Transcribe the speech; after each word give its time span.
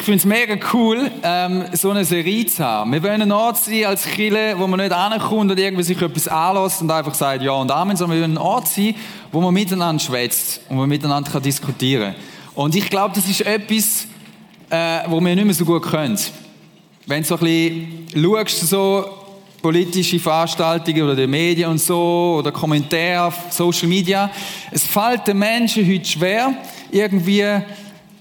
Ich 0.00 0.06
finde 0.06 0.16
es 0.16 0.24
mega 0.24 0.56
cool, 0.72 1.10
ähm, 1.22 1.64
so 1.74 1.90
eine 1.90 2.06
Serie 2.06 2.46
zu 2.46 2.64
haben. 2.64 2.90
Wir 2.90 3.02
wollen 3.02 3.20
ein 3.20 3.32
Ort 3.32 3.58
sein 3.58 3.84
als 3.84 4.06
Kille, 4.06 4.58
wo 4.58 4.66
man 4.66 4.80
nicht 4.80 4.92
ankommt 4.92 5.50
und 5.50 5.60
irgendwie 5.60 5.82
sich 5.82 6.00
etwas 6.00 6.26
anlässt 6.26 6.80
und 6.80 6.90
einfach 6.90 7.12
sagt 7.12 7.42
Ja 7.42 7.52
und 7.52 7.70
Amen, 7.70 7.98
sondern 7.98 8.16
wir 8.16 8.22
wollen 8.22 8.38
ein 8.38 8.42
Ort 8.42 8.66
sein, 8.66 8.94
wo 9.30 9.42
man 9.42 9.52
miteinander 9.52 10.02
schwätzt 10.02 10.62
und 10.70 10.78
man 10.78 10.88
miteinander 10.88 11.30
kann 11.30 11.42
diskutieren 11.42 12.14
kann. 12.14 12.54
Und 12.54 12.74
ich 12.76 12.88
glaube, 12.88 13.14
das 13.14 13.28
ist 13.28 13.42
etwas, 13.42 14.06
äh, 14.70 15.00
wo 15.06 15.20
wir 15.20 15.34
nicht 15.34 15.44
mehr 15.44 15.52
so 15.52 15.66
gut 15.66 15.82
können. 15.82 16.18
Wenn 17.06 17.22
du 17.22 17.28
so 17.28 17.34
ein 17.34 18.06
bisschen 18.10 18.24
schaust, 18.24 18.70
so 18.70 19.04
politische 19.60 20.18
Veranstaltungen 20.18 21.02
oder 21.02 21.14
die 21.14 21.26
Medien 21.26 21.68
und 21.68 21.78
so, 21.78 22.36
oder 22.38 22.52
Kommentare 22.52 23.24
auf 23.24 23.34
Social 23.50 23.86
Media, 23.86 24.30
es 24.70 24.86
fällt 24.86 25.26
den 25.26 25.38
Menschen 25.38 25.86
heute 25.86 26.06
schwer, 26.06 26.54
irgendwie 26.90 27.44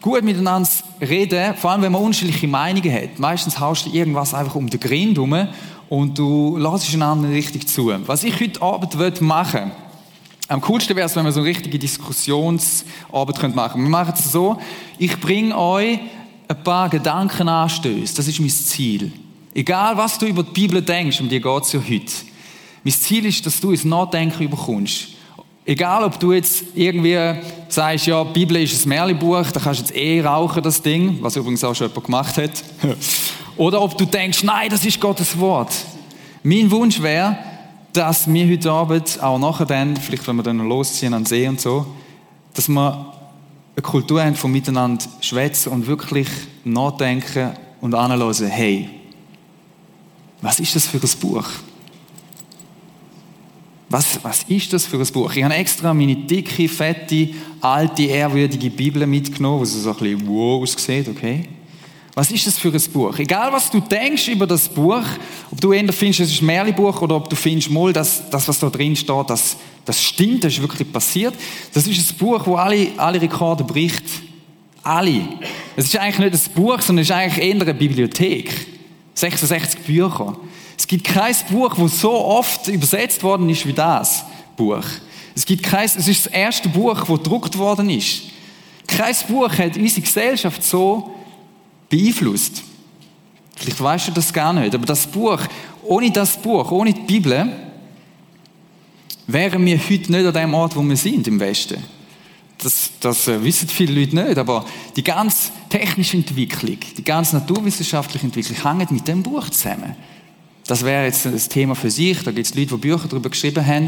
gut 0.01 0.23
miteinander 0.23 0.67
reden, 1.01 1.55
vor 1.55 1.71
allem 1.71 1.81
wenn 1.81 1.91
man 1.91 2.01
unterschiedliche 2.01 2.47
Meinungen 2.47 2.93
hat. 2.93 3.19
Meistens 3.19 3.59
haust 3.59 3.85
du 3.85 3.91
irgendwas 3.91 4.33
einfach 4.33 4.55
um 4.55 4.69
den 4.69 4.79
Grind 4.79 5.17
herum 5.17 5.47
und 5.89 6.17
du 6.17 6.57
lässt 6.57 6.93
einander 6.93 7.27
nicht 7.27 7.37
richtig 7.37 7.67
zu. 7.67 7.91
Was 8.05 8.23
ich 8.23 8.39
heute 8.39 8.61
Abend 8.61 9.21
machen 9.21 9.61
möchte, 9.61 9.71
am 10.49 10.61
coolsten 10.61 10.95
wäre 10.95 11.05
es, 11.05 11.15
wenn 11.15 11.25
wir 11.25 11.31
so 11.31 11.41
eine 11.41 11.49
richtige 11.49 11.77
Diskussionsarbeit 11.77 13.55
machen 13.55 13.73
könnten. 13.73 13.83
Wir 13.83 13.89
machen 13.89 14.13
es 14.17 14.31
so, 14.31 14.59
ich 14.97 15.19
bringe 15.19 15.55
euch 15.55 15.99
ein 16.47 16.63
paar 16.63 16.89
Gedankenanstöße. 16.89 18.15
Das 18.15 18.27
ist 18.27 18.39
mein 18.39 18.49
Ziel. 18.49 19.11
Egal, 19.53 19.95
was 19.95 20.17
du 20.17 20.25
über 20.25 20.41
die 20.41 20.51
Bibel 20.51 20.81
denkst, 20.81 21.21
um 21.21 21.29
die 21.29 21.39
geht 21.39 21.63
es 21.63 21.73
ja 21.73 21.79
heute. 21.79 22.11
Mein 22.83 22.93
Ziel 22.93 23.25
ist, 23.25 23.45
dass 23.45 23.59
du 23.59 23.71
ins 23.71 23.85
Nachdenken 23.85 24.41
überkommst. 24.41 25.09
Egal, 25.69 26.03
ob 26.03 26.19
du 26.19 26.33
jetzt 26.33 26.63
irgendwie 26.73 27.15
sagst, 27.67 28.07
ja, 28.07 28.23
die 28.23 28.33
Bibel 28.33 28.57
ist 28.57 28.83
ein 28.83 28.89
Märchenbuch, 28.89 29.51
da 29.51 29.59
kannst 29.59 29.81
du 29.81 29.83
jetzt 29.83 29.95
eh 29.95 30.19
rauchen, 30.19 30.63
das 30.63 30.81
Ding, 30.81 31.19
was 31.21 31.35
übrigens 31.35 31.63
auch 31.63 31.75
schon 31.75 31.89
jemand 31.89 32.05
gemacht 32.07 32.37
hat. 32.37 32.63
Oder 33.55 33.79
ob 33.79 33.95
du 33.95 34.05
denkst, 34.05 34.41
nein, 34.41 34.67
das 34.71 34.83
ist 34.83 34.99
Gottes 34.99 35.37
Wort. 35.37 35.71
Mein 36.41 36.71
Wunsch 36.71 36.99
wäre, 37.03 37.37
dass 37.93 38.27
wir 38.27 38.49
heute 38.49 38.71
Abend, 38.71 39.21
auch 39.21 39.37
nachher 39.37 39.67
dann, 39.67 39.95
vielleicht 39.95 40.27
wenn 40.27 40.37
wir 40.37 40.41
dann 40.41 40.57
noch 40.57 40.65
losziehen 40.65 41.13
an 41.13 41.21
den 41.21 41.27
See 41.27 41.47
und 41.47 41.61
so, 41.61 41.85
dass 42.55 42.67
wir 42.67 43.13
eine 43.75 43.83
Kultur 43.83 44.23
haben 44.23 44.33
von 44.33 44.51
miteinander 44.51 45.05
schwätzen 45.21 45.71
und 45.71 45.85
wirklich 45.85 46.29
nachdenken 46.63 47.51
und 47.79 47.93
anhören, 47.93 48.47
hey, 48.47 48.89
was 50.41 50.59
ist 50.59 50.75
das 50.75 50.87
für 50.87 50.97
ein 50.97 51.19
Buch? 51.21 51.45
Was, 53.89 54.23
was 54.23 54.43
ist 54.43 54.71
das 54.71 54.85
für 54.85 54.99
ein 54.99 55.07
Buch? 55.07 55.33
Ich 55.35 55.43
habe 55.43 55.55
extra 55.55 55.93
meine 55.93 56.15
dicke, 56.15 56.69
fette, 56.69 57.29
alte, 57.59 58.03
ehrwürdige 58.03 58.69
Bibel 58.69 59.05
mitgenommen, 59.07 59.61
wo 59.61 59.65
sie 59.65 59.79
so 59.79 59.89
ein 59.89 59.97
bisschen 59.97 60.27
wow 60.27 60.61
aussieht, 60.61 61.07
okay? 61.07 61.45
Was 62.13 62.31
ist 62.31 62.45
das 62.45 62.59
für 62.59 62.71
ein 62.71 62.81
Buch? 62.91 63.17
Egal, 63.17 63.51
was 63.51 63.71
du 63.71 63.79
denkst 63.79 64.27
über 64.27 64.45
das 64.45 64.67
Buch, 64.67 65.03
ob 65.49 65.61
du 65.61 65.71
eher 65.71 65.91
findest, 65.91 66.19
es 66.19 66.31
ist 66.33 66.41
ein 66.41 66.47
Märchenbuch 66.47 67.01
oder 67.01 67.15
ob 67.15 67.29
du 67.29 67.35
findest, 67.35 67.71
mal, 67.71 67.91
dass 67.91 68.29
das, 68.29 68.47
was 68.47 68.59
da 68.59 68.69
drin 68.69 68.95
steht, 68.95 69.29
das, 69.29 69.57
das 69.85 70.03
stimmt, 70.03 70.43
das 70.43 70.53
ist 70.53 70.61
wirklich 70.61 70.91
passiert. 70.91 71.33
Das 71.73 71.87
ist 71.87 72.11
ein 72.11 72.17
Buch, 72.17 72.45
wo 72.45 72.55
alle, 72.55 72.89
alle 72.97 73.21
Rekorde 73.21 73.63
bricht. 73.63 74.03
Alle. 74.83 75.21
Es 75.75 75.85
ist 75.85 75.97
eigentlich 75.97 76.31
nicht 76.31 76.47
ein 76.47 76.53
Buch, 76.53 76.81
sondern 76.81 77.03
es 77.03 77.09
ist 77.09 77.15
eigentlich 77.15 77.43
eher 77.43 77.61
eine 77.61 77.73
Bibliothek. 77.73 78.67
66 79.15 79.79
Bücher. 79.81 80.37
Es 80.79 80.87
gibt 80.87 81.05
kein 81.05 81.35
Buch, 81.51 81.73
wo 81.75 81.89
so 81.89 82.09
oft 82.09 82.69
übersetzt 82.69 83.21
worden 83.21 83.49
ist 83.49 83.65
wie 83.65 83.73
das 83.73 84.23
Buch. 84.55 84.85
Es 85.35 85.45
gibt 85.45 85.61
kein, 85.61 85.83
es 85.83 86.07
ist 86.07 86.25
das 86.25 86.31
erste 86.31 86.69
Buch, 86.69 86.97
das 86.97 87.05
gedruckt 87.05 87.57
worden 87.57 87.89
ist. 87.89 88.21
Kein 88.87 89.13
Buch 89.27 89.51
hat 89.57 89.75
unsere 89.75 90.01
Gesellschaft 90.01 90.63
so 90.63 91.13
beeinflusst. 91.89 92.63
Vielleicht 93.57 93.81
weißt 93.81 94.07
du 94.07 94.11
das 94.13 94.31
gar 94.31 94.53
nicht, 94.53 94.73
aber 94.73 94.85
das 94.85 95.05
Buch, 95.05 95.41
ohne 95.83 96.11
das 96.11 96.37
Buch, 96.37 96.71
ohne 96.71 96.93
die 96.93 97.01
Bibel, 97.01 97.51
wären 99.27 99.65
wir 99.65 99.77
heute 99.77 100.11
nicht 100.13 100.25
an 100.25 100.33
dem 100.33 100.53
Ort, 100.53 100.77
wo 100.77 100.81
wir 100.81 100.95
sind 100.95 101.27
im 101.27 101.41
Westen. 101.41 101.83
Das, 102.57 102.91
das 103.01 103.27
äh, 103.27 103.43
wissen 103.43 103.67
viele 103.67 103.99
Leute 103.99 104.15
nicht, 104.15 104.37
aber 104.37 104.65
die 104.95 105.03
ganze 105.03 105.51
technische 105.67 106.15
Entwicklung, 106.15 106.77
die 106.97 107.03
ganze 107.03 107.35
naturwissenschaftliche 107.35 108.25
Entwicklung 108.25 108.77
hängt 108.77 108.91
mit 108.91 109.05
dem 109.09 109.21
Buch 109.23 109.49
zusammen. 109.49 109.97
Das 110.69 110.85
wäre 110.85 111.05
jetzt 111.05 111.25
ein 111.25 111.35
Thema 111.49 111.73
für 111.73 111.89
sich. 111.89 112.21
Da 112.21 112.31
gibt 112.31 112.45
es 112.45 112.53
Leute, 112.53 112.75
die 112.75 112.77
Bücher 112.77 113.07
darüber 113.09 113.31
geschrieben 113.31 113.65
haben. 113.65 113.87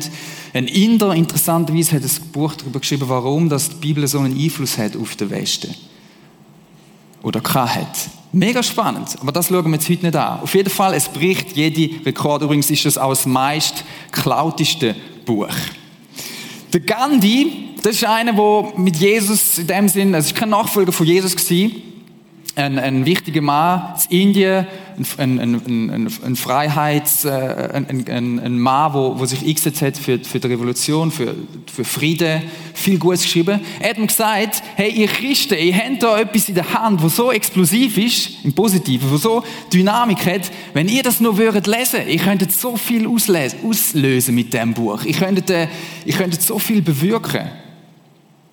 Ein 0.52 0.68
Inder, 0.68 1.14
interessanterweise, 1.14 1.96
hat 1.96 2.02
ein 2.02 2.32
Buch 2.32 2.56
darüber 2.56 2.80
geschrieben, 2.80 3.08
warum 3.08 3.50
das 3.50 3.70
die 3.70 3.76
Bibel 3.76 4.08
so 4.08 4.18
einen 4.18 4.36
Einfluss 4.36 4.80
hat 4.80 4.98
auf 4.98 5.16
den 5.16 5.30
Westen. 5.30 5.76
Oder 7.22 7.40
hat. 7.44 8.10
Mega 8.32 8.64
spannend. 8.64 9.16
Aber 9.22 9.32
das 9.32 9.50
schauen 9.50 9.66
wir 9.66 9.74
jetzt 9.74 9.90
heute 9.90 10.08
nicht 10.08 10.16
an. 10.16 10.40
Auf 10.40 10.56
jeden 10.56 10.72
Fall, 10.72 10.96
es 10.96 11.08
bricht 11.08 11.56
jede 11.56 12.04
Rekord. 12.04 12.42
Übrigens 12.42 12.72
ist 12.72 12.84
das 12.84 12.98
auch 12.98 13.10
das 13.10 13.28
meist 13.28 13.84
geklauteste 14.12 14.96
Buch. 15.24 15.50
Der 16.74 16.80
Gandhi, 16.80 17.76
das 17.84 17.98
ist 17.98 18.06
einer, 18.06 18.34
der 18.34 18.74
mit 18.78 18.96
Jesus 18.96 19.60
in 19.60 19.68
dem 19.68 19.88
Sinn, 19.88 20.16
also 20.16 20.26
ist 20.26 20.36
kein 20.36 20.50
Nachfolger 20.50 20.92
von 20.92 21.06
Jesus 21.06 21.36
gewesen, 21.36 21.76
ein, 22.56 22.80
ein 22.80 23.06
wichtiger 23.06 23.42
Mann 23.42 23.94
in 24.10 24.22
Indien, 24.22 24.68
ein, 25.18 25.40
ein, 25.40 26.10
ein, 26.24 26.36
Freiheits, 26.36 27.26
äh, 27.26 27.30
ein, 27.30 28.60
Mann, 28.60 28.94
wo, 28.94 29.20
wo 29.20 29.26
sich 29.26 29.46
eingesetzt 29.46 29.82
hat 29.82 29.98
für, 29.98 30.20
für 30.20 30.40
die 30.40 30.48
Revolution, 30.48 31.12
für, 31.12 31.36
für 31.72 31.84
Frieden, 31.84 32.44
viel 32.74 32.98
Gutes 32.98 33.24
geschrieben. 33.24 33.62
Er 33.80 33.92
hat 33.92 33.98
mir 33.98 34.08
gesagt, 34.08 34.64
hey, 34.76 34.92
ihr 34.92 35.08
Christen, 35.08 35.58
ihr 35.58 35.76
habt 35.76 36.04
da 36.04 36.20
etwas 36.20 36.50
in 36.50 36.56
der 36.56 36.74
Hand, 36.74 37.02
wo 37.02 37.10
so 37.10 37.32
explosiv 37.32 37.98
ist, 37.98 38.44
im 38.44 38.54
Positiven, 38.54 39.10
wo 39.12 39.18
so 39.18 39.44
Dynamik 39.72 40.26
hat, 40.26 40.52
wenn 40.74 40.88
ihr 40.88 41.04
das 41.04 41.20
nur 41.20 41.38
würdet 41.38 41.68
lesen, 41.68 42.08
ihr 42.08 42.20
könntet 42.20 42.52
so 42.52 42.78
viel 42.78 43.08
auslesen, 43.08 43.60
auslösen 43.66 44.36
mit 44.36 44.54
dem 44.54 44.74
Buch. 44.74 45.04
Ihr 45.04 45.16
könntet, 45.16 45.50
äh, 45.50 45.68
ihr 46.06 46.14
könntet 46.14 46.42
so 46.42 46.60
viel 46.60 46.82
bewirken. 46.82 47.50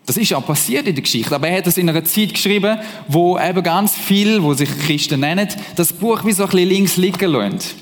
Das 0.09 0.17
ist 0.17 0.31
ja 0.31 0.41
passiert 0.41 0.87
in 0.87 0.95
der 0.95 1.03
Geschichte, 1.03 1.35
aber 1.35 1.49
er 1.49 1.59
hat 1.59 1.67
es 1.67 1.77
in 1.77 1.87
einer 1.87 2.03
Zeit 2.03 2.33
geschrieben, 2.33 2.79
wo 3.09 3.39
eben 3.39 3.63
ganz 3.63 3.95
viel, 3.95 4.43
wo 4.43 4.55
sich 4.55 4.71
Christen 4.87 5.21
nennen, 5.21 5.47
das 5.77 5.93
Buch 5.93 6.25
wie 6.25 6.33
so 6.33 6.45
ein 6.45 6.49
bisschen 6.49 6.69
links 6.71 6.97
liegen 6.97 7.31
lässt 7.31 7.75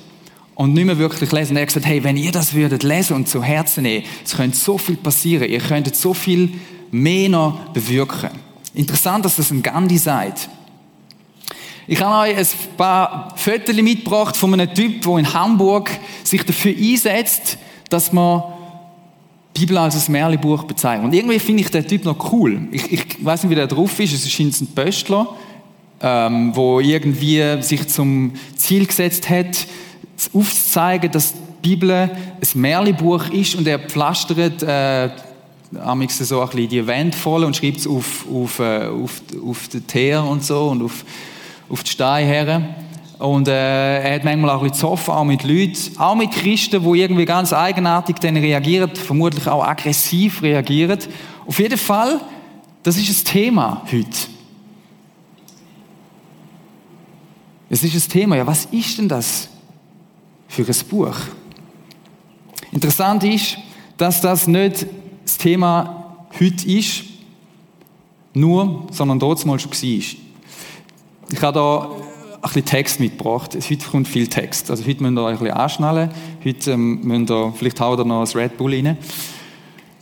und 0.56 0.74
nicht 0.74 0.86
mehr 0.86 0.98
wirklich 0.98 1.30
lesen. 1.30 1.52
Und 1.52 1.58
er 1.58 1.62
hat 1.62 1.68
gesagt, 1.68 1.86
hey, 1.86 2.02
wenn 2.02 2.16
ihr 2.16 2.32
das 2.32 2.52
würdet 2.52 2.82
lesen 2.82 3.14
und 3.14 3.28
zu 3.28 3.44
Herzen 3.44 3.84
nehmen, 3.84 4.04
es 4.24 4.34
könnte 4.34 4.56
so 4.56 4.76
viel 4.76 4.96
passieren, 4.96 5.48
ihr 5.48 5.60
könntet 5.60 5.94
so 5.94 6.14
viel 6.14 6.50
mehr 6.90 7.28
noch 7.28 7.68
bewirken. 7.68 8.30
Interessant, 8.74 9.24
dass 9.24 9.36
das 9.36 9.52
ein 9.52 9.62
Gandhi 9.62 9.96
sagt. 9.96 10.48
Ich 11.86 12.02
habe 12.02 12.28
euch 12.28 12.36
ein 12.36 12.76
paar 12.76 13.34
Fotos 13.36 13.76
mitgebracht 13.76 14.36
von 14.36 14.52
einem 14.52 14.74
Typ, 14.74 15.02
der 15.02 15.18
in 15.18 15.32
Hamburg 15.32 15.92
sich 16.24 16.42
dafür 16.42 16.74
einsetzt, 16.76 17.56
dass 17.88 18.12
man 18.12 18.55
Bibel 19.58 19.78
als 19.78 20.08
ein 20.08 20.12
Märchenbuch 20.12 20.64
bezeichnen. 20.64 21.06
Und 21.06 21.14
irgendwie 21.14 21.38
finde 21.38 21.62
ich 21.62 21.70
den 21.70 21.86
Typ 21.86 22.04
noch 22.04 22.32
cool. 22.32 22.68
Ich, 22.72 22.92
ich 22.92 23.24
weiß 23.24 23.42
nicht, 23.42 23.50
wie 23.50 23.54
der 23.54 23.66
drauf 23.66 23.98
ist. 23.98 24.12
Es 24.12 24.26
ist 24.26 24.60
ein 24.60 24.66
Pöstler, 24.74 25.28
ähm, 26.02 26.54
wo 26.54 26.80
irgendwie 26.80 27.62
sich 27.62 27.88
zum 27.88 28.32
Ziel 28.54 28.86
gesetzt 28.86 29.30
hat, 29.30 29.66
aufzuzeigen, 30.34 31.10
dass 31.10 31.32
die 31.32 31.70
Bibel 31.70 31.90
ein 31.90 32.10
Märchenbuch 32.54 33.30
ist 33.30 33.54
und 33.54 33.66
er 33.66 33.78
pflastert 33.78 34.62
äh, 34.62 35.08
so 35.72 35.80
ein 35.80 36.06
bisschen 36.06 36.68
die 36.68 36.86
Wände 36.86 37.16
voll 37.16 37.44
und 37.44 37.56
schreibt 37.56 37.78
es 37.78 37.86
auf, 37.86 38.26
auf, 38.32 38.58
äh, 38.58 38.86
auf, 38.88 39.22
auf 39.44 39.68
den 39.68 39.86
Teer 39.86 40.22
und 40.22 40.44
so 40.44 40.68
und 40.68 40.82
auf, 40.82 41.04
auf 41.68 41.82
die 41.82 41.90
Steine 41.90 42.26
her. 42.26 42.74
Und 43.18 43.48
äh, 43.48 44.02
er 44.02 44.14
hat 44.16 44.24
manchmal 44.24 44.50
auch 44.50 44.62
ein 44.62 44.68
bisschen 44.68 44.80
zoffen, 44.80 45.14
auch 45.14 45.24
mit 45.24 45.42
Leuten, 45.42 45.98
auch 45.98 46.14
mit 46.14 46.32
Christen, 46.32 46.82
die 46.82 47.00
irgendwie 47.00 47.24
ganz 47.24 47.52
eigenartig 47.52 48.16
dann 48.16 48.36
reagieren, 48.36 48.94
vermutlich 48.94 49.48
auch 49.48 49.64
aggressiv 49.64 50.42
reagieren. 50.42 50.98
Auf 51.46 51.58
jeden 51.58 51.78
Fall, 51.78 52.20
das 52.82 52.98
ist 52.98 53.08
ein 53.08 53.32
Thema 53.32 53.82
heute. 53.90 54.10
Es 57.70 57.82
ist 57.82 57.94
ein 57.94 58.12
Thema, 58.12 58.36
ja, 58.36 58.46
was 58.46 58.66
ist 58.66 58.98
denn 58.98 59.08
das 59.08 59.48
für 60.46 60.66
ein 60.66 60.88
Buch? 60.88 61.16
Interessant 62.70 63.24
ist, 63.24 63.56
dass 63.96 64.20
das 64.20 64.46
nicht 64.46 64.86
das 65.24 65.38
Thema 65.38 66.16
heute 66.38 66.68
ist, 66.70 67.04
nur, 68.34 68.86
sondern 68.90 69.18
dort 69.18 69.44
mal 69.46 69.58
schon 69.58 69.72
war. 69.72 70.16
Ich 71.32 71.42
habe 71.42 71.52
da 71.54 71.90
ein 72.50 72.54
bisschen 72.54 72.64
Text 72.66 73.00
mitgebracht. 73.00 73.54
Heute 73.54 73.86
kommt 73.86 74.08
viel 74.08 74.26
Text. 74.26 74.70
Also 74.70 74.86
heute 74.86 75.02
müsst 75.02 75.18
ihr 75.18 75.22
euch 75.22 75.32
ein 75.32 75.38
bisschen 75.38 75.56
anschnallen. 75.56 76.10
Heute 76.44 76.70
ähm, 76.72 77.00
müsst 77.02 77.30
ihr, 77.30 77.52
vielleicht 77.56 77.80
haut 77.80 77.98
ihr 77.98 78.04
noch 78.04 78.20
ein 78.20 78.38
Red 78.38 78.56
Bull 78.56 78.74
rein. 78.74 78.98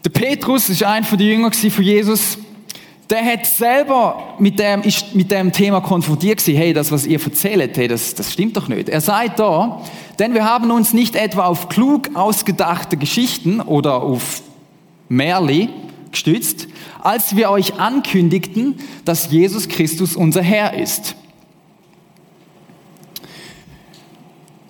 Der 0.04 0.10
Petrus 0.10 0.68
ist 0.68 0.82
einer 0.82 1.06
der 1.06 1.26
Jünger 1.26 1.50
von 1.52 1.84
Jesus. 1.84 2.38
Der 3.08 3.24
hat 3.24 3.46
selber 3.46 4.34
mit 4.38 4.58
dem, 4.58 4.82
ist 4.82 5.14
mit 5.14 5.30
dem 5.30 5.52
Thema 5.52 5.80
konfrontiert 5.80 6.38
gewesen. 6.38 6.56
Hey, 6.58 6.72
das, 6.72 6.90
was 6.90 7.06
ihr 7.06 7.22
erzählt, 7.22 7.76
hey, 7.76 7.88
das, 7.88 8.14
das 8.14 8.32
stimmt 8.32 8.56
doch 8.56 8.68
nicht. 8.68 8.88
Er 8.88 9.00
sagt 9.00 9.38
da, 9.38 9.82
denn 10.18 10.34
wir 10.34 10.44
haben 10.44 10.70
uns 10.70 10.92
nicht 10.92 11.16
etwa 11.16 11.46
auf 11.46 11.68
klug 11.68 12.10
ausgedachte 12.14 12.96
Geschichten 12.96 13.60
oder 13.60 14.02
auf 14.02 14.42
Märli 15.08 15.68
gestützt, 16.10 16.68
als 17.02 17.36
wir 17.36 17.50
euch 17.50 17.78
ankündigten, 17.78 18.76
dass 19.04 19.30
Jesus 19.30 19.68
Christus 19.68 20.16
unser 20.16 20.42
Herr 20.42 20.74
ist. 20.74 21.16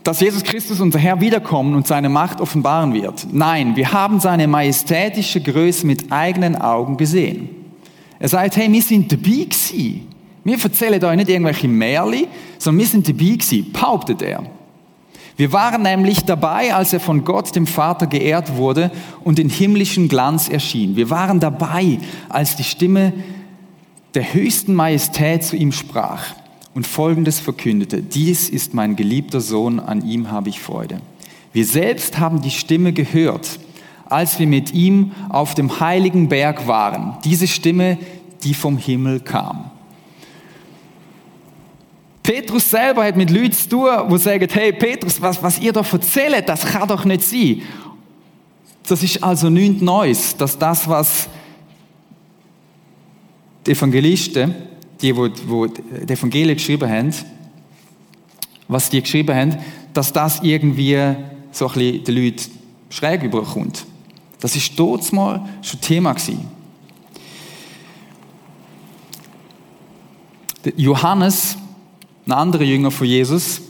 Dass 0.04 0.20
Jesus 0.20 0.44
Christus, 0.44 0.80
unser 0.80 0.98
Herr, 0.98 1.20
wiederkommen 1.20 1.74
und 1.74 1.86
seine 1.86 2.10
Macht 2.10 2.40
offenbaren 2.40 2.92
wird. 2.92 3.26
Nein, 3.32 3.74
wir 3.74 3.92
haben 3.92 4.20
seine 4.20 4.46
majestätische 4.46 5.40
Größe 5.40 5.86
mit 5.86 6.12
eigenen 6.12 6.56
Augen 6.56 6.98
gesehen. 6.98 7.48
Er 8.18 8.28
sagt, 8.28 8.56
hey, 8.56 8.70
wir 8.70 8.82
sind 8.82 9.10
dabei 9.10 9.44
gewesen. 9.44 10.08
Wir 10.44 10.62
erzählen 10.62 11.02
euch 11.02 11.16
nicht 11.16 11.30
irgendwelche 11.30 11.68
Märchen, 11.68 12.26
sondern 12.58 12.80
wir 12.80 12.86
sind 12.86 13.08
dabei 13.08 13.36
gewesen, 13.36 13.72
behauptet 13.72 14.20
er. 14.20 14.44
Wir 15.38 15.52
waren 15.52 15.82
nämlich 15.82 16.24
dabei, 16.24 16.74
als 16.74 16.92
er 16.92 17.00
von 17.00 17.24
Gott, 17.24 17.56
dem 17.56 17.66
Vater, 17.66 18.06
geehrt 18.06 18.56
wurde 18.56 18.90
und 19.24 19.38
in 19.38 19.48
himmlischen 19.48 20.08
Glanz 20.08 20.50
erschien. 20.50 20.96
Wir 20.96 21.08
waren 21.08 21.40
dabei, 21.40 21.98
als 22.28 22.56
die 22.56 22.62
Stimme 22.62 23.14
der 24.14 24.34
höchsten 24.34 24.74
Majestät 24.74 25.42
zu 25.42 25.56
ihm 25.56 25.72
sprach 25.72 26.44
und 26.75 26.87
Folgendes 26.87 27.38
verkündete, 27.38 28.03
dies 28.03 28.49
ist 28.49 28.75
mein 28.75 28.97
geliebter 28.97 29.41
Sohn, 29.41 29.79
an 29.81 30.05
ihm 30.06 30.31
habe 30.31 30.49
ich 30.49 30.61
Freude. 30.61 31.00
Wir 31.53 31.65
selbst 31.65 32.19
haben 32.19 32.43
die 32.43 32.50
Stimme 32.50 32.93
gehört, 32.93 33.61
als 34.06 34.38
wir 34.38 34.47
mit 34.47 34.73
ihm 34.73 35.12
auf 35.29 35.55
dem 35.55 35.81
heiligen 35.81 36.29
Berg 36.29 36.67
waren. 36.67 37.17
Diese 37.25 37.47
Stimme, 37.47 37.97
die 38.43 38.55
vom 38.55 38.76
Himmel 38.76 39.21
kam. 39.21 39.71
Petrus 42.25 42.71
selber 42.71 43.05
hat 43.05 43.17
mit 43.17 43.31
Leuten 43.31 43.53
zu 43.53 43.69
tun, 43.69 43.88
die 44.11 44.19
sagen, 44.19 44.49
hey 44.50 44.73
Petrus, 44.73 45.21
was, 45.21 45.43
was 45.43 45.61
ihr 45.61 45.73
da 45.73 45.82
erzählt, 45.82 46.49
das 46.49 46.65
kann 46.65 46.88
doch 46.88 47.05
nicht 47.05 47.23
sein. 47.23 47.62
Das 48.88 49.03
ist 49.03 49.23
also 49.23 49.49
nichts 49.49 49.81
Neues, 49.81 50.37
dass 50.37 50.59
das, 50.59 50.88
was 50.88 51.29
die 53.67 53.73
Evangelisten 53.73 54.55
die, 55.04 55.12
die, 55.12 55.30
die, 55.30 56.06
die 56.06 56.12
Evangelien 56.12 56.56
geschrieben 56.56 56.90
haben, 56.90 57.14
was 58.66 58.88
die 58.88 59.02
geschrieben 59.02 59.36
haben, 59.36 59.58
dass 59.92 60.12
das 60.12 60.42
irgendwie 60.42 61.14
so 61.52 61.68
ein 61.68 61.74
bisschen 61.74 62.04
den 62.04 62.14
Leuten 62.16 62.50
schräg 62.88 63.22
überkommt. 63.22 63.84
Das 64.40 64.56
ist 64.56 64.72
dort 64.76 65.12
mal 65.12 65.46
schon 65.62 65.80
Thema 65.80 66.12
gewesen. 66.12 66.48
Johannes, 70.76 71.56
ein 72.26 72.32
anderer 72.32 72.64
Jünger 72.64 72.90
von 72.90 73.06
Jesus, 73.06 73.60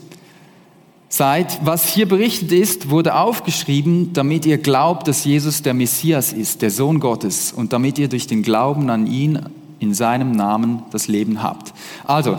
sagt, 1.08 1.58
was 1.64 1.92
hier 1.92 2.06
berichtet 2.06 2.52
ist, 2.52 2.90
wurde 2.90 3.16
aufgeschrieben, 3.16 4.12
damit 4.12 4.46
ihr 4.46 4.58
glaubt, 4.58 5.08
dass 5.08 5.24
Jesus 5.24 5.62
der 5.62 5.74
Messias 5.74 6.32
ist, 6.32 6.62
der 6.62 6.70
Sohn 6.70 7.00
Gottes, 7.00 7.52
und 7.52 7.72
damit 7.72 7.98
ihr 7.98 8.08
durch 8.08 8.26
den 8.26 8.42
Glauben 8.42 8.90
an 8.90 9.06
ihn 9.06 9.40
in 9.84 9.94
seinem 9.94 10.32
Namen 10.32 10.82
das 10.90 11.06
Leben 11.08 11.42
habt. 11.42 11.72
Also, 12.04 12.38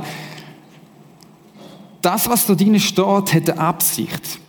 das, 2.01 2.29
was 2.29 2.45
da 2.45 2.53
drin 2.55 2.79
steht, 2.79 3.33
hätte 3.33 3.57
Absicht. 3.57 4.39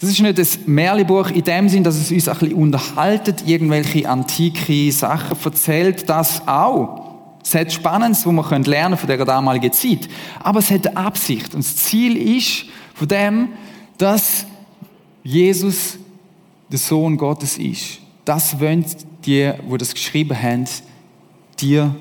Das 0.00 0.10
ist 0.10 0.20
nicht 0.20 0.38
das 0.38 0.58
Märchenbuch 0.66 1.30
in 1.30 1.44
dem 1.44 1.68
Sinn, 1.68 1.84
dass 1.84 1.96
es 1.96 2.10
uns 2.10 2.28
ein 2.28 2.36
bisschen 2.38 2.54
unterhaltet, 2.56 3.46
irgendwelche 3.46 4.08
antike 4.08 4.90
Sachen 4.90 5.36
erzählt, 5.42 6.08
das 6.08 6.46
auch. 6.48 7.04
Es 7.44 7.54
hat 7.54 7.72
Spannendes, 7.72 8.24
wo 8.26 8.32
man 8.32 8.62
lernen 8.64 8.96
von 8.96 9.06
der 9.06 9.24
damaligen 9.24 9.72
Zeit. 9.72 10.08
Aber 10.42 10.60
es 10.60 10.70
hat 10.70 10.86
eine 10.86 10.96
Absicht. 10.96 11.54
Und 11.54 11.64
das 11.64 11.76
Ziel 11.76 12.16
ist 12.16 12.64
von 12.94 13.06
dem, 13.06 13.48
dass 13.98 14.46
Jesus 15.22 15.98
der 16.70 16.78
Sohn 16.78 17.16
Gottes 17.16 17.58
ist. 17.58 17.98
Das 18.24 18.58
wollen 18.58 18.84
die, 19.24 19.52
wo 19.68 19.76
das 19.76 19.94
geschrieben 19.94 20.40
haben, 20.40 20.64
dir 21.60 21.94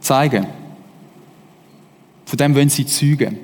zeigen. 0.00 0.46
Von 2.24 2.36
dem 2.36 2.54
wollen 2.54 2.68
sie 2.68 2.86
zeugen. 2.86 3.38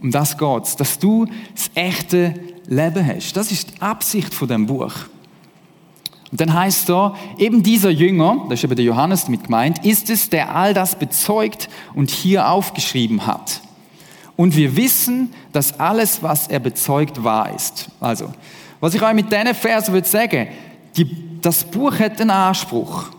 Um 0.00 0.10
das 0.10 0.38
geht's, 0.38 0.76
dass 0.76 0.98
du 0.98 1.26
das 1.54 1.70
echte 1.74 2.34
Leben 2.66 3.06
hast. 3.06 3.36
Das 3.36 3.52
ist 3.52 3.76
die 3.76 3.82
Absicht 3.82 4.32
von 4.32 4.48
dem 4.48 4.66
Buch. 4.66 4.92
Und 6.30 6.40
dann 6.40 6.54
heißt 6.54 6.88
da, 6.88 7.16
eben 7.38 7.62
dieser 7.62 7.90
Jünger, 7.90 8.46
das 8.48 8.60
ist 8.60 8.64
eben 8.64 8.76
der 8.76 8.84
Johannes 8.84 9.24
damit 9.24 9.44
gemeint, 9.44 9.84
ist 9.84 10.08
es, 10.10 10.30
der 10.30 10.54
all 10.54 10.72
das 10.74 10.94
bezeugt 10.94 11.68
und 11.94 12.10
hier 12.10 12.48
aufgeschrieben 12.48 13.26
hat. 13.26 13.60
Und 14.36 14.56
wir 14.56 14.76
wissen, 14.76 15.32
dass 15.52 15.78
alles, 15.80 16.22
was 16.22 16.46
er 16.46 16.60
bezeugt, 16.60 17.22
wahr 17.24 17.54
ist. 17.54 17.90
Also, 18.00 18.32
was 18.78 18.94
ich 18.94 19.02
euch 19.02 19.12
mit 19.12 19.30
diesen 19.30 19.54
Versen 19.54 19.92
will 19.92 20.04
sagen, 20.04 20.48
die, 20.96 21.40
das 21.42 21.64
Buch 21.64 21.98
hat 21.98 22.20
einen 22.20 22.30
Anspruch. 22.30 23.10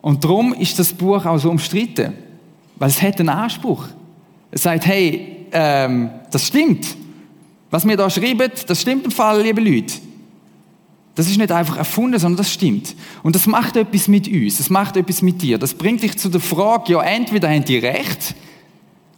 Und 0.00 0.24
darum 0.24 0.54
ist 0.54 0.78
das 0.78 0.92
Buch 0.92 1.24
auch 1.24 1.38
so 1.38 1.50
umstritten. 1.50 2.14
Weil 2.76 2.88
es 2.88 3.02
hat 3.02 3.20
einen 3.20 3.28
Anspruch. 3.28 3.86
Es 4.50 4.62
sagt, 4.62 4.86
hey, 4.86 5.46
ähm, 5.52 6.10
das 6.30 6.46
stimmt. 6.46 6.86
Was 7.70 7.86
wir 7.86 7.96
da 7.96 8.10
schreiben, 8.10 8.50
das 8.66 8.80
stimmt 8.80 9.04
im 9.04 9.10
Fall, 9.10 9.42
liebe 9.42 9.60
Leute. 9.60 9.94
Das 11.14 11.28
ist 11.28 11.38
nicht 11.38 11.52
einfach 11.52 11.76
erfunden, 11.76 12.18
sondern 12.18 12.38
das 12.38 12.52
stimmt. 12.52 12.94
Und 13.22 13.34
das 13.34 13.46
macht 13.46 13.76
etwas 13.76 14.08
mit 14.08 14.26
uns, 14.26 14.58
das 14.58 14.70
macht 14.70 14.96
etwas 14.96 15.22
mit 15.22 15.42
dir. 15.42 15.58
Das 15.58 15.74
bringt 15.74 16.02
dich 16.02 16.16
zu 16.16 16.28
der 16.28 16.40
Frage, 16.40 16.92
ja, 16.92 17.02
entweder 17.02 17.50
haben 17.50 17.64
die 17.64 17.78
recht 17.78 18.34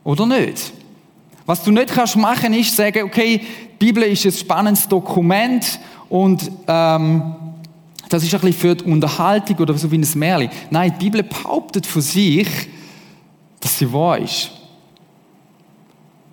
oder 0.03 0.27
nicht. 0.27 0.73
Was 1.47 1.63
du 1.63 1.71
nicht 1.71 1.89
kannst 1.89 2.17
machen, 2.17 2.55
ist 2.55 2.77
sagen, 2.77 3.05
okay, 3.05 3.41
die 3.81 3.87
Bibel 3.87 4.03
ist 4.05 4.25
ein 4.25 4.33
spannendes 4.33 4.89
Dokument 4.89 5.79
und 6.09 6.51
ähm, 6.67 7.35
das 8.13 8.23
ist 8.23 8.35
ein 8.35 8.41
bisschen 8.41 8.61
für 8.61 8.75
die 8.75 8.85
Unterhaltung 8.85 9.57
oder 9.59 9.75
so 9.75 9.91
wie 9.91 9.99
ein 9.99 10.07
Märchen. 10.15 10.51
Nein, 10.71 10.95
die 10.99 11.05
Bibel 11.05 11.23
behauptet 11.23 11.87
von 11.87 12.03
sich, 12.03 12.49
dass 13.61 13.79
sie 13.79 13.93
wahr 13.93 14.19
ist. 14.19 14.51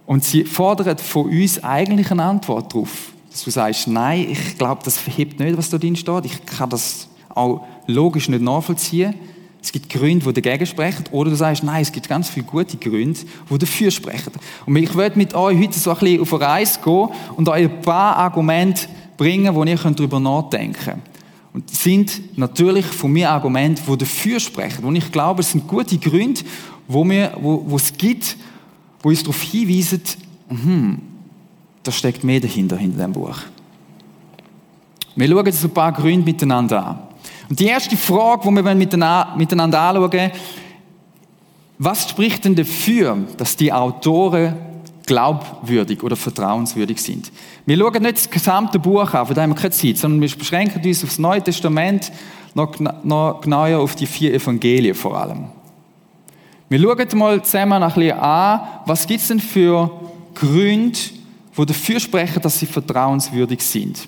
Und 0.05 0.23
sie 0.23 0.43
fordert 0.43 0.99
von 0.99 1.29
uns 1.29 1.63
eigentlich 1.63 2.11
eine 2.11 2.23
Antwort 2.23 2.73
darauf. 2.73 3.13
Dass 3.31 3.43
du 3.43 3.51
sagst, 3.51 3.87
nein, 3.87 4.27
ich 4.29 4.57
glaube, 4.57 4.81
das 4.83 4.97
verhebt 4.97 5.39
nicht, 5.39 5.55
was 5.55 5.69
da 5.69 5.77
drin 5.77 5.95
steht. 5.95 6.25
Ich 6.25 6.45
kann 6.45 6.69
das 6.69 7.07
auch 7.29 7.65
logisch 7.85 8.27
nicht 8.27 8.41
nachvollziehen. 8.41 9.13
Es 9.61 9.71
gibt 9.71 9.89
Gründe, 9.89 10.33
die 10.33 10.41
dagegen 10.41 10.65
sprechen. 10.65 11.05
Oder 11.11 11.29
du 11.29 11.35
sagst, 11.35 11.63
nein, 11.63 11.81
es 11.81 11.91
gibt 11.91 12.09
ganz 12.09 12.29
viele 12.29 12.45
gute 12.45 12.77
Gründe, 12.77 13.19
die 13.49 13.57
dafür 13.57 13.91
sprechen. 13.91 14.33
Und 14.65 14.75
ich 14.77 14.95
werde 14.95 15.17
mit 15.17 15.33
euch 15.35 15.59
heute 15.59 15.77
so 15.77 15.91
ein 15.91 15.97
bisschen 15.99 16.21
auf 16.21 16.33
eine 16.33 16.41
Reise 16.43 16.79
gehen 16.83 17.09
und 17.35 17.47
euch 17.47 17.65
ein 17.65 17.81
paar 17.81 18.15
Argumente 18.15 18.87
bringen, 19.15 19.53
wo 19.53 19.63
ihr 19.63 19.75
darüber 19.77 20.19
nachdenken 20.19 20.73
könnt. 20.83 21.08
Und 21.53 21.69
sind 21.69 22.37
natürlich 22.37 22.85
von 22.85 23.11
mir 23.11 23.29
Argumente, 23.31 23.81
die 23.87 23.97
dafür 23.97 24.39
sprechen. 24.39 24.85
Und 24.85 24.95
ich 24.95 25.11
glaube, 25.11 25.41
es 25.41 25.51
sind 25.51 25.67
gute 25.67 25.97
Gründe, 25.97 26.41
wo, 26.87 27.03
wir, 27.03 27.35
wo, 27.41 27.63
wo 27.65 27.75
es 27.75 27.91
gibt, 27.97 28.37
wo 29.01 29.09
uns 29.09 29.23
darauf 29.23 29.41
hinweisen, 29.41 30.01
hm, 30.49 30.99
da 31.83 31.91
steckt 31.91 32.23
mehr 32.23 32.39
dahinter, 32.39 32.77
hinter 32.77 33.03
dem 33.03 33.13
Buch. 33.13 33.37
Wir 35.15 35.27
schauen 35.27 35.45
jetzt 35.45 35.63
ein 35.63 35.71
paar 35.71 35.91
Gründe 35.91 36.25
miteinander 36.25 36.85
an. 36.85 36.99
Und 37.49 37.59
die 37.59 37.65
erste 37.65 37.97
Frage, 37.97 38.47
die 38.47 38.63
wir 38.63 38.75
miteinander 38.75 39.79
anschauen, 39.79 40.31
was 41.79 42.09
spricht 42.09 42.45
denn 42.45 42.55
dafür, 42.55 43.17
dass 43.37 43.55
die 43.55 43.73
Autoren 43.73 44.55
glaubwürdig 45.09 46.03
oder 46.03 46.15
vertrauenswürdig 46.15 47.01
sind. 47.01 47.31
Wir 47.65 47.75
schauen 47.77 48.03
nicht 48.03 48.17
das 48.17 48.29
gesamte 48.29 48.77
Buch 48.77 49.11
an, 49.11 49.25
von 49.25 49.35
dem 49.35 49.49
wir 49.49 49.55
keine 49.55 49.71
Zeit, 49.71 49.97
sondern 49.97 50.21
wir 50.21 50.29
beschränken 50.37 50.85
uns 50.85 51.03
auf 51.03 51.09
das 51.09 51.17
Neue 51.17 51.41
Testament, 51.41 52.11
noch, 52.53 52.79
noch 52.79 53.41
genauer 53.41 53.79
auf 53.79 53.95
die 53.95 54.05
vier 54.05 54.35
Evangelien 54.35 54.93
vor 54.93 55.19
allem. 55.19 55.45
Wir 56.69 56.79
schauen 56.79 57.17
mal 57.17 57.41
zusammen 57.43 57.81
ein 57.81 57.91
bisschen 57.91 58.19
an, 58.19 58.61
was 58.85 59.07
gibt 59.07 59.21
es 59.21 59.29
denn 59.29 59.39
für 59.39 59.89
Gründe, 60.35 60.99
die 61.57 61.65
dafür 61.65 61.99
sprechen, 61.99 62.43
dass 62.43 62.59
sie 62.59 62.67
vertrauenswürdig 62.67 63.61
sind. 63.61 64.07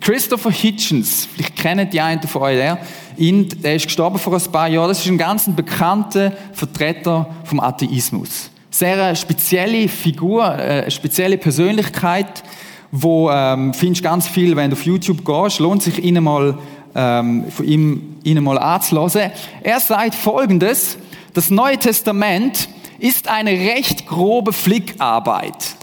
Christopher 0.00 0.52
Hitchens, 0.52 1.28
vielleicht 1.34 1.56
kennen 1.56 1.90
die 1.90 2.00
einen 2.00 2.22
von 2.22 2.42
euch, 2.42 2.56
der, 2.56 2.78
ihn, 3.16 3.48
der 3.48 3.74
ist 3.74 3.86
gestorben 3.86 4.20
vor 4.20 4.32
ein 4.32 4.52
paar 4.52 4.68
Jahren, 4.68 4.88
das 4.88 5.00
ist 5.00 5.08
ein 5.08 5.18
ganz 5.18 5.50
bekannter 5.50 6.32
Vertreter 6.52 7.28
vom 7.42 7.58
Atheismus 7.58 8.51
sehr 8.72 9.14
spezielle 9.14 9.88
Figur, 9.88 10.44
äh, 10.44 10.82
eine 10.82 10.90
spezielle 10.90 11.38
Persönlichkeit, 11.38 12.42
wo 12.90 13.30
ähm, 13.30 13.72
findest 13.72 14.02
ganz 14.02 14.26
viel, 14.26 14.56
wenn 14.56 14.70
du 14.70 14.76
auf 14.76 14.84
YouTube 14.84 15.24
gehst, 15.24 15.60
lohnt 15.60 15.82
sich 15.82 16.02
ihn 16.02 16.22
mal 16.22 16.58
ähm, 16.94 17.50
von 17.50 17.66
ihm 17.66 18.16
ihnen 18.24 18.44
mal 18.44 18.58
anzuhören. 18.58 19.32
Er 19.62 19.80
sagt 19.80 20.14
Folgendes: 20.14 20.98
Das 21.34 21.50
Neue 21.50 21.78
Testament 21.78 22.68
ist 22.98 23.28
eine 23.28 23.50
recht 23.50 24.06
grobe 24.06 24.52
Flickarbeit, 24.52 25.76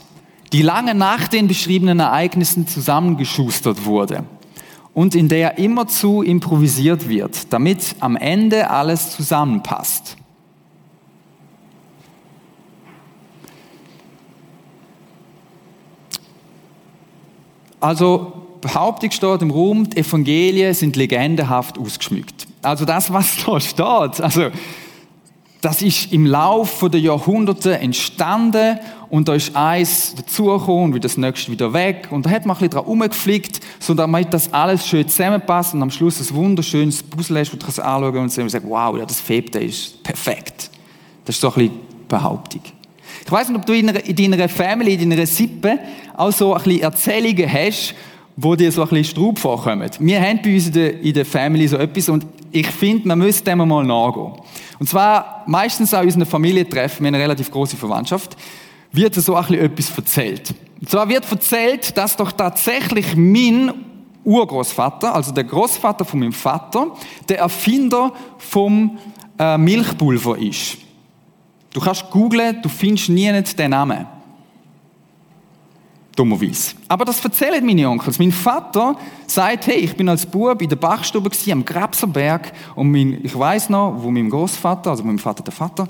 die 0.54 0.62
lange 0.62 0.96
nach 0.96 1.28
den 1.28 1.48
beschriebenen 1.48 2.00
Ereignissen 2.00 2.68
zusammengeschustert 2.68 3.86
wurde 3.86 4.24
und 4.94 5.16
in 5.16 5.30
der 5.30 5.58
immerzu 5.58 6.22
improvisiert 6.22 7.10
wird, 7.10 7.54
damit 7.54 7.96
am 8.00 8.16
Ende 8.16 8.70
alles 8.70 9.12
zusammenpasst. 9.12 10.19
Also 17.80 18.34
Behauptung 18.62 19.12
steht 19.12 19.42
im 19.42 19.52
Raum, 19.52 19.90
die 19.90 19.98
Evangelien 19.98 20.74
sind 20.74 20.96
legendenhaft 20.96 21.78
ausgeschmückt. 21.78 22.48
Also 22.62 22.86
das, 22.86 23.12
was 23.12 23.38
da 23.46 23.60
steht, 23.60 24.22
also 24.22 24.50
das 25.62 25.82
ist 25.82 26.14
im 26.14 26.26
Laufe 26.26 26.90
der 26.90 27.02
Jahrhunderte 27.02 27.78
entstanden 27.80 28.80
und 29.10 29.28
da 29.28 29.34
ist 29.34 29.56
eins 29.56 30.16
dazugekommen 30.16 30.86
und 30.86 30.96
wieder 30.96 31.08
das 31.08 31.18
nächste 31.18 31.52
wieder 31.52 31.74
weg 31.74 32.08
und 32.12 32.26
da 32.26 32.30
hat 32.30 32.46
man 32.46 32.56
ein 32.56 32.60
bisschen 32.60 32.72
dran 32.72 32.86
rumgeflickt, 32.86 33.60
so 33.80 33.94
damit 33.94 34.34
das 34.34 34.54
alles 34.54 34.88
schön 34.88 35.08
zusammenpasst 35.08 35.74
und 35.74 35.82
am 35.82 35.92
Schluss 35.92 36.20
ein 36.20 36.36
wunderschönes 36.36 37.04
Puzzle 37.04 37.40
hast, 37.40 37.52
wo 37.52 37.58
du 37.58 37.66
kannst 37.66 37.80
anschauen 37.80 38.18
und 38.18 38.30
sagen, 38.30 38.70
wow, 38.70 38.98
ja, 38.98 39.06
das 39.06 39.20
Febte 39.20 39.60
ist 39.60 40.02
perfekt. 40.02 40.70
Das 41.26 41.36
ist 41.36 41.42
so 41.42 41.50
ein 41.50 41.54
bisschen 41.56 41.80
Behauptung. 42.08 42.62
Ich 43.30 43.32
weiß 43.32 43.50
nicht, 43.50 43.60
ob 43.60 43.66
du 43.68 43.74
in 43.74 43.86
deiner, 43.86 44.04
in 44.04 44.32
deiner 44.32 44.50
Family, 44.50 44.96
in 44.96 45.08
deiner 45.08 45.28
Sippe 45.28 45.78
auch 46.18 46.32
so 46.32 46.56
ein 46.56 46.64
bisschen 46.64 46.82
Erzählungen 46.82 47.54
hast, 47.54 47.94
wo 48.36 48.56
dir 48.56 48.72
so 48.72 48.82
ein 48.82 48.88
bisschen 48.88 49.06
Straub 49.06 49.38
vorkommen. 49.38 49.88
Wir 50.00 50.20
haben 50.20 50.42
bei 50.42 50.56
uns 50.56 50.66
in 50.66 50.74
der, 50.74 51.00
in 51.00 51.14
der 51.14 51.28
Family 51.28 51.68
so 51.68 51.78
etwas 51.78 52.10
und 52.10 52.26
ich 52.52 52.66
finde, 52.66 53.08
man 53.08 53.20
müsste 53.20 53.44
dem 53.44 53.60
mal 53.60 53.84
nachgehen. 53.84 54.32
Und 54.80 54.90
zwar 54.90 55.44
meistens 55.46 55.94
auch 55.94 56.00
in 56.00 56.08
unseren 56.08 56.26
Familientreffen, 56.26 57.02
wir 57.02 57.10
haben 57.10 57.14
eine 57.14 57.24
relativ 57.24 57.52
große 57.52 57.78
Verwandtschaft, 57.78 58.36
wird 58.94 59.14
so 59.14 59.36
ein 59.36 59.46
bisschen 59.46 59.64
etwas 59.64 59.96
erzählt. 59.96 60.56
Und 60.82 60.90
zwar 60.90 61.08
wird 61.08 61.32
erzählt, 61.32 61.96
dass 61.96 62.18
doch 62.18 62.32
tatsächlich 62.32 63.16
mein 63.16 63.72
Urgroßvater, 64.24 65.14
also 65.14 65.32
der 65.32 65.44
Großvater 65.44 66.04
von 66.04 66.20
meinem 66.20 66.34
Vater, 66.34 66.88
der 67.30 67.38
Erfinder 67.38 68.12
vom 68.40 68.98
äh, 69.38 69.56
Milchpulver 69.56 70.36
ist. 70.36 70.80
Du 71.72 71.80
kannst 71.80 72.10
googlen, 72.10 72.62
du 72.62 72.70
findest 72.70 73.10
nie 73.10 73.32
den 73.42 73.70
Namen 73.72 74.08
dummerweise. 76.20 76.76
Aber 76.90 77.06
das 77.06 77.24
erzählen 77.24 77.66
meine 77.66 77.90
Onkels. 77.90 78.20
Mein 78.20 78.32
Vater 78.32 78.98
sagt, 79.26 79.68
hey, 79.68 79.78
ich 79.78 79.96
bin 79.96 80.10
als 80.10 80.26
Bub 80.26 80.62
in 80.62 80.68
der 80.68 80.76
Bachstube 80.76 81.32
am 81.50 81.64
Grabserberg 81.64 82.52
und 82.76 82.92
mein, 82.92 83.20
ich 83.24 83.38
weiß 83.38 83.70
noch, 83.70 83.96
wo 84.00 84.12
mein 84.12 84.30
Großvater, 84.30 84.90
also 84.90 85.04
mein 85.04 85.18
Vater 85.18 85.44
der 85.44 85.54
Vater, 85.54 85.88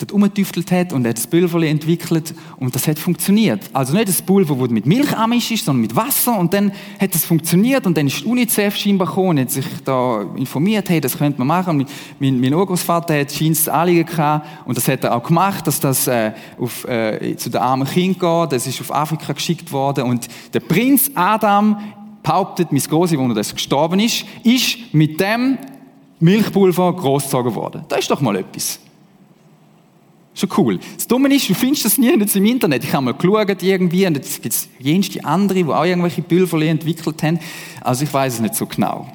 dort 0.00 0.12
umgetüftelt 0.12 0.72
hat 0.72 0.92
und 0.92 1.04
er 1.04 1.10
hat 1.10 1.18
das 1.18 1.26
Pulver 1.26 1.62
entwickelt 1.62 2.34
und 2.58 2.74
das 2.74 2.88
hat 2.88 2.98
funktioniert. 2.98 3.70
Also 3.72 3.94
nicht 3.94 4.08
das 4.08 4.22
Pulver, 4.22 4.56
das 4.56 4.70
mit 4.70 4.86
Milch 4.86 5.16
amisch 5.16 5.50
ist, 5.50 5.64
sondern 5.64 5.82
mit 5.82 5.94
Wasser 5.94 6.38
und 6.38 6.54
dann 6.54 6.72
hat 6.98 7.14
das 7.14 7.24
funktioniert 7.24 7.86
und 7.86 7.96
dann 7.96 8.06
ist 8.06 8.20
die 8.20 8.24
UNICEF 8.24 8.76
scheinbar 8.76 9.06
gekommen 9.06 9.30
und 9.30 9.40
hat 9.40 9.50
sich 9.50 9.66
da 9.84 10.22
informiert, 10.36 10.88
hey, 10.88 11.00
das 11.00 11.18
könnte 11.18 11.38
man 11.38 11.48
machen. 11.48 11.76
Mein, 11.76 11.86
mein, 12.18 12.40
mein 12.40 12.54
Urgroßvater 12.54 13.20
hat 13.20 13.30
scheins 13.30 13.68
Anliegen 13.68 14.06
gehabt 14.06 14.46
und 14.66 14.76
das 14.76 14.88
hat 14.88 15.04
er 15.04 15.14
auch 15.14 15.22
gemacht, 15.22 15.66
dass 15.66 15.80
das 15.80 16.06
äh, 16.06 16.32
auf, 16.58 16.86
äh, 16.88 17.36
zu 17.36 17.50
den 17.50 17.60
armen 17.60 17.86
Kindern 17.86 18.46
geht. 18.48 18.52
Das 18.52 18.66
ist 18.66 18.80
auf 18.80 18.94
Afrika 18.94 19.32
geschickt 19.32 19.70
worden 19.70 20.04
und 20.04 20.28
der 20.54 20.60
Prinz 20.60 21.10
Adam 21.14 21.78
behauptet, 22.22 22.72
mein 22.72 22.82
Großvater, 22.82 23.34
das 23.34 23.54
gestorben 23.54 24.00
ist, 24.00 24.24
ist 24.44 24.78
mit 24.92 25.20
dem 25.20 25.58
Milchpulver 26.20 26.94
großgezogen 26.94 27.54
worden. 27.54 27.84
Das 27.88 28.00
ist 28.00 28.10
doch 28.10 28.20
mal 28.20 28.36
etwas. 28.36 28.78
Schon 30.40 30.50
cool. 30.56 30.78
Das 30.96 31.06
Dumme 31.06 31.34
ist, 31.34 31.50
du 31.50 31.54
findest 31.54 31.84
das 31.84 31.98
nie 31.98 32.08
im 32.08 32.46
Internet. 32.46 32.82
Ich 32.82 32.94
habe 32.94 33.04
mal 33.04 33.12
geschaut 33.12 33.62
irgendwie 33.62 34.06
und 34.06 34.14
jetzt 34.16 34.42
gibt 34.42 34.54
es 34.54 34.68
jenste 34.78 35.22
andere, 35.22 35.62
die 35.62 35.70
auch 35.70 35.84
irgendwelche 35.84 36.22
Pulver 36.22 36.62
entwickelt 36.62 37.22
haben. 37.22 37.38
Also 37.82 38.04
ich 38.04 38.14
weiß 38.14 38.34
es 38.34 38.40
nicht 38.40 38.54
so 38.54 38.64
genau. 38.64 39.06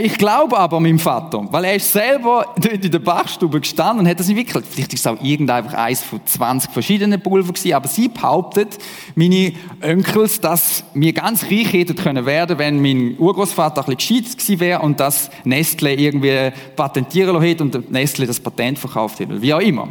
Ich 0.00 0.18
glaube 0.18 0.58
aber 0.58 0.80
meinem 0.80 0.98
Vater, 0.98 1.46
weil 1.52 1.64
er 1.64 1.76
ist 1.76 1.92
selber 1.92 2.46
dort 2.56 2.84
in 2.84 2.90
der 2.90 2.98
Bachstube 2.98 3.60
gestanden 3.60 4.00
und 4.00 4.10
hat 4.10 4.18
das 4.18 4.28
entwickelt. 4.28 4.64
Vielleicht 4.68 4.92
ist 4.92 5.00
es 5.00 5.06
auch 5.06 5.22
irgendein 5.22 5.68
eins 5.68 6.02
von 6.02 6.20
20 6.24 6.72
verschiedenen 6.72 7.22
Pulver 7.22 7.52
gewesen, 7.52 7.74
aber 7.74 7.86
sie 7.86 8.08
behauptet, 8.08 8.76
meine 9.14 9.52
Onkels, 9.82 10.40
dass 10.40 10.82
wir 10.94 11.12
ganz 11.12 11.44
reich 11.44 11.72
hätten 11.72 11.94
können 11.94 12.26
werden, 12.26 12.58
wenn 12.58 12.82
mein 12.82 13.16
Urgroßvater 13.18 13.86
ein 13.86 13.94
bisschen 13.94 14.22
gescheit 14.22 14.38
gewesen 14.38 14.60
wäre 14.60 14.80
und 14.80 14.98
das 14.98 15.30
Nestle 15.44 15.94
irgendwie 15.94 16.50
patentieren 16.74 17.40
hätte 17.40 17.62
und 17.62 17.92
Nestle 17.92 18.26
das 18.26 18.40
Patent 18.40 18.80
verkauft 18.80 19.20
hätte. 19.20 19.40
Wie 19.40 19.54
auch 19.54 19.60
immer. 19.60 19.88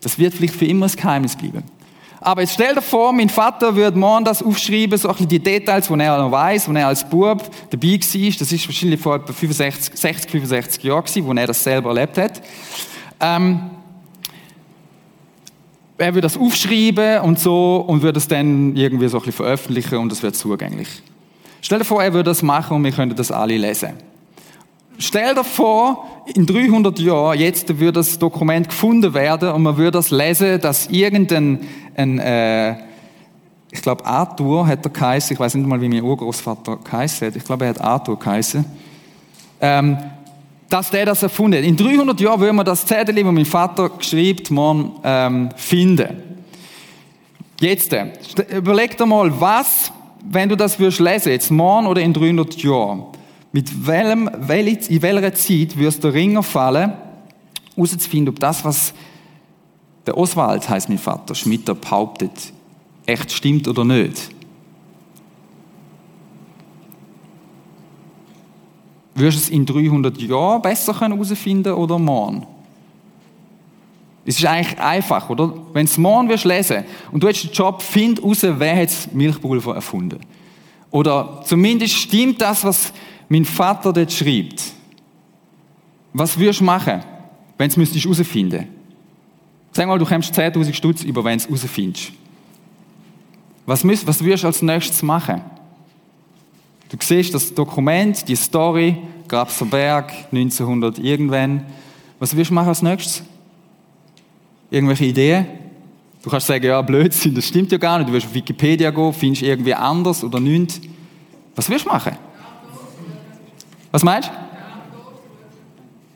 Das 0.00 0.18
wird 0.18 0.34
vielleicht 0.34 0.54
für 0.54 0.66
immer 0.66 0.86
ein 0.86 0.92
Geheimnis 0.92 1.36
bleiben. 1.36 1.62
Aber 2.20 2.40
jetzt 2.40 2.54
stell 2.54 2.74
dir 2.74 2.82
vor, 2.82 3.12
mein 3.12 3.28
Vater 3.28 3.74
würde 3.74 3.98
morgen 3.98 4.24
das 4.24 4.42
aufschreiben, 4.42 4.98
so 4.98 5.08
ein 5.08 5.14
bisschen 5.14 5.28
die 5.28 5.38
Details, 5.38 5.86
die 5.88 6.00
er 6.00 6.18
noch 6.18 6.32
weiss, 6.32 6.68
wo 6.68 6.72
er 6.72 6.88
als 6.88 7.08
Bub 7.08 7.48
dabei 7.70 7.88
war. 7.88 8.38
Das 8.38 8.52
ist 8.52 8.68
wahrscheinlich 8.68 9.00
vor 9.00 9.16
etwa 9.16 9.32
65, 9.32 9.96
60, 9.96 10.30
65 10.30 10.82
Jahren 10.82 11.04
wo 11.24 11.32
er 11.32 11.46
das 11.46 11.62
selber 11.62 11.90
erlebt 11.90 12.18
hat. 12.18 12.42
Ähm, 13.20 13.70
er 15.96 16.14
würde 16.14 16.22
das 16.22 16.36
aufschreiben 16.36 17.20
und 17.22 17.40
so 17.40 17.84
und 17.86 18.02
würde 18.02 18.18
es 18.18 18.28
dann 18.28 18.76
irgendwie 18.76 19.08
so 19.08 19.18
ein 19.18 19.24
bisschen 19.24 19.44
veröffentlichen 19.44 19.98
und 19.98 20.12
es 20.12 20.22
wird 20.22 20.36
zugänglich. 20.36 20.88
Stell 21.60 21.80
dir 21.80 21.84
vor, 21.84 22.02
er 22.02 22.12
würde 22.12 22.30
das 22.30 22.42
machen 22.42 22.76
und 22.76 22.84
wir 22.84 22.92
könnten 22.92 23.16
das 23.16 23.32
alle 23.32 23.56
lesen. 23.56 23.94
Stell 25.00 25.32
dir 25.32 25.44
vor, 25.44 26.08
in 26.34 26.44
300 26.44 26.98
Jahren, 26.98 27.38
jetzt 27.38 27.68
würde 27.78 27.92
das 27.92 28.18
Dokument 28.18 28.68
gefunden 28.68 29.14
werden 29.14 29.50
und 29.50 29.62
man 29.62 29.76
würde 29.76 29.92
das 29.92 30.10
lesen, 30.10 30.60
dass 30.60 30.88
irgendein, 30.88 31.60
ein, 31.94 32.18
äh, 32.18 32.72
ich 33.70 33.80
glaube 33.80 34.04
Arthur 34.04 34.66
hat 34.66 34.84
er 34.84 34.90
geheißen, 34.90 35.34
ich 35.34 35.40
weiß 35.40 35.54
nicht 35.54 35.68
mal, 35.68 35.80
wie 35.80 35.88
mein 35.88 36.02
Urgroßvater 36.02 36.78
geheißen 36.82 37.28
hat, 37.28 37.36
ich 37.36 37.44
glaube, 37.44 37.66
er 37.66 37.70
hat 37.70 37.80
Arthur 37.80 38.18
geheißen, 38.18 38.64
ähm, 39.60 39.98
dass 40.68 40.90
der 40.90 41.06
das 41.06 41.22
erfunden 41.22 41.58
hat. 41.58 41.64
In 41.64 41.76
300 41.76 42.20
Jahren 42.20 42.40
würden 42.40 42.56
wir 42.56 42.64
das 42.64 42.84
Zettel, 42.84 43.14
das 43.14 43.24
mein 43.24 43.44
Vater 43.44 43.90
geschrieben 43.90 44.58
hat, 44.58 44.86
ähm, 45.04 45.50
finden. 45.54 46.08
Jetzt, 47.60 47.92
äh, 47.92 48.08
überleg 48.56 48.96
dir 48.96 49.06
mal, 49.06 49.30
was, 49.40 49.92
wenn 50.28 50.48
du 50.48 50.56
das 50.56 50.76
würdest 50.80 50.98
lesen, 50.98 51.30
jetzt 51.30 51.52
morgen 51.52 51.86
oder 51.86 52.00
in 52.00 52.12
300 52.12 52.60
Jahren, 52.60 53.04
mit 53.52 53.86
welchem, 53.86 54.28
in 54.28 55.02
welcher 55.02 55.34
Zeit 55.34 55.76
wirst 55.76 56.04
du 56.04 56.08
Ringer 56.08 56.42
fallen, 56.42 56.92
herauszufinden, 57.74 58.34
ob 58.34 58.40
das, 58.40 58.64
was 58.64 58.92
der 60.06 60.16
Oswald, 60.16 60.68
heißt 60.68 60.88
mein 60.88 60.98
Vater, 60.98 61.34
Schmitter 61.34 61.74
behauptet, 61.74 62.52
echt 63.06 63.32
stimmt 63.32 63.68
oder 63.68 63.84
nicht. 63.84 64.30
Wirst 69.14 69.36
du 69.36 69.40
es 69.42 69.50
in 69.50 69.66
300 69.66 70.20
Jahren 70.20 70.62
besser 70.62 70.98
herausfinden 71.00 71.72
oder 71.72 71.98
morgen? 71.98 72.46
Es 74.24 74.38
ist 74.38 74.44
eigentlich 74.44 74.78
einfach, 74.78 75.28
oder? 75.30 75.54
Wenn 75.72 75.86
du 75.86 75.90
es 75.90 75.98
morgen 75.98 76.28
wirst 76.28 76.44
lesen 76.44 76.84
und 77.10 77.22
du 77.22 77.28
hast 77.28 77.42
den 77.42 77.50
Job, 77.50 77.80
find 77.80 78.20
heraus, 78.20 78.42
wer 78.42 78.76
hat 78.76 78.90
das 78.90 79.10
Milchpulver 79.10 79.74
erfunden. 79.74 80.20
Oder 80.90 81.42
zumindest 81.44 81.94
stimmt 81.94 82.40
das, 82.40 82.62
was 82.62 82.92
mein 83.28 83.44
Vater 83.44 83.92
dort 83.92 84.12
schreibt, 84.12 84.62
was 86.12 86.38
würdest 86.38 86.60
du 86.60 86.64
machen, 86.64 87.02
wenn 87.56 87.70
du 87.70 87.82
es 87.82 87.94
herausfinden 87.94 88.48
müsstest? 88.48 88.78
Sag 89.72 89.86
mal, 89.86 89.98
du 89.98 90.06
kommst 90.06 90.34
10.000 90.34 90.72
Stutz 90.72 91.02
über, 91.04 91.22
wenn 91.22 91.38
du 91.38 91.44
es 91.44 91.48
herausfindest. 91.48 92.12
Was, 93.66 93.84
müsst, 93.84 94.06
was 94.06 94.24
würdest 94.24 94.44
du 94.44 94.46
als 94.46 94.62
nächstes 94.62 95.02
machen? 95.02 95.42
Du 96.88 96.96
siehst 97.00 97.34
das 97.34 97.52
Dokument, 97.54 98.26
die 98.26 98.34
Story, 98.34 98.96
Grabser 99.28 99.66
Berg, 99.66 100.10
1900 100.32 100.98
irgendwann. 100.98 101.66
Was 102.18 102.32
würdest 102.32 102.50
du 102.50 102.54
machen 102.54 102.68
als 102.68 102.80
nächstes? 102.80 103.22
Irgendwelche 104.70 105.04
Ideen? 105.04 105.46
Du 106.22 106.30
kannst 106.30 106.46
sagen, 106.46 106.64
ja, 106.64 106.80
Blödsinn, 106.80 107.34
das 107.34 107.46
stimmt 107.46 107.70
ja 107.70 107.78
gar 107.78 107.98
nicht. 107.98 108.08
Du 108.08 108.12
wirst 108.14 108.26
auf 108.26 108.34
Wikipedia 108.34 108.90
gehen, 108.90 109.12
findest 109.12 109.42
irgendwie 109.42 109.74
anders 109.74 110.24
oder 110.24 110.40
nichts. 110.40 110.80
Was 111.54 111.68
würdest 111.68 111.86
du 111.86 111.90
machen? 111.90 112.16
Was 113.90 114.02
meinst 114.04 114.28
du? 114.28 114.32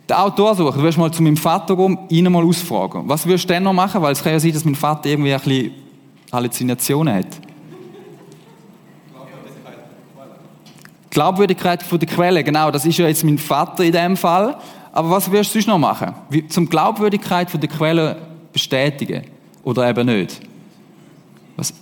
Den 0.09 0.17
Autor 0.17 0.55
suchen. 0.55 0.79
Du 0.79 0.83
wirst 0.83 0.99
mal 0.99 1.11
zu 1.11 1.23
meinem 1.23 1.37
Vater 1.37 1.76
gehen, 1.76 1.99
ihn 2.09 2.31
mal 2.31 2.45
ausfragen. 2.45 3.02
Was 3.07 3.25
würdest 3.26 3.45
du 3.45 3.55
denn 3.55 3.62
noch 3.62 3.73
machen? 3.73 4.02
Weil 4.02 4.12
es 4.12 4.23
kann 4.23 4.33
ja 4.33 4.41
sein, 4.41 4.52
dass 4.52 4.64
mein 4.64 4.75
Vater 4.75 5.09
irgendwie 5.09 5.33
ein 5.33 5.41
bisschen 5.41 5.73
Halluzinationen 6.33 7.14
hat. 7.14 7.26
Glaubwürdigkeit 11.11 11.83
von 11.83 11.99
der 11.99 12.09
Quelle, 12.09 12.43
genau, 12.43 12.71
das 12.71 12.87
ist 12.87 12.97
ja 12.97 13.07
jetzt 13.07 13.23
mein 13.23 13.37
Vater 13.37 13.85
in 13.85 13.93
dem 13.93 14.17
Fall. 14.17 14.57
Aber 14.93 15.11
was 15.11 15.31
wirst 15.31 15.50
du 15.50 15.59
sonst 15.59 15.67
noch 15.69 15.79
machen? 15.79 16.14
Wie, 16.31 16.47
zum 16.49 16.69
Glaubwürdigkeit 16.69 17.50
von 17.50 17.61
der 17.61 17.69
Quelle 17.69 18.17
bestätigen. 18.52 19.25
Oder 19.62 19.88
eben 19.88 20.07
nicht. 20.07 20.41
Was? 21.57 21.73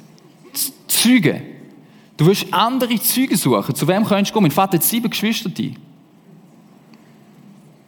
Züge. 0.87 1.42
Du 2.20 2.26
willst 2.26 2.52
andere 2.52 3.00
Züge 3.00 3.34
suchen. 3.34 3.74
Zu 3.74 3.88
wem 3.88 4.04
könntest 4.04 4.28
du 4.28 4.34
gehen? 4.34 4.42
Mein 4.42 4.50
Vater 4.50 4.74
hat 4.74 4.82
sieben 4.82 5.08
Geschwister. 5.08 5.48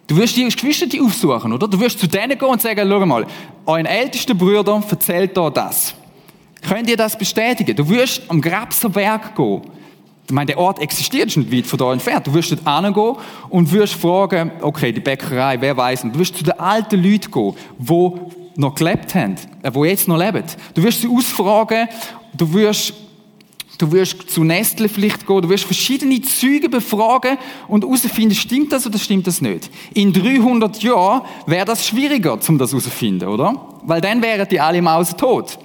Du 0.06 0.16
wirst 0.16 0.34
die 0.34 0.44
Geschwister 0.44 0.86
aufsuchen, 1.04 1.52
oder? 1.52 1.68
Du 1.68 1.78
wirst 1.78 1.98
zu 1.98 2.06
denen 2.06 2.38
gehen 2.38 2.48
und 2.48 2.62
sagen, 2.62 2.88
schau 2.88 3.04
mal, 3.04 3.26
euer 3.66 3.84
ältester 3.84 4.32
Bruder 4.32 4.82
erzählt 4.88 5.36
da 5.36 5.50
das. 5.50 5.94
Könnt 6.66 6.88
ihr 6.88 6.96
das 6.96 7.18
bestätigen? 7.18 7.76
Du 7.76 7.86
wirst 7.86 8.22
am 8.28 8.40
Grabserberg 8.40 9.36
gehen. 9.36 9.60
Ich 10.24 10.32
meine, 10.32 10.46
der 10.46 10.56
Ort 10.56 10.78
existiert 10.78 11.30
schon 11.30 11.52
weit 11.52 11.66
von 11.66 11.78
da 11.78 11.92
entfernt. 11.92 12.26
Du 12.26 12.32
wirst 12.32 12.52
dort 12.52 12.84
hingehen 12.84 13.16
und 13.50 13.70
wirst 13.70 13.96
fragen, 13.96 14.50
okay, 14.62 14.92
die 14.92 15.00
Bäckerei, 15.00 15.60
wer 15.60 15.76
weiß. 15.76 16.06
Du 16.10 16.18
wirst 16.18 16.38
zu 16.38 16.42
den 16.42 16.58
alten 16.58 17.02
Leuten 17.02 17.30
gehen, 17.30 17.54
die 17.78 18.60
noch 18.60 18.74
gelebt 18.74 19.14
haben, 19.14 19.36
die 19.62 19.78
äh, 19.78 19.84
jetzt 19.90 20.08
noch 20.08 20.16
leben. 20.16 20.42
Du 20.72 20.82
wirst 20.82 21.02
sie 21.02 21.08
ausfragen, 21.08 21.86
du 22.34 22.50
wirst 22.54 22.94
Du 23.78 23.90
wirst 23.90 24.30
zu 24.30 24.44
Nestle 24.44 24.88
vielleicht 24.88 25.26
gehen, 25.26 25.42
du 25.42 25.48
wirst 25.48 25.64
verschiedene 25.64 26.20
Züge 26.20 26.68
befragen 26.68 27.38
und 27.68 27.84
herausfinden, 27.84 28.34
stimmt 28.34 28.72
das 28.72 28.86
oder 28.86 28.98
stimmt 28.98 29.26
das 29.26 29.40
nicht. 29.40 29.70
In 29.94 30.12
300 30.12 30.82
Jahren 30.82 31.22
wäre 31.46 31.64
das 31.64 31.86
schwieriger, 31.86 32.38
um 32.48 32.58
das 32.58 32.70
herauszufinden, 32.70 33.28
oder? 33.28 33.80
Weil 33.84 34.00
dann 34.00 34.22
wären 34.22 34.48
die 34.48 34.60
alle 34.60 34.82
Maus 34.82 35.16
tot. 35.16 35.58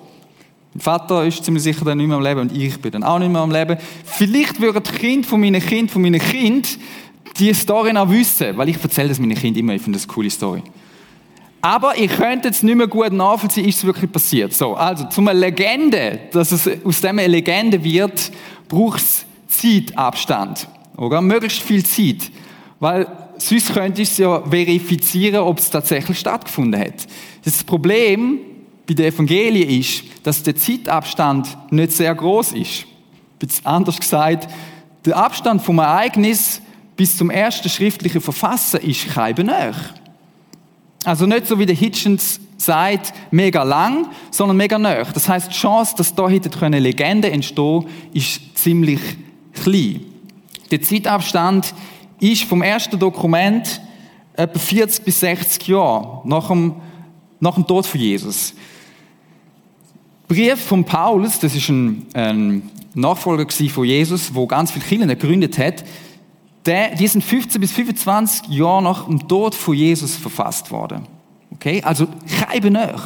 Mein 0.74 0.82
Vater 0.82 1.26
ist 1.26 1.44
ziemlich 1.44 1.64
sicher 1.64 1.84
dann 1.86 1.98
nicht 1.98 2.08
mehr 2.08 2.18
am 2.18 2.24
Leben 2.24 2.42
und 2.42 2.56
ich 2.56 2.80
bin 2.80 2.92
dann 2.92 3.04
auch 3.04 3.20
nicht 3.20 3.32
mehr 3.32 3.42
am 3.42 3.52
Leben. 3.52 3.78
Vielleicht 4.06 4.62
würden 4.62 4.84
die 4.84 4.92
Kinder 4.92 5.28
von 5.28 5.40
meinen 5.42 5.62
Kind 5.62 5.92
von 5.92 6.02
meinen 6.02 6.22
Kind 6.22 6.80
die 7.40 7.54
Story 7.54 7.94
noch 7.94 8.10
wissen, 8.10 8.58
weil 8.58 8.70
ich 8.70 8.82
erzähle 8.82 9.10
das 9.10 9.20
meinen 9.20 9.36
Kindern 9.36 9.60
immer, 9.60 9.74
ich 9.74 9.82
finde 9.82 9.98
das 9.98 10.08
eine 10.08 10.14
coole 10.14 10.30
Story. 10.30 10.64
Aber 11.62 11.98
ich 11.98 12.12
könnte 12.12 12.50
jetzt 12.50 12.64
nicht 12.64 12.76
mehr 12.76 12.88
gut 12.88 13.12
nachvollziehen, 13.12 13.66
ist 13.66 13.78
es 13.78 13.86
wirklich 13.86 14.12
passiert. 14.12 14.54
So, 14.54 14.76
also, 14.76 15.06
zum 15.06 15.28
eine 15.28 15.40
Legende, 15.40 16.20
dass 16.32 16.52
es 16.52 16.70
aus 16.84 17.02
dem 17.02 17.20
eine 17.20 17.28
Legende 17.28 17.84
wird, 17.84 18.32
braucht 18.68 19.00
es 19.00 19.26
Zeitabstand. 19.48 20.68
Oder? 20.98 21.22
Möglichst 21.22 21.62
viel 21.62 21.84
Zeit. 21.84 22.32
Weil 22.80 23.08
sonst 23.38 23.74
könnte 23.74 24.02
ich 24.02 24.10
es 24.10 24.18
ja 24.18 24.42
verifizieren, 24.42 25.42
ob 25.42 25.60
es 25.60 25.70
tatsächlich 25.70 26.20
stattgefunden 26.20 26.80
hat. 26.80 27.08
Das 27.44 27.64
Problem 27.64 28.40
bei 28.88 28.94
den 28.94 29.08
Evangelien 29.08 29.70
ist, 29.70 30.04
dass 30.24 30.44
der 30.44 30.56
Zeitabstand 30.56 31.58
nicht 31.72 31.92
sehr 31.92 32.14
groß 32.14 32.54
ist. 32.54 32.86
Anders 33.64 34.00
gesagt, 34.00 34.48
der 35.06 35.18
Abstand 35.18 35.62
vom 35.62 35.80
Ereignis 35.80 36.62
bis 36.96 37.18
zum 37.18 37.30
ersten 37.30 37.70
schriftlichen 37.70 38.22
Verfassen 38.22 38.80
ist 38.82 39.10
kein 39.10 39.36
Benöch. 39.36 39.76
Also 41.08 41.26
nicht 41.26 41.48
so 41.48 41.58
wie 41.58 41.66
der 41.66 41.74
Hitchens 41.74 42.38
sagt, 42.58 43.14
mega 43.32 43.64
lang, 43.64 44.08
sondern 44.30 44.58
mega 44.58 44.78
nah. 44.78 45.06
Das 45.06 45.30
heißt, 45.30 45.50
die 45.50 45.56
Chance, 45.56 45.94
dass 45.96 46.14
da 46.14 46.28
hätte 46.28 46.50
eine 46.66 46.80
Legende 46.80 47.32
entstehen, 47.32 47.86
ist 48.12 48.42
ziemlich 48.58 49.00
klein. 49.54 50.02
Der 50.70 50.82
Zeitabstand 50.82 51.74
ist 52.20 52.44
vom 52.44 52.62
ersten 52.62 53.00
Dokument 53.00 53.80
etwa 54.34 54.60
40 54.60 55.06
bis 55.06 55.22
60 55.22 55.70
Jahre 55.70 56.24
nach 56.26 56.50
dem, 56.50 56.76
nach 57.40 57.56
dem 57.56 57.66
Tod 57.66 57.86
von 57.86 58.02
Jesus. 58.02 58.54
Brief 60.28 60.60
von 60.60 60.84
Paulus, 60.84 61.40
das 61.40 61.56
ist 61.56 61.70
ein, 61.70 62.06
ein 62.16 62.70
Nachfolger 62.96 63.48
von 63.50 63.86
Jesus, 63.86 64.36
wo 64.36 64.46
ganz 64.46 64.72
viele 64.72 64.84
Kirchen 64.84 65.08
gegründet 65.08 65.58
hat, 65.58 65.76
der, 65.80 65.88
die 66.68 67.08
sind 67.08 67.24
15 67.24 67.62
bis 67.62 67.72
25 67.72 68.50
Jahre 68.50 68.84
nach 68.84 69.06
dem 69.06 69.28
Tod 69.28 69.56
von 69.56 69.74
Jesus 69.74 70.16
verfasst 70.16 70.70
worden. 70.72 71.08
Okay? 71.54 71.82
Also 71.84 72.08
kein 72.40 72.62
Benöch. 72.62 73.02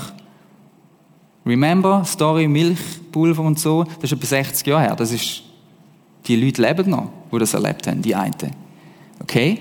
Remember, 1.45 2.03
Story, 2.05 2.47
Milchpulver 2.47 3.43
und 3.43 3.59
so, 3.59 3.83
das 3.83 4.11
ist 4.11 4.13
etwa 4.13 4.25
60 4.25 4.67
Jahre 4.67 4.83
her. 4.83 4.95
Das 4.95 5.11
ist, 5.11 5.43
die 6.27 6.35
Leute 6.35 6.61
leben 6.61 6.89
noch, 6.89 7.09
die 7.31 7.39
das 7.39 7.53
erlebt 7.53 7.87
haben, 7.87 8.01
die 8.01 8.15
einen. 8.15 8.55
Okay? 9.21 9.57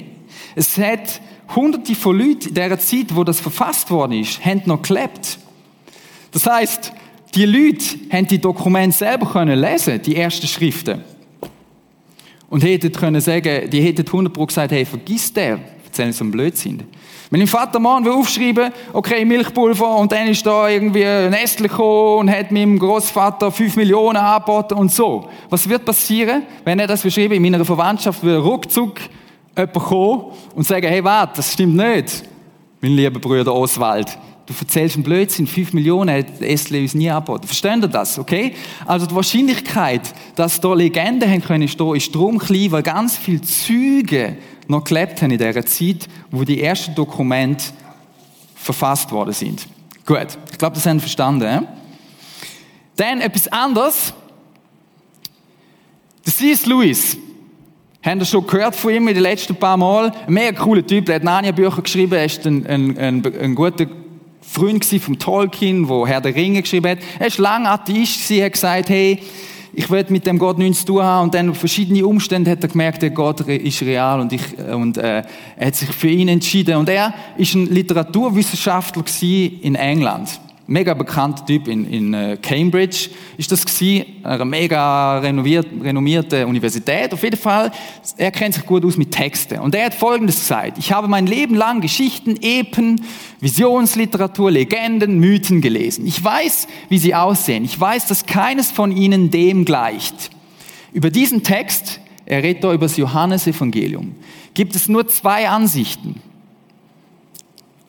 Es 0.54 0.76
hat 0.76 1.20
hunderte 1.54 1.94
von 1.94 2.18
Leuten 2.18 2.48
in 2.48 2.54
dieser 2.54 2.78
Zeit, 2.78 3.14
wo 3.14 3.24
das 3.24 3.40
verfasst 3.40 3.90
worden 3.90 4.12
ist, 4.12 4.44
haben 4.44 4.62
noch 4.66 4.82
gelebt. 4.82 5.38
Das 6.32 6.46
heißt, 6.46 6.92
die 7.34 7.44
Leute 7.44 7.84
haben 8.10 8.26
die 8.26 8.40
Dokumente 8.40 8.96
selber 8.96 9.26
können 9.26 9.58
lesen, 9.58 10.00
die 10.02 10.16
ersten 10.16 10.46
Schriften. 10.46 11.02
Und 12.50 12.64
hätten 12.64 12.92
können 12.92 13.20
sagen, 13.20 13.70
die 13.70 13.80
hätten 13.80 14.04
100 14.06 14.46
gesagt, 14.46 14.72
hey, 14.72 14.84
vergiss 14.84 15.32
der, 15.32 15.60
erzählen 15.86 16.12
so 16.12 16.24
einen 16.24 16.32
Blödsinn. 16.32 16.82
Wenn 17.30 17.38
mein 17.38 17.46
Vater 17.46 17.78
morgen 17.78 18.04
will 18.04 18.12
aufschreiben, 18.12 18.72
okay, 18.92 19.24
Milchpulver, 19.24 19.98
und 19.98 20.10
dann 20.10 20.26
ist 20.26 20.44
da 20.44 20.68
irgendwie 20.68 21.06
ein 21.06 21.30
Nestle 21.30 21.68
gekommen 21.68 22.18
und 22.18 22.30
hat 22.30 22.50
meinem 22.50 22.76
Großvater 22.76 23.52
5 23.52 23.76
Millionen 23.76 24.16
angeboten 24.16 24.74
und 24.74 24.90
so. 24.90 25.28
Was 25.48 25.68
wird 25.68 25.84
passieren, 25.84 26.42
wenn 26.64 26.80
er 26.80 26.88
das 26.88 27.02
beschreibt? 27.02 27.32
In 27.32 27.42
meiner 27.42 27.64
Verwandtschaft 27.64 28.24
will 28.24 28.36
ruckzuck 28.36 28.98
jemand 29.56 29.72
kommen 29.74 30.24
und 30.56 30.66
sagen, 30.66 30.88
hey, 30.88 31.04
warte, 31.04 31.34
das 31.36 31.52
stimmt 31.52 31.76
nicht, 31.76 32.24
mein 32.80 32.92
lieber 32.92 33.20
Bruder 33.20 33.54
Oswald. 33.54 34.18
Du 34.50 34.56
erzählst 34.58 34.96
einen 34.96 35.04
Blödsinn, 35.04 35.46
5 35.46 35.74
Millionen 35.74 36.12
hat 36.12 36.42
Estle 36.42 36.80
uns 36.80 36.92
nie 36.94 37.08
angeboten. 37.08 37.46
Verstehen 37.46 37.80
ihr 37.82 37.88
das, 37.88 38.18
okay? 38.18 38.56
Also 38.84 39.06
die 39.06 39.14
Wahrscheinlichkeit, 39.14 40.12
dass 40.34 40.60
da 40.60 40.74
Legenden 40.74 41.30
haben 41.30 41.40
können 41.40 41.62
ist 41.62 41.78
darum 41.78 42.36
klein, 42.36 42.72
weil 42.72 42.82
ganz 42.82 43.16
viele 43.16 43.42
Züge 43.42 44.36
noch 44.66 44.82
gelebt 44.82 45.22
haben 45.22 45.30
in 45.30 45.38
dieser 45.38 45.64
Zeit, 45.64 46.08
wo 46.32 46.42
die 46.42 46.60
ersten 46.60 46.96
Dokumente 46.96 47.66
verfasst 48.56 49.12
worden 49.12 49.32
sind. 49.32 49.68
Gut, 50.04 50.36
ich 50.50 50.58
glaube, 50.58 50.74
das 50.74 50.84
haben 50.84 50.96
wir 50.96 51.02
verstanden. 51.02 51.44
Eh? 51.44 51.60
Dann 52.96 53.20
etwas 53.20 53.46
anderes. 53.52 54.12
Der 56.26 56.32
C.S. 56.32 56.66
Lewis. 56.66 57.16
Habt 58.02 58.16
ihr 58.16 58.24
schon 58.24 58.44
gehört 58.44 58.74
von 58.74 58.92
ihm 58.92 59.06
in 59.06 59.14
den 59.14 59.22
letzten 59.22 59.54
paar 59.54 59.76
Mal? 59.76 60.10
Ein 60.26 60.32
mega 60.32 60.60
cooler 60.60 60.84
Typ, 60.84 61.06
der 61.06 61.16
hat 61.16 61.22
Narnia-Bücher 61.22 61.82
geschrieben, 61.82 62.14
er 62.14 62.24
ist 62.24 62.44
ein, 62.46 62.66
ein, 62.66 62.98
ein, 62.98 63.22
ein 63.40 63.54
guter 63.54 63.86
Freund 64.50 64.84
von 64.84 65.18
Tolkien, 65.18 65.86
der 65.86 66.06
Herr 66.06 66.20
der 66.20 66.34
Ringe 66.34 66.62
geschrieben 66.62 66.90
hat. 66.90 66.98
Er 67.18 67.30
war 67.30 67.38
lange 67.38 67.68
Atheist, 67.70 68.26
sie 68.26 68.42
hat 68.42 68.52
gesagt, 68.52 68.90
hey, 68.90 69.20
ich 69.72 69.88
will 69.88 70.04
mit 70.08 70.26
dem 70.26 70.38
Gott 70.38 70.58
nichts 70.58 70.80
zu 70.80 70.86
tun 70.86 71.02
haben. 71.02 71.24
Und 71.24 71.34
dann 71.34 71.54
verschiedene 71.54 72.04
Umstände 72.04 72.50
hat 72.50 72.62
er 72.62 72.68
gemerkt, 72.68 73.02
der 73.02 73.10
Gott 73.10 73.40
ist 73.42 73.82
real 73.82 74.20
und, 74.20 74.32
ich, 74.32 74.58
und 74.58 74.98
äh, 74.98 75.22
er 75.56 75.66
hat 75.66 75.76
sich 75.76 75.90
für 75.90 76.08
ihn 76.08 76.26
entschieden. 76.26 76.76
Und 76.76 76.88
er 76.88 77.14
ist 77.36 77.54
ein 77.54 77.66
Literaturwissenschaftler 77.66 79.04
in 79.62 79.76
England 79.76 80.40
mega 80.70 80.94
bekannter 80.94 81.44
Typ 81.44 81.66
in, 81.66 81.84
in 81.84 82.14
äh, 82.14 82.38
Cambridge 82.40 83.10
ist 83.36 83.50
das 83.50 83.66
gewesen, 83.66 84.06
eine 84.22 84.44
mega 84.44 85.18
renommierte 85.18 86.46
Universität. 86.46 87.12
Auf 87.12 87.22
jeden 87.24 87.36
Fall, 87.36 87.72
er 88.16 88.30
kennt 88.30 88.54
sich 88.54 88.64
gut 88.64 88.84
aus 88.84 88.96
mit 88.96 89.10
Texten. 89.10 89.58
Und 89.58 89.74
er 89.74 89.86
hat 89.86 89.94
Folgendes 89.94 90.36
gesagt. 90.36 90.78
Ich 90.78 90.92
habe 90.92 91.08
mein 91.08 91.26
Leben 91.26 91.56
lang 91.56 91.80
Geschichten, 91.80 92.38
Epen, 92.40 93.02
Visionsliteratur, 93.40 94.52
Legenden, 94.52 95.18
Mythen 95.18 95.60
gelesen. 95.60 96.06
Ich 96.06 96.22
weiß, 96.22 96.68
wie 96.88 96.98
sie 96.98 97.16
aussehen. 97.16 97.64
Ich 97.64 97.78
weiß, 97.78 98.06
dass 98.06 98.26
keines 98.26 98.70
von 98.70 98.96
ihnen 98.96 99.32
dem 99.32 99.64
gleicht. 99.64 100.30
Über 100.92 101.10
diesen 101.10 101.42
Text, 101.42 102.00
er 102.26 102.44
redet 102.44 102.62
da 102.62 102.72
über 102.72 102.86
das 102.86 102.96
Johannesevangelium, 102.96 104.14
gibt 104.54 104.76
es 104.76 104.88
nur 104.88 105.08
zwei 105.08 105.48
Ansichten. 105.48 106.22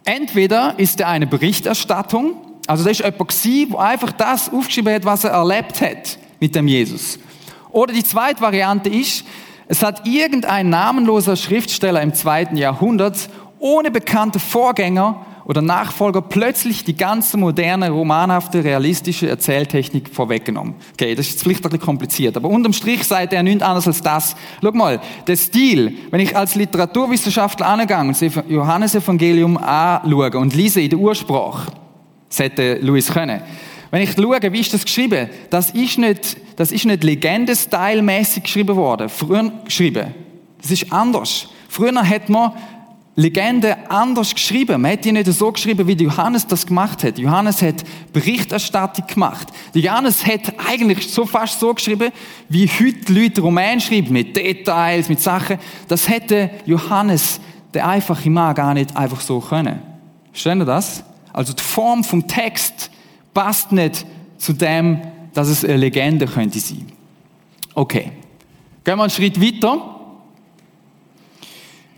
Entweder 0.03 0.73
ist 0.79 0.99
er 0.99 1.09
eine 1.09 1.27
Berichterstattung, 1.27 2.33
also 2.71 2.85
das 2.85 3.01
war 3.01 3.11
jemand, 3.11 3.73
der 3.73 3.79
einfach 3.81 4.11
das 4.13 4.49
aufgeschrieben 4.49 4.93
hat, 4.93 5.03
was 5.03 5.25
er 5.25 5.31
erlebt 5.31 5.81
hat 5.81 6.17
mit 6.39 6.55
dem 6.55 6.69
Jesus. 6.69 7.19
Oder 7.69 7.93
die 7.93 8.03
zweite 8.03 8.39
Variante 8.39 8.87
ist, 8.89 9.25
es 9.67 9.83
hat 9.83 10.07
irgendein 10.07 10.69
namenloser 10.69 11.35
Schriftsteller 11.35 12.01
im 12.01 12.13
zweiten 12.13 12.55
Jahrhundert 12.55 13.29
ohne 13.59 13.91
bekannte 13.91 14.39
Vorgänger 14.39 15.25
oder 15.43 15.61
Nachfolger 15.61 16.21
plötzlich 16.21 16.85
die 16.85 16.95
ganze 16.95 17.35
moderne, 17.35 17.89
romanhafte, 17.89 18.63
realistische 18.63 19.27
Erzähltechnik 19.27 20.07
vorweggenommen. 20.07 20.75
Okay, 20.93 21.13
das 21.13 21.25
ist 21.25 21.31
jetzt 21.33 21.43
vielleicht 21.43 21.65
ein 21.65 21.71
bisschen 21.71 21.85
kompliziert, 21.85 22.37
aber 22.37 22.47
unterm 22.47 22.71
Strich 22.71 23.03
sagt 23.03 23.33
er 23.33 23.43
nichts 23.43 23.63
anderes 23.63 23.87
als 23.87 24.01
das. 24.01 24.35
Schau 24.61 24.71
mal, 24.71 25.01
der 25.27 25.35
Stil, 25.35 25.97
wenn 26.09 26.21
ich 26.21 26.37
als 26.37 26.55
Literaturwissenschaftler 26.55 27.67
angehe 27.67 27.99
und 27.99 28.21
das 28.21 28.33
Johannesevangelium 28.47 29.57
anschaue 29.57 30.37
und 30.37 30.55
lese 30.55 30.79
in 30.79 30.89
der 30.89 30.99
Ursprache, 30.99 31.80
hätte 32.39 32.79
Louis 32.81 33.07
können. 33.11 33.41
Wenn 33.91 34.01
ich 34.03 34.13
schaue, 34.13 34.53
wie 34.53 34.59
ist 34.59 34.73
das 34.73 34.85
geschrieben? 34.85 35.29
Das 35.49 35.71
ist 35.71 35.97
nicht, 35.97 36.37
das 36.55 36.71
ist 36.71 36.85
nicht 36.85 37.03
Legende-Style-mäßig 37.03 38.43
geschrieben 38.43 38.75
worden. 38.75 39.09
Früher 39.09 39.51
geschrieben. 39.65 40.15
Das 40.61 40.71
ist 40.71 40.91
anders. 40.93 41.49
Früher 41.67 41.93
hat 42.07 42.29
man 42.29 42.53
Legende 43.15 43.77
anders 43.89 44.33
geschrieben. 44.33 44.81
Man 44.81 44.93
hat 44.93 45.03
die 45.03 45.11
nicht 45.11 45.31
so 45.33 45.51
geschrieben, 45.51 45.85
wie 45.85 46.01
Johannes 46.01 46.47
das 46.47 46.65
gemacht 46.65 47.03
hat. 47.03 47.17
Johannes 47.17 47.61
hat 47.61 47.83
Berichterstattung 48.13 49.05
gemacht. 49.05 49.49
Johannes 49.73 50.25
hat 50.25 50.53
eigentlich 50.65 51.09
so 51.09 51.25
fast 51.25 51.59
so 51.59 51.73
geschrieben, 51.73 52.11
wie 52.47 52.67
heute 52.67 53.11
Leute 53.11 53.41
Roman 53.41 53.81
schreiben, 53.81 54.13
mit 54.13 54.37
Details, 54.37 55.09
mit 55.09 55.19
Sachen. 55.19 55.57
Das 55.89 56.07
hätte 56.07 56.49
Johannes, 56.65 57.41
der 57.73 57.85
einfache 57.85 58.29
Mann, 58.29 58.55
gar 58.55 58.73
nicht 58.73 58.95
einfach 58.95 59.19
so 59.19 59.41
können. 59.41 59.81
Verstehen 60.31 60.59
Sie 60.59 60.65
das? 60.65 61.03
Also 61.33 61.53
die 61.53 61.63
Form 61.63 62.03
vom 62.03 62.27
Text 62.27 62.91
passt 63.33 63.71
nicht 63.71 64.05
zu 64.37 64.53
dem, 64.53 65.01
dass 65.33 65.47
es 65.47 65.63
eine 65.63 65.77
Legende 65.77 66.25
könnte 66.25 66.59
sein. 66.59 66.87
Okay. 67.73 68.11
Gehen 68.83 68.97
wir 68.97 69.03
einen 69.03 69.09
Schritt 69.09 69.39
weiter. 69.39 69.97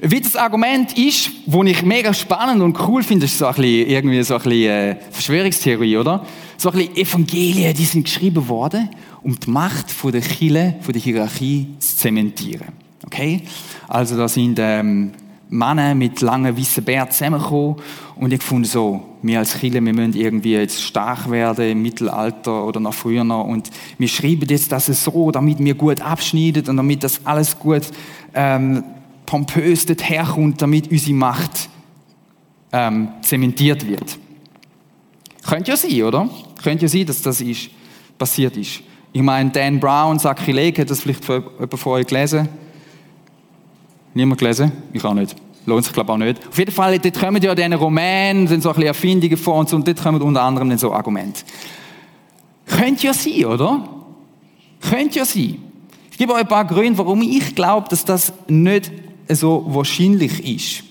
Wie 0.05 0.19
das 0.19 0.35
Argument 0.35 0.97
ist, 0.97 1.31
wo 1.45 1.63
ich 1.63 1.81
mega 1.81 2.13
spannend 2.13 2.61
und 2.61 2.77
cool 2.87 3.03
finde, 3.03 3.25
ist 3.25 3.37
so 3.37 3.45
ein 3.45 3.53
bisschen, 3.53 3.89
irgendwie 3.89 4.21
so 4.23 4.35
ein 4.35 4.41
bisschen 4.41 4.69
äh, 4.69 4.95
Verschwörungstheorie, 5.11 5.97
oder? 5.97 6.25
So 6.57 6.71
ein 6.71 6.77
bisschen 6.77 6.97
Evangelien, 6.97 7.73
die 7.73 7.85
sind 7.85 8.03
geschrieben 8.03 8.47
worden, 8.49 8.89
um 9.21 9.39
die 9.39 9.49
Macht 9.49 9.89
von 9.89 10.11
der 10.11 10.19
Kirche, 10.19 10.75
von 10.81 10.91
der 10.91 11.01
Hierarchie 11.01 11.67
zu 11.79 11.95
zementieren. 11.95 12.67
Okay? 13.05 13.43
Also 13.87 14.17
da 14.17 14.27
sind 14.27 14.59
ähm, 14.59 15.13
Männer 15.53 15.93
mit 15.93 16.19
langen 16.21 16.57
weißen 16.57 16.83
Bärten 16.83 17.11
zusammengekommen 17.11 17.75
und 18.15 18.33
ich 18.33 18.41
fand 18.41 18.65
so, 18.65 19.03
wir 19.21 19.37
als 19.37 19.59
Kinder, 19.59 19.83
wir 19.85 19.93
müssen 19.93 20.15
irgendwie 20.15 20.53
jetzt 20.53 20.81
stark 20.81 21.29
werden 21.29 21.69
im 21.69 21.81
Mittelalter 21.83 22.65
oder 22.65 22.79
noch 22.79 22.93
früher 22.93 23.23
noch 23.23 23.45
und 23.45 23.69
wir 23.99 24.07
schreiben 24.07 24.47
jetzt 24.49 24.71
das 24.71 24.87
so, 24.87 25.29
damit 25.29 25.59
wir 25.59 25.75
gut 25.75 26.01
abschneiden 26.01 26.67
und 26.67 26.77
damit 26.77 27.03
das 27.03 27.23
alles 27.23 27.57
gut 27.57 27.83
ähm, 28.33 28.83
pompös 29.27 29.85
herkommt, 30.01 30.59
damit 30.59 30.91
unsere 30.91 31.13
Macht 31.13 31.69
ähm, 32.71 33.09
zementiert 33.21 33.87
wird. 33.87 34.17
Könnte 35.47 35.71
ja 35.71 35.77
sein, 35.77 36.01
oder? 36.01 36.29
Könnte 36.63 36.85
ja 36.85 36.89
sein, 36.89 37.05
dass 37.05 37.21
das 37.21 37.41
ist, 37.41 37.69
passiert 38.17 38.57
ist. 38.57 38.81
Ich 39.11 39.21
meine, 39.21 39.51
Dan 39.51 39.79
Brown, 39.79 40.17
Sakrileg, 40.17 40.79
hat 40.79 40.89
das 40.89 41.01
vielleicht 41.01 41.27
jemand 41.27 41.79
von 41.79 41.93
euch 41.93 42.07
gelesen? 42.07 42.49
Niemand 44.15 44.39
gelesen? 44.39 44.71
Ich 44.91 45.03
auch 45.03 45.13
nicht. 45.13 45.42
Lohnt 45.65 45.85
sich, 45.85 45.93
glaube 45.93 46.11
ich, 46.11 46.13
auch 46.13 46.17
nicht. 46.17 46.47
Auf 46.47 46.57
jeden 46.57 46.71
Fall, 46.71 46.99
dort 46.99 47.19
kommen 47.19 47.41
ja 47.41 47.55
diese 47.55 47.75
Romänen, 47.75 48.47
sind 48.47 48.63
so 48.63 48.69
ein 48.69 48.75
bisschen 48.75 48.87
Erfindungen 48.87 49.37
vor 49.37 49.55
und 49.55 49.69
so, 49.69 49.75
und 49.75 49.87
dort 49.87 50.01
kommen 50.01 50.21
unter 50.21 50.41
anderem 50.41 50.77
so 50.77 50.91
Argumente. 50.91 51.41
Könnte 52.65 53.07
ja 53.07 53.13
sein, 53.13 53.45
oder? 53.45 53.87
Könnte 54.81 55.19
ja 55.19 55.25
sein. 55.25 55.57
Ich 56.11 56.17
gebe 56.17 56.33
euch 56.33 56.41
ein 56.41 56.47
paar 56.47 56.65
Gründe, 56.65 56.97
warum 56.97 57.21
ich 57.21 57.55
glaube, 57.55 57.87
dass 57.89 58.05
das 58.05 58.33
nicht 58.47 58.91
so 59.29 59.65
wahrscheinlich 59.67 60.43
ist. 60.45 60.83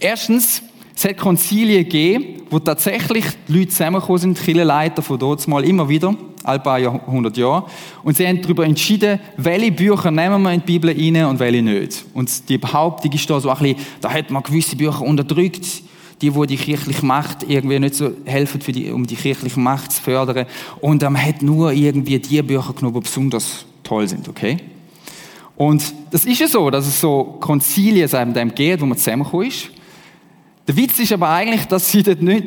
Erstens, 0.00 0.62
es 0.94 1.04
hat 1.04 1.16
Konzilien 1.16 1.84
gegeben, 1.84 2.42
wo 2.50 2.58
tatsächlich 2.58 3.24
die 3.48 3.58
Leute 3.58 3.68
zusammengekommen 3.68 4.18
sind, 4.18 4.38
die 4.38 4.44
Kirchenleiter 4.44 5.02
von 5.02 5.18
dort 5.18 5.46
mal 5.48 5.64
immer 5.64 5.88
wieder, 5.88 6.14
ein 6.44 6.62
paar 6.62 6.80
hundert 7.06 7.36
Jahre. 7.36 7.64
Und 8.02 8.16
sie 8.16 8.26
haben 8.26 8.40
darüber 8.40 8.64
entschieden, 8.64 9.18
welche 9.36 9.72
Bücher 9.72 10.10
nehmen 10.10 10.42
wir 10.42 10.52
in 10.52 10.60
die 10.60 10.78
Bibel 10.78 10.90
rein 10.90 11.26
und 11.26 11.38
welche 11.38 11.62
nicht. 11.62 12.04
Und 12.14 12.48
die 12.48 12.58
Behauptung 12.58 13.10
ist 13.12 13.28
da 13.28 13.40
so 13.40 13.50
ein 13.50 13.58
bisschen, 13.58 13.78
da 14.00 14.12
hat 14.12 14.30
man 14.30 14.42
gewisse 14.42 14.76
Bücher 14.76 15.02
unterdrückt, 15.02 15.66
die, 16.20 16.34
wo 16.34 16.44
die 16.44 16.56
kirchliche 16.56 17.04
Macht 17.04 17.44
irgendwie 17.48 17.78
nicht 17.78 17.96
so 17.96 18.12
helfen, 18.24 18.60
für 18.60 18.72
die, 18.72 18.90
um 18.90 19.06
die 19.06 19.16
kirchliche 19.16 19.58
Macht 19.58 19.92
zu 19.92 20.02
fördern. 20.02 20.46
Und 20.80 21.02
man 21.02 21.20
hat 21.20 21.42
nur 21.42 21.72
irgendwie 21.72 22.18
die 22.18 22.42
Bücher 22.42 22.72
genommen, 22.72 22.94
die 22.94 23.00
besonders 23.00 23.64
toll 23.82 24.06
sind, 24.06 24.28
okay? 24.28 24.58
Und 25.56 25.82
das 26.10 26.24
ist 26.24 26.40
ja 26.40 26.48
so, 26.48 26.68
dass 26.70 26.86
es 26.86 27.00
so 27.00 27.36
Konzilien 27.40 28.08
seitdem 28.08 28.54
geht, 28.54 28.80
wo 28.80 28.86
man 28.86 28.98
zusammengekommen 28.98 29.48
ist. 29.48 29.70
Der 30.66 30.76
Witz 30.76 30.98
ist 30.98 31.12
aber 31.12 31.28
eigentlich, 31.28 31.66
dass 31.66 31.90
sie 31.90 32.02
dort 32.02 32.22
nicht, 32.22 32.46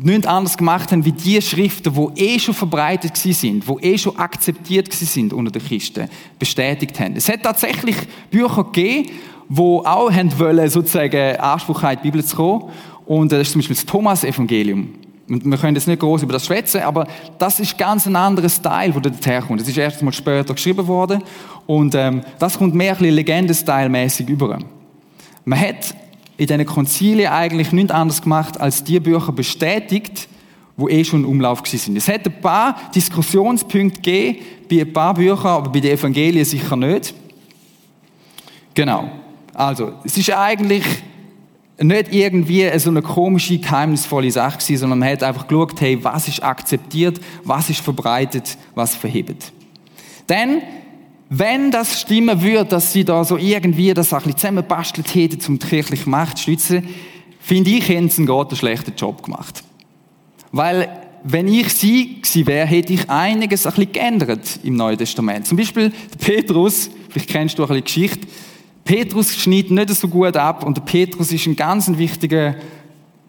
nicht 0.00 0.26
anders 0.26 0.56
gemacht 0.56 0.92
haben 0.92 1.04
wie 1.04 1.12
die 1.12 1.40
Schriften, 1.42 1.92
die 1.92 2.22
eh 2.22 2.38
schon 2.38 2.54
verbreitet 2.54 3.16
sind, 3.16 3.64
die 3.66 3.84
eh 3.84 3.98
schon 3.98 4.16
akzeptiert 4.16 4.92
sind 4.92 5.32
unter 5.32 5.50
den 5.50 5.64
Christen, 5.64 6.08
bestätigt 6.38 6.98
haben. 7.00 7.16
Es 7.16 7.28
hat 7.28 7.42
tatsächlich 7.42 7.96
Bücher 8.30 8.64
gegeben, 8.64 9.10
die 9.48 9.60
auch 9.60 10.12
haben 10.12 10.38
wollen, 10.38 10.68
sozusagen 10.68 11.36
Anspruch 11.36 11.82
haben, 11.82 11.96
in 11.96 12.02
die 12.02 12.10
Bibel 12.10 12.24
zu 12.24 12.36
kommen. 12.36 12.64
Und 13.06 13.32
das 13.32 13.40
ist 13.42 13.52
zum 13.52 13.60
Beispiel 13.60 13.76
das 13.76 13.86
Thomas-Evangelium. 13.86 14.94
Und 15.28 15.44
wir 15.44 15.58
können 15.58 15.74
jetzt 15.74 15.88
nicht 15.88 16.00
groß 16.00 16.22
über 16.22 16.32
das 16.32 16.46
schwätzen, 16.46 16.82
aber 16.82 17.06
das 17.38 17.60
ist 17.60 17.76
ganz 17.76 18.06
ein 18.06 18.16
anderes 18.16 18.60
Teil, 18.62 18.94
wo 18.94 19.00
das 19.00 19.26
herkommt. 19.26 19.60
Das 19.60 19.68
ist 19.68 19.76
erst 19.76 20.02
mal 20.02 20.12
später 20.12 20.54
geschrieben 20.54 20.86
worden 20.86 21.22
und 21.66 21.94
ähm, 21.94 22.22
das 22.38 22.56
kommt 22.56 22.74
mehr 22.74 22.92
ein 22.92 22.98
bisschen 22.98 23.14
Legendestyle-mäßig 23.14 24.28
über. 24.28 24.58
Man 25.44 25.60
hat 25.60 25.94
in 26.38 26.46
diesen 26.46 26.64
Konzilien 26.64 27.30
eigentlich 27.30 27.72
nichts 27.72 27.90
anderes 27.90 28.22
gemacht, 28.22 28.58
als 28.58 28.84
die 28.84 29.00
Bücher 29.00 29.32
bestätigt, 29.32 30.28
wo 30.76 30.88
eh 30.88 31.04
schon 31.04 31.24
im 31.24 31.28
Umlauf 31.28 31.66
sind. 31.66 31.96
Es 31.96 32.08
hat 32.08 32.24
ein 32.24 32.40
paar 32.40 32.76
Diskussionspunkte 32.94 34.00
gegeben, 34.00 34.38
bei 34.70 34.80
ein 34.80 34.92
paar 34.92 35.14
Büchern, 35.14 35.46
aber 35.46 35.70
bei 35.70 35.80
den 35.80 35.98
Evangelien 35.98 36.44
sicher 36.44 36.76
nicht. 36.76 37.12
Genau. 38.72 39.10
Also, 39.52 39.94
es 40.04 40.16
ist 40.16 40.30
eigentlich 40.30 40.84
nicht 41.80 42.12
irgendwie 42.12 42.70
so 42.78 42.90
eine 42.90 43.02
komische, 43.02 43.58
geheimnisvolle 43.58 44.30
Sache 44.30 44.58
gewesen, 44.58 44.76
sondern 44.76 45.00
man 45.00 45.08
hat 45.10 45.24
einfach 45.24 45.48
geschaut, 45.48 45.80
hey, 45.80 45.98
was 46.02 46.28
ist 46.28 46.42
akzeptiert, 46.42 47.20
was 47.42 47.70
ist 47.70 47.80
verbreitet, 47.80 48.56
was 48.76 48.94
verhebt. 48.94 49.52
Denn 50.28 50.62
wenn 51.30 51.70
das 51.70 52.00
stimmen 52.00 52.42
würde, 52.42 52.64
dass 52.64 52.92
sie 52.92 53.04
da 53.04 53.22
so 53.24 53.36
irgendwie 53.36 53.92
das 53.92 54.12
ein 54.12 54.18
bisschen 54.18 54.38
zusammenbastelt 54.38 55.14
hätten, 55.14 55.40
um 55.48 55.58
die 55.58 55.66
kirchliche 55.66 56.08
Macht 56.08 56.38
zu 56.38 56.44
stützen, 56.44 56.88
finde 57.40 57.70
ich, 57.70 57.88
hätten 57.88 58.08
sie 58.08 58.28
einen 58.28 58.56
schlechten 58.56 58.94
Job 58.96 59.22
gemacht. 59.22 59.62
Weil, 60.52 60.88
wenn 61.24 61.48
ich 61.48 61.68
sie 61.74 62.22
gewesen 62.22 62.46
wäre, 62.46 62.66
hätte 62.66 62.94
ich 62.94 63.10
einiges 63.10 63.66
ein 63.66 63.74
bisschen 63.74 63.92
geändert 63.92 64.60
im 64.62 64.76
Neuen 64.76 64.96
Testament. 64.96 65.46
Zum 65.46 65.58
Beispiel 65.58 65.92
Petrus, 66.18 66.90
vielleicht 67.10 67.28
kennst 67.28 67.58
du 67.58 67.62
ein 67.64 67.68
bisschen 67.68 67.84
Geschichte, 67.84 68.28
Petrus 68.84 69.36
schneidet 69.36 69.70
nicht 69.70 69.90
so 69.90 70.08
gut 70.08 70.34
ab 70.34 70.64
und 70.64 70.78
der 70.78 70.82
Petrus 70.82 71.30
ist 71.30 71.46
ein 71.46 71.56
ganz 71.56 71.90
wichtiger, 71.98 72.54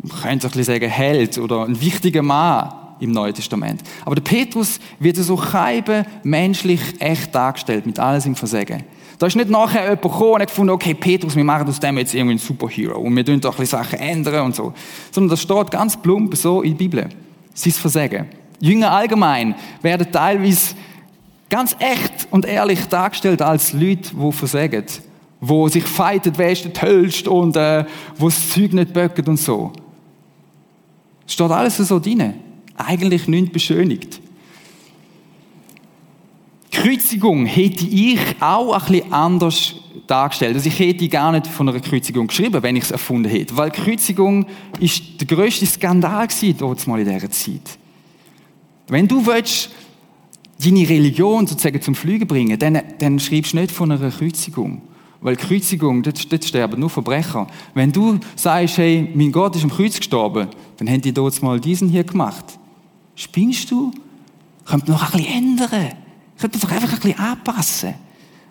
man 0.01 0.21
könnte 0.21 0.47
ein 0.47 0.51
bisschen 0.51 0.63
sagen, 0.63 0.89
Held 0.89 1.38
oder 1.38 1.65
ein 1.65 1.81
wichtiger 1.81 2.21
Mann 2.21 2.79
im 2.99 3.12
Neuen 3.12 3.33
Testament. 3.33 3.81
Aber 4.05 4.15
der 4.15 4.21
Petrus 4.21 4.79
wird 4.99 5.17
so 5.17 5.38
scheibe 5.38 6.05
menschlich 6.23 6.81
echt 6.99 7.33
dargestellt, 7.33 7.85
mit 7.85 7.99
alles 7.99 8.25
im 8.25 8.35
Versagen. 8.35 8.83
Da 9.19 9.27
ist 9.27 9.35
nicht 9.35 9.49
nachher 9.49 9.83
jemand 9.83 10.01
gekommen 10.01 10.33
und 10.33 10.41
hat 10.41 10.47
gefunden, 10.47 10.71
okay, 10.71 10.93
Petrus, 10.93 11.35
wir 11.35 11.43
machen 11.43 11.67
aus 11.67 11.79
dem 11.79 11.97
jetzt 11.97 12.13
irgendwie 12.13 12.31
einen 12.31 12.39
Superhero 12.39 12.99
und 12.99 13.15
wir 13.15 13.25
tun 13.25 13.41
doch 13.41 13.55
ein 13.55 13.59
bisschen 13.59 13.79
Sachen 13.79 13.99
ändern 13.99 14.45
und 14.45 14.55
so. 14.55 14.73
Sondern 15.12 15.31
das 15.31 15.41
steht 15.41 15.71
ganz 15.71 15.97
plump 15.97 16.35
so 16.38 16.62
in 16.62 16.71
der 16.71 16.77
Bibel. 16.77 17.09
Sein 17.53 17.73
Versagen. 17.73 18.27
Jünger 18.62 18.91
allgemein 18.91 19.55
werden 19.81 20.09
teilweise 20.09 20.73
ganz 21.49 21.75
echt 21.79 22.27
und 22.31 22.45
ehrlich 22.45 22.85
dargestellt 22.85 23.41
als 23.41 23.73
Leute, 23.73 24.12
die 24.15 24.31
versagen. 24.31 24.85
Wo 25.41 25.67
sich 25.67 25.83
ist 25.83 26.65
der 26.65 26.73
Tollste 26.73 27.29
und 27.29 27.57
äh, 27.57 27.85
wo 28.17 28.27
das 28.27 28.49
Zeug 28.49 28.73
nicht 28.73 28.93
böcken 28.93 29.25
und 29.27 29.38
so. 29.38 29.73
Steht 31.27 31.51
alles 31.51 31.77
so 31.77 31.99
drin 31.99 32.35
eigentlich 32.80 33.28
nichts 33.28 33.52
beschönigt. 33.52 34.22
Kreuzigung 36.72 37.46
hätte 37.46 37.86
ich 37.86 38.20
auch 38.39 38.89
ein 38.89 39.12
anders 39.12 39.76
dargestellt. 40.08 40.56
Also 40.56 40.68
ich 40.68 40.80
hätte 40.80 41.08
gar 41.10 41.32
nicht 41.32 41.48
von 41.48 41.68
einer 41.68 41.80
Kreuzigung 41.80 42.28
geschrieben, 42.28 42.62
wenn 42.63 42.76
ich 42.76 42.84
es 42.84 42.92
erfunden 42.92 43.30
hätte. 43.30 43.56
Weil 43.58 43.72
Kreuzigung 43.72 44.46
ist 44.80 45.04
der 45.20 45.28
grösste 45.28 45.65
Skandal 45.65 46.28
mal 46.86 47.00
in 47.00 47.06
dieser 47.06 47.32
Zeit. 47.32 47.78
Wenn 48.88 49.08
du 49.08 49.26
willst, 49.26 49.70
deine 50.63 50.89
Religion 50.89 51.48
sozusagen 51.48 51.82
zum 51.82 51.96
Fliegen 51.96 52.28
bringen, 52.28 52.58
dann, 52.58 52.82
dann 52.98 53.20
schreibst 53.20 53.54
du 53.54 53.58
nicht 53.58 53.72
von 53.72 53.92
einer 53.92 54.10
Kreuzigung. 54.10 54.82
Weil 55.22 55.36
Kreuzigung, 55.36 56.02
dort, 56.02 56.32
dort 56.32 56.46
sterben 56.46 56.80
nur 56.80 56.89
Verbrecher. 56.89 57.48
Wenn 57.74 57.92
du 57.92 58.20
sagst, 58.36 58.78
hey, 58.78 59.10
mein 59.13 59.32
Gott 59.32 59.56
ist 59.56 59.63
am 59.63 59.70
Kreuz 59.70 59.98
gestorben, 59.98 60.48
dann 60.78 60.89
haben 60.89 61.02
die 61.02 61.12
dort 61.12 61.42
mal 61.42 61.60
diesen 61.60 61.89
hier 61.89 62.04
gemacht. 62.04 62.58
Spinnst 63.19 63.69
du? 63.69 63.91
Könnt 64.63 64.88
noch 64.88 65.03
ein 65.03 65.12
bisschen 65.12 65.34
ändern. 65.34 65.91
Könnt 66.39 66.55
ihr 66.55 66.62
doch 66.62 66.71
einfach 66.71 66.93
ein 66.93 66.99
bisschen 66.99 67.19
anpassen. 67.19 67.93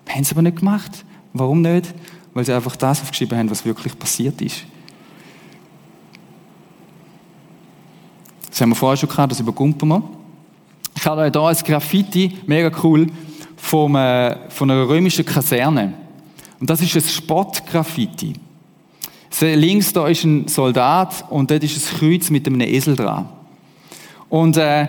Wir 0.05 0.15
haben 0.15 0.23
es 0.23 0.31
aber 0.31 0.43
nicht 0.43 0.59
gemacht. 0.59 1.07
Warum 1.33 1.63
nicht? 1.63 1.95
Weil 2.35 2.45
sie 2.45 2.53
einfach 2.53 2.77
das 2.77 3.01
aufgeschrieben 3.01 3.39
haben, 3.39 3.51
was 3.51 3.65
wirklich 3.65 3.99
passiert 3.99 4.43
ist. 4.43 4.65
Das 8.51 8.61
haben 8.61 8.69
wir 8.69 8.75
vorher 8.75 8.99
schon 8.99 9.09
gehabt, 9.09 9.33
das 9.33 9.41
übergumpen 9.41 9.89
wir. 9.89 10.03
Ich 10.97 11.07
habe 11.07 11.31
hier 11.31 11.43
ein 11.43 11.57
Graffiti, 11.65 12.37
mega 12.47 12.71
cool, 12.83 13.07
vom, 13.57 13.97
äh, 13.97 14.51
von 14.51 14.71
einer 14.71 14.87
römischen 14.87 15.25
Kaserne. 15.25 15.95
Und 16.61 16.69
das 16.69 16.83
ist 16.83 16.95
ein 16.95 17.01
Spottgraffiti. 17.01 18.35
Links 19.41 19.95
da 19.95 20.09
ist 20.09 20.25
ein 20.25 20.47
Soldat 20.47 21.25
und 21.31 21.51
dort 21.51 21.65
ist 21.65 21.75
ein 21.75 21.99
Kreuz 21.99 22.29
mit 22.29 22.47
einem 22.47 22.61
Esel 22.61 22.97
dran. 22.97 23.38
Und 24.29 24.57
äh, 24.57 24.89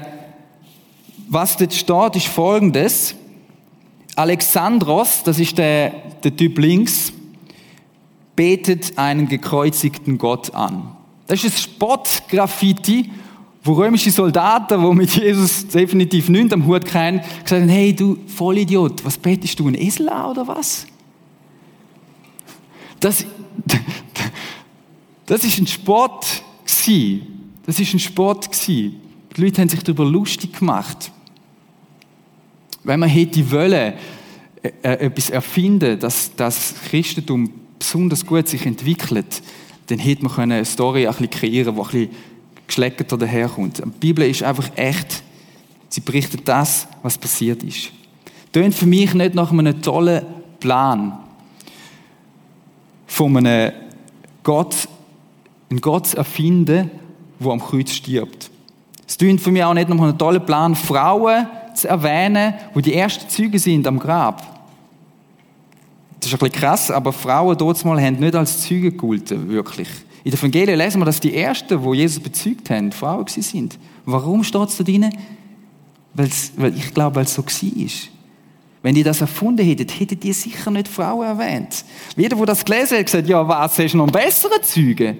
was 1.28 1.58
dort 1.58 1.74
steht, 1.74 2.16
ist 2.16 2.28
folgendes. 2.28 3.16
Alexandros, 4.16 5.24
das 5.24 5.40
ist 5.40 5.58
der, 5.58 5.92
der 6.24 6.36
Typ 6.36 6.58
links, 6.58 7.14
betet 8.36 8.98
einen 8.98 9.28
gekreuzigten 9.28 10.18
Gott 10.18 10.54
an. 10.54 10.96
Das 11.28 11.44
ist 11.44 11.54
ein 11.54 11.58
Spottgraffiti, 11.58 13.12
wo 13.64 13.74
römische 13.74 14.12
Soldaten, 14.12 14.82
die 14.82 14.96
mit 14.96 15.12
Jesus 15.12 15.68
definitiv 15.68 16.30
nichts 16.30 16.54
am 16.54 16.66
Hut 16.66 16.86
kennen, 16.86 17.20
gesagt 17.44 17.62
haben, 17.62 17.70
hey 17.70 17.94
du 17.94 18.18
Vollidiot, 18.28 19.06
was 19.06 19.18
betest 19.18 19.60
du, 19.60 19.68
ein 19.68 19.76
Esel 19.76 20.10
an 20.10 20.32
oder 20.32 20.48
was? 20.48 20.88
Das, 23.00 23.26
das 25.26 25.44
ist 25.44 25.60
ein 25.60 25.68
Sport. 25.68 26.44
Das 27.66 27.80
ist 27.80 27.94
ein 27.94 28.00
Sport. 28.00 28.50
Die 29.40 29.46
Leute 29.46 29.62
haben 29.62 29.70
sich 29.70 29.84
darüber 29.84 30.04
lustig 30.04 30.60
gemacht. 30.60 31.14
Wenn 32.84 33.00
man 33.00 33.08
hätte 33.08 33.50
wollen, 33.52 33.94
äh, 34.62 34.72
äh, 34.84 35.06
etwas 35.06 35.30
erfinden, 35.30 35.98
dass 35.98 36.36
das 36.36 36.76
Christentum 36.90 37.50
besonders 37.80 38.26
gut 38.26 38.50
sich 38.50 38.66
entwickelt, 38.66 39.42
dann 39.88 39.98
hätte 39.98 40.26
man 40.26 40.52
eine 40.52 40.66
Story 40.66 41.08
ein 41.08 41.14
bisschen 41.14 41.30
kreieren, 41.30 41.74
die 41.74 41.80
ein 41.80 41.86
bisschen 41.88 42.10
geschleckerter 42.68 43.18
daherkommt. 43.18 43.78
Die 43.78 43.90
Bibel 44.02 44.30
ist 44.30 44.44
einfach 44.44 44.70
echt. 44.76 45.24
Sie 45.88 46.02
berichtet 46.02 46.42
das, 46.44 46.90
was 47.02 47.18
passiert 47.18 47.64
ist. 47.64 47.92
Tönt 48.52 48.76
für 48.76 48.88
mich 48.88 49.14
nicht 49.14 49.36
nach 49.36 49.54
einem 49.54 49.82
tollen 49.82 50.22
Plan. 50.60 51.18
von 53.08 53.38
einem 53.38 53.72
Gott, 54.44 54.76
einen 55.70 55.80
Gott 55.80 56.14
erfinden, 56.16 56.92
der 57.40 57.52
am 57.52 57.62
Kreuz 57.62 57.92
stirbt. 57.92 58.49
Klingt 59.20 59.42
für 59.42 59.52
mich 59.52 59.62
auch 59.64 59.74
nicht 59.74 59.90
noch 59.90 60.02
einen 60.02 60.18
tollen 60.18 60.46
Plan, 60.46 60.74
Frauen 60.76 61.46
zu 61.76 61.90
erwähnen, 61.90 62.54
die 62.74 62.82
die 62.82 62.94
ersten 62.94 63.30
Züge 63.30 63.60
sind 63.60 63.86
am 63.86 64.00
Grab. 64.00 64.42
Das 66.22 66.28
ist 66.28 66.34
ein 66.34 66.40
bisschen 66.40 66.62
krass, 66.62 66.90
aber 66.90 67.12
Frauen 67.12 67.58
dort 67.58 67.84
mal 67.84 68.02
haben 68.02 68.16
nicht 68.16 68.34
als 68.34 68.62
Züge 68.62 68.92
gegolten, 68.92 69.50
wirklich. 69.50 69.90
In 70.24 70.32
der 70.32 70.40
Evangelien 70.40 70.78
lesen 70.78 71.02
wir, 71.02 71.06
dass 71.06 71.20
die 71.20 71.36
ersten, 71.36 71.82
die 71.82 71.98
Jesus 71.98 72.24
bezeugt 72.24 72.70
haben, 72.70 72.94
Frauen 72.94 73.28
sind. 73.28 73.78
Warum 74.06 74.42
steht 74.42 74.70
es 74.70 74.78
da 74.78 74.84
drin? 74.86 75.10
Weil's, 76.14 76.54
weil 76.56 76.76
ich 76.78 76.94
glaube, 76.94 77.18
weil 77.18 77.26
es 77.26 77.34
so 77.34 77.46
war. 77.46 77.90
Wenn 78.82 78.96
die 78.96 79.04
das 79.04 79.20
erfunden 79.20 79.66
hätten, 79.66 79.88
hättet 79.90 80.24
ihr 80.24 80.34
sicher 80.34 80.72
nicht 80.72 80.88
Frauen 80.88 81.26
erwähnt. 81.26 81.84
Jeder, 82.16 82.38
der 82.38 82.46
das 82.46 82.64
gelesen 82.64 82.98
hat, 82.98 83.06
gesagt, 83.06 83.28
ja, 83.28 83.46
was, 83.46 83.78
hast 83.78 83.94
du 83.94 83.98
noch 83.98 84.06
einen 84.06 84.14
besseren 84.14 84.64
Zeugen? 84.64 85.18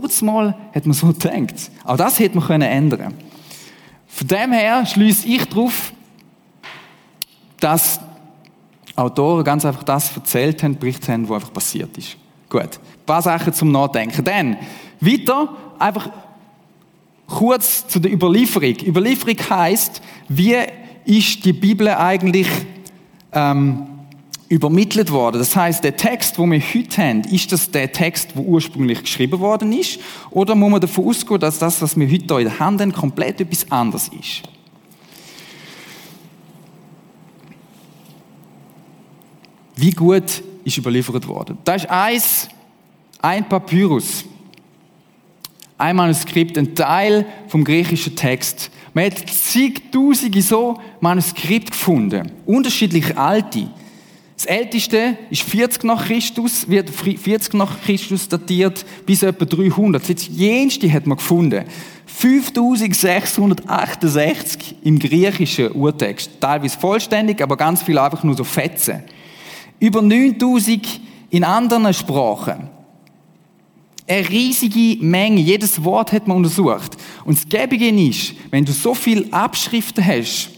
Dort 0.00 0.22
mal 0.22 0.54
hat 0.74 0.84
man 0.84 0.92
so 0.92 1.06
gedacht. 1.12 1.70
Auch 1.84 1.96
das 1.96 2.18
hätte 2.18 2.36
man 2.36 2.46
können 2.46 2.68
ändern 2.68 3.14
Von 4.06 4.28
dem 4.28 4.52
her 4.52 4.84
schließe 4.84 5.26
ich 5.26 5.44
darauf, 5.46 5.92
dass 7.58 7.98
Autoren 8.94 9.42
ganz 9.42 9.64
einfach 9.64 9.84
das 9.84 10.14
erzählt 10.14 10.62
haben, 10.62 10.76
berichtet 10.76 11.08
haben, 11.08 11.26
was 11.28 11.36
einfach 11.36 11.52
passiert 11.52 11.96
ist. 11.96 12.16
Gut. 12.50 12.60
Ein 12.62 13.06
paar 13.06 13.22
Sachen 13.22 13.54
zum 13.54 13.72
Nachdenken. 13.72 14.22
Dann, 14.22 14.58
weiter, 15.00 15.48
einfach 15.78 16.10
kurz 17.26 17.88
zu 17.88 17.98
der 17.98 18.12
Überlieferung. 18.12 18.76
Überlieferung 18.86 19.36
heißt, 19.48 20.02
wie 20.28 20.56
ist 21.06 21.42
die 21.42 21.54
Bibel 21.54 21.88
eigentlich 21.88 22.48
ähm, 23.32 23.86
übermittelt 24.48 25.10
worden? 25.10 25.38
Das 25.38 25.56
heißt, 25.56 25.82
der 25.82 25.96
Text, 25.96 26.38
wo 26.38 26.46
wir 26.46 26.60
heute 26.60 27.02
haben, 27.02 27.22
ist 27.22 27.52
das 27.52 27.70
der 27.70 27.92
Text, 27.92 28.30
wo 28.34 28.42
ursprünglich 28.42 29.02
geschrieben 29.02 29.40
worden 29.40 29.72
ist? 29.72 29.98
Oder 30.30 30.54
muss 30.54 30.70
man 30.70 30.80
davon 30.80 31.08
ausgehen, 31.08 31.40
dass 31.40 31.58
das, 31.58 31.82
was 31.82 31.98
wir 31.98 32.06
heute 32.06 32.24
hier 32.26 32.38
in 32.38 32.44
der 32.44 32.58
Hand 32.58 32.80
haben, 32.80 32.92
komplett 32.92 33.40
etwas 33.40 33.70
anderes 33.70 34.08
ist? 34.08 34.42
Wie 39.76 39.90
gut 39.90 40.42
ist 40.64 40.78
überliefert 40.78 41.28
worden? 41.28 41.58
Da 41.64 41.74
ist 41.74 41.88
eins, 41.90 42.48
ein 43.20 43.46
Papyrus. 43.48 44.24
Ein 45.78 45.96
Manuskript, 45.96 46.56
ein 46.56 46.74
Teil 46.74 47.26
vom 47.48 47.62
griechischen 47.62 48.16
Text. 48.16 48.70
Man 48.94 49.04
hat 49.04 49.28
zigtausende 49.28 50.40
so 50.40 50.80
Manuskripte 51.00 51.70
gefunden. 51.70 52.32
Unterschiedlich 52.46 53.18
alte. 53.18 53.68
Das 54.46 54.54
älteste 54.54 55.18
ist 55.28 55.42
40 55.42 55.82
nach 55.82 56.06
Christus, 56.06 56.68
wird 56.68 56.88
40 56.88 57.54
nach 57.54 57.82
Christus 57.82 58.28
datiert, 58.28 58.86
bis 59.04 59.24
etwa 59.24 59.44
300. 59.44 60.08
Das 60.08 60.28
jenste 60.28 60.92
hat 60.92 61.04
man 61.04 61.16
gefunden. 61.16 61.64
5668 62.06 64.76
im 64.84 65.00
griechischen 65.00 65.72
Urtext. 65.72 66.30
Teilweise 66.40 66.78
vollständig, 66.78 67.42
aber 67.42 67.56
ganz 67.56 67.82
viel 67.82 67.98
einfach 67.98 68.22
nur 68.22 68.36
so 68.36 68.44
Fetzen. 68.44 69.02
Über 69.80 70.00
9000 70.00 71.00
in 71.30 71.42
anderen 71.42 71.92
Sprachen. 71.92 72.68
Eine 74.06 74.28
riesige 74.28 75.04
Menge, 75.04 75.40
jedes 75.40 75.82
Wort 75.82 76.12
hat 76.12 76.28
man 76.28 76.36
untersucht. 76.36 76.96
Und 77.24 77.36
das 77.36 77.48
Gebige 77.48 77.88
ist, 77.88 78.34
wenn 78.52 78.64
du 78.64 78.70
so 78.70 78.94
viele 78.94 79.32
Abschriften 79.32 80.06
hast, 80.06 80.50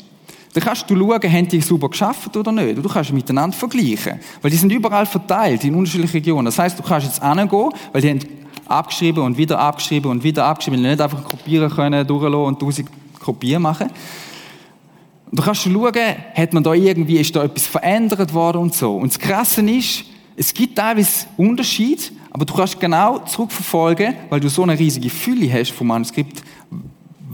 dann 0.55 0.63
kannst 0.63 0.89
du 0.89 0.97
schauen, 0.97 1.33
haben 1.33 1.49
die 1.49 1.61
super 1.61 1.89
geschafft 1.89 2.37
oder 2.37 2.53
nicht. 2.53 2.77
Und 2.77 2.83
du 2.83 2.89
kannst 2.89 3.13
miteinander 3.13 3.57
vergleichen. 3.57 4.19
Weil 4.41 4.51
die 4.51 4.57
sind 4.57 4.73
überall 4.73 5.07
verteilt 5.07 5.65
in 5.65 5.75
unterschiedlichen 5.75 6.13
Regionen. 6.13 6.47
Das 6.47 6.59
heißt, 6.59 6.79
du 6.79 6.83
kannst 6.83 7.07
jetzt 7.07 7.23
angehen, 7.23 7.71
weil 7.93 8.01
die 8.01 8.11
haben 8.11 8.21
abgeschrieben 8.67 9.23
und 9.23 9.37
wieder 9.37 9.59
abgeschrieben 9.59 10.11
und 10.11 10.23
wieder 10.23 10.45
abgeschrieben, 10.45 10.79
weil 10.79 10.85
die 10.85 10.91
nicht 10.91 11.01
einfach 11.01 11.25
kopieren 11.25 11.71
können, 11.71 12.07
durchlassen 12.07 12.47
und 12.47 12.61
tausend 12.61 12.89
Kopien 13.19 13.63
machen. 13.63 13.89
Und 15.31 15.39
du 15.39 15.43
kannst 15.43 15.63
schauen, 15.63 15.95
hat 16.35 16.53
man 16.53 16.63
da 16.63 16.73
irgendwie, 16.73 17.19
ist 17.19 17.35
da 17.37 17.45
etwas 17.45 17.67
verändert 17.67 18.33
worden 18.33 18.59
und 18.63 18.75
so. 18.75 18.97
Und 18.97 19.13
das 19.13 19.19
Krasse 19.19 19.61
ist, 19.63 20.05
es 20.37 20.55
gibt 20.55 20.77
teilweise 20.77 21.27
Unterschiede, 21.37 22.03
aber 22.31 22.45
du 22.45 22.55
kannst 22.55 22.79
genau 22.79 23.19
zurückverfolgen, 23.21 24.15
weil 24.31 24.41
du 24.41 24.49
so 24.49 24.63
eine 24.63 24.79
riesige 24.79 25.11
Fülle 25.11 25.53
hast 25.53 25.73
vom 25.73 25.89
Manuskript, 25.89 26.43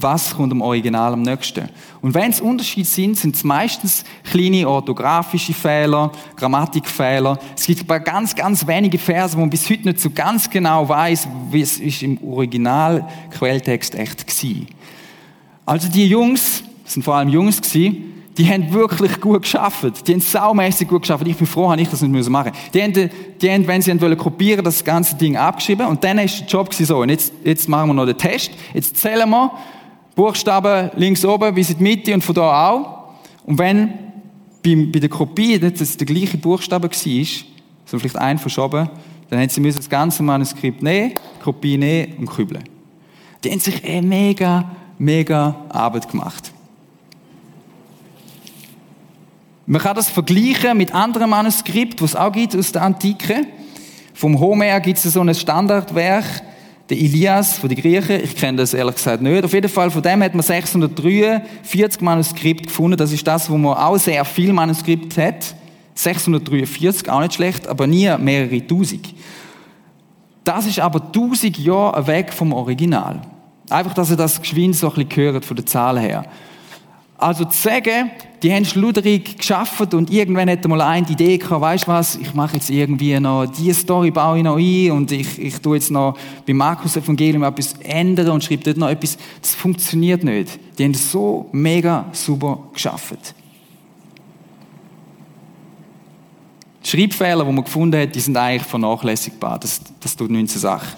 was 0.05 0.37
kommt 0.37 0.53
im 0.53 0.61
Original 0.61 1.15
am 1.15 1.23
nächsten. 1.23 1.69
Und 2.01 2.15
wenn 2.15 2.31
es 2.31 2.41
Unterschiede 2.41 2.87
sind, 2.87 3.17
sind 3.17 3.35
es 3.35 3.43
meistens 3.43 4.05
kleine 4.31 4.69
orthografische 4.69 5.53
Fehler, 5.53 6.13
Grammatikfehler. 6.37 7.39
Es 7.57 7.67
gibt 7.67 7.81
aber 7.81 7.99
ganz, 7.99 8.37
ganz 8.37 8.65
wenige 8.67 8.99
Verse, 8.99 9.35
wo 9.35 9.41
man 9.41 9.51
bis 9.51 9.69
heute 9.69 9.89
nicht 9.89 9.99
so 9.99 10.11
ganz 10.11 10.49
genau 10.49 10.89
weiß, 10.89 11.27
wie 11.51 11.63
es 11.63 11.81
ist 11.81 12.03
im 12.03 12.23
Original 12.23 13.09
Quelltext 13.37 13.95
echt 13.97 14.45
war. 14.45 14.67
Also 15.67 15.89
die 15.89 16.07
Jungs, 16.07 16.63
das 16.85 16.93
sind 16.93 17.03
vor 17.03 17.15
allem 17.17 17.31
Jungs 17.31 17.61
gewesen, 17.61 18.13
die 18.37 18.49
haben 18.49 18.73
wirklich 18.73 19.21
gut 19.21 19.43
geschafft. 19.43 20.07
Die 20.07 20.13
haben 20.13 20.21
saumässig 20.21 20.89
gut 20.89 21.03
geschafft. 21.03 21.27
Ich 21.27 21.37
bin 21.37 21.47
froh, 21.47 21.71
dass 21.71 21.81
ich 21.81 21.89
das 21.89 22.03
nicht 22.03 22.29
machen 22.29 22.53
musste. 22.53 22.73
Die 22.73 22.83
haben, 22.83 23.11
die 23.41 23.51
haben, 23.51 23.67
wenn 23.67 23.81
sie 23.81 23.99
wollen 24.01 24.19
kopieren, 24.19 24.65
das 24.65 24.85
ganze 24.85 25.15
Ding 25.15 25.37
abgeschrieben. 25.37 25.87
Und 25.87 26.03
dann 26.03 26.19
ist 26.19 26.41
der 26.41 26.47
Job 26.49 26.75
so. 26.75 26.99
Und 26.99 27.11
jetzt, 27.11 27.33
jetzt 27.45 27.69
machen 27.69 27.91
wir 27.91 27.95
noch 27.95 28.07
den 28.07 28.19
Test. 28.19 28.51
Jetzt 28.75 28.97
zählen 28.97 29.31
wir 29.31 29.53
Buchstaben 30.15 30.91
links 30.97 31.25
oben 31.25 31.55
bis 31.55 31.71
in 31.71 31.79
die 31.79 31.83
Mitte 31.83 32.15
und 32.15 32.23
von 32.23 32.35
da 32.35 32.71
auch. 32.71 33.05
Und 33.45 33.59
wenn 33.59 33.93
bei, 34.63 34.99
der 34.99 35.09
Kopie 35.09 35.59
das 35.59 35.97
der 35.97 36.07
gleiche 36.07 36.39
Buchstabe 36.39 36.89
war, 36.89 37.27
so 37.85 37.99
vielleicht 37.99 38.17
ein 38.17 38.39
verschoben, 38.39 38.89
dann 39.29 39.41
haben 39.41 39.49
sie 39.49 39.63
das 39.63 39.89
ganze 39.89 40.23
Manuskript 40.23 40.83
nehmen, 40.83 41.13
Kopie 41.43 41.77
nehmen 41.77 42.15
und 42.19 42.31
kübeln. 42.31 42.65
Die 43.43 43.51
haben 43.51 43.61
sich 43.61 43.85
eine 43.85 44.07
mega, 44.07 44.71
mega 44.99 45.55
Arbeit 45.69 46.09
gemacht. 46.09 46.53
Man 49.67 49.81
kann 49.81 49.97
das 49.97 50.11
vergleichen 50.11 50.77
mit 50.77 50.95
anderen 50.95 51.31
Manuskripten, 51.31 51.99
die 51.99 52.05
es 52.05 52.17
auch 52.17 52.33
gibt 52.33 52.55
aus 52.55 52.73
der 52.73 52.83
Antike. 52.83 53.47
Vom 54.13 54.39
Homer 54.39 54.79
gibt 54.81 54.99
es 54.99 55.13
so 55.13 55.21
ein 55.21 55.35
Standardwerk, 55.35 56.25
der 56.91 56.99
Ilias 56.99 57.59
von 57.59 57.69
den 57.69 57.79
Griechen. 57.79 58.23
Ich 58.23 58.37
kenne 58.37 58.59
das 58.59 58.75
ehrlich 58.75 58.97
gesagt 58.97 59.23
nicht. 59.23 59.45
Auf 59.45 59.53
jeden 59.53 59.69
Fall, 59.69 59.91
von 59.91 60.03
dem 60.03 60.23
hat 60.23 60.35
man 60.35 60.43
643 60.43 62.01
Manuskripte 62.01 62.65
gefunden. 62.65 62.97
Das 62.97 63.13
ist 63.13 63.27
das, 63.27 63.49
wo 63.49 63.57
man 63.57 63.77
auch 63.77 63.97
sehr 63.97 64.25
viel 64.25 64.53
Manuskript 64.53 65.17
hat. 65.17 65.55
643, 65.95 67.09
auch 67.09 67.21
nicht 67.21 67.35
schlecht, 67.35 67.69
aber 67.69 67.87
nie 67.87 68.11
mehrere 68.19 68.67
Tausend. 68.67 69.15
Das 70.43 70.67
ist 70.67 70.79
aber 70.79 71.11
tausend 71.11 71.59
Jahre 71.59 72.07
weg 72.07 72.33
vom 72.33 72.53
Original. 72.53 73.23
Einfach, 73.71 73.95
dass 73.95 74.11
ihr 74.11 74.17
das 74.17 74.41
geschwind 74.43 74.77
so 74.77 74.93
ein 74.93 75.07
bisschen 75.07 75.33
hört 75.33 75.45
von 75.45 75.57
der 75.57 75.65
Zahl 75.65 75.99
her. 75.99 76.27
Also 77.17 77.45
zu 77.45 77.57
sagen, 77.57 78.11
die 78.43 78.53
haben 78.53 78.65
schluderig 78.65 79.39
geschafft 79.39 79.95
und 79.95 80.11
irgendwann 80.11 80.49
hätte 80.49 80.69
mal 80.69 80.81
eine 80.81 81.09
Idee 81.09 81.39
gehabt, 81.39 81.63
weißt 81.63 81.85
du 81.85 81.89
was, 81.89 82.17
ich 82.17 82.35
mache 82.35 82.57
jetzt 82.57 82.69
irgendwie 82.69 83.19
noch, 83.19 83.47
diese 83.47 83.73
Story 83.81 84.11
baue 84.11 84.39
ich 84.39 84.45
noch 84.45 84.59
ein 84.59 84.91
und 84.91 85.13
ich, 85.13 85.39
ich 85.39 85.59
tue 85.61 85.77
jetzt 85.77 85.91
noch 85.91 86.19
beim 86.47 86.57
Markus 86.57 86.97
Evangelium 86.97 87.45
etwas 87.45 87.75
ändern 87.83 88.31
und 88.31 88.45
schreibe 88.45 88.65
dort 88.65 88.77
noch 88.77 88.89
etwas. 88.89 89.17
Das 89.41 89.55
funktioniert 89.55 90.25
nicht. 90.25 90.59
Die 90.77 90.85
haben 90.85 90.95
so 90.95 91.49
mega 91.53 92.07
super 92.13 92.59
geschafft. 92.73 93.35
Die 96.85 96.91
Schreibfehler, 96.91 97.45
die 97.45 97.53
man 97.53 97.65
gefunden 97.65 97.99
hat, 97.99 98.15
die 98.15 98.21
sind 98.21 98.37
eigentlich 98.37 98.65
vernachlässigbar. 98.65 99.59
Das, 99.59 99.81
das 100.01 100.17
tut 100.17 100.31
nichts 100.31 100.53
zur 100.53 100.61
Sache. 100.61 100.97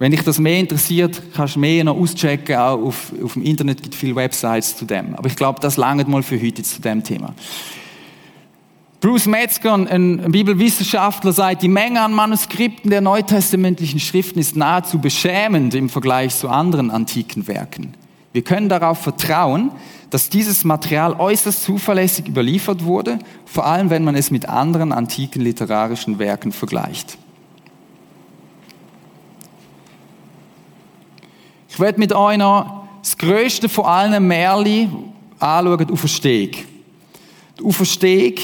Wenn 0.00 0.12
dich 0.12 0.22
das 0.22 0.38
mehr 0.38 0.58
interessiert, 0.58 1.22
kannst 1.34 1.56
du 1.56 1.60
mehr 1.60 1.84
noch 1.84 1.94
auschecken. 1.94 2.56
Auch 2.56 2.80
auf, 2.80 3.12
auf 3.22 3.34
dem 3.34 3.42
Internet 3.42 3.82
gibt 3.82 3.94
es 3.94 4.00
viele 4.00 4.16
Websites 4.16 4.74
zu 4.74 4.86
dem. 4.86 5.14
Aber 5.14 5.28
ich 5.28 5.36
glaube, 5.36 5.60
das 5.60 5.76
langt 5.76 6.08
mal 6.08 6.22
für 6.22 6.40
heute 6.40 6.62
zu 6.62 6.80
dem 6.80 7.04
Thema. 7.04 7.34
Bruce 9.02 9.26
Metzger, 9.26 9.74
ein 9.74 10.32
Bibelwissenschaftler, 10.32 11.34
sagt, 11.34 11.60
die 11.60 11.68
Menge 11.68 12.00
an 12.00 12.14
Manuskripten 12.14 12.90
der 12.90 13.02
neutestamentlichen 13.02 14.00
Schriften 14.00 14.38
ist 14.38 14.56
nahezu 14.56 15.00
beschämend 15.00 15.74
im 15.74 15.90
Vergleich 15.90 16.34
zu 16.34 16.48
anderen 16.48 16.90
antiken 16.90 17.46
Werken. 17.46 17.92
Wir 18.32 18.42
können 18.42 18.70
darauf 18.70 19.02
vertrauen, 19.02 19.70
dass 20.08 20.30
dieses 20.30 20.64
Material 20.64 21.12
äußerst 21.12 21.62
zuverlässig 21.62 22.26
überliefert 22.26 22.86
wurde, 22.86 23.18
vor 23.44 23.66
allem 23.66 23.90
wenn 23.90 24.04
man 24.04 24.14
es 24.14 24.30
mit 24.30 24.48
anderen 24.48 24.92
antiken 24.92 25.42
literarischen 25.42 26.18
Werken 26.18 26.52
vergleicht. 26.52 27.18
Ich 31.70 31.78
werde 31.78 31.98
mit 31.98 32.12
euch 32.12 32.36
noch 32.36 32.88
das 33.00 33.16
größte 33.16 33.68
von 33.68 33.84
allen 33.84 34.26
Märchen 34.26 35.12
anschauen, 35.38 35.86
die 35.86 35.92
Auferstehung. 35.92 36.50
Die 37.58 37.64
Auferstehung, 37.64 38.34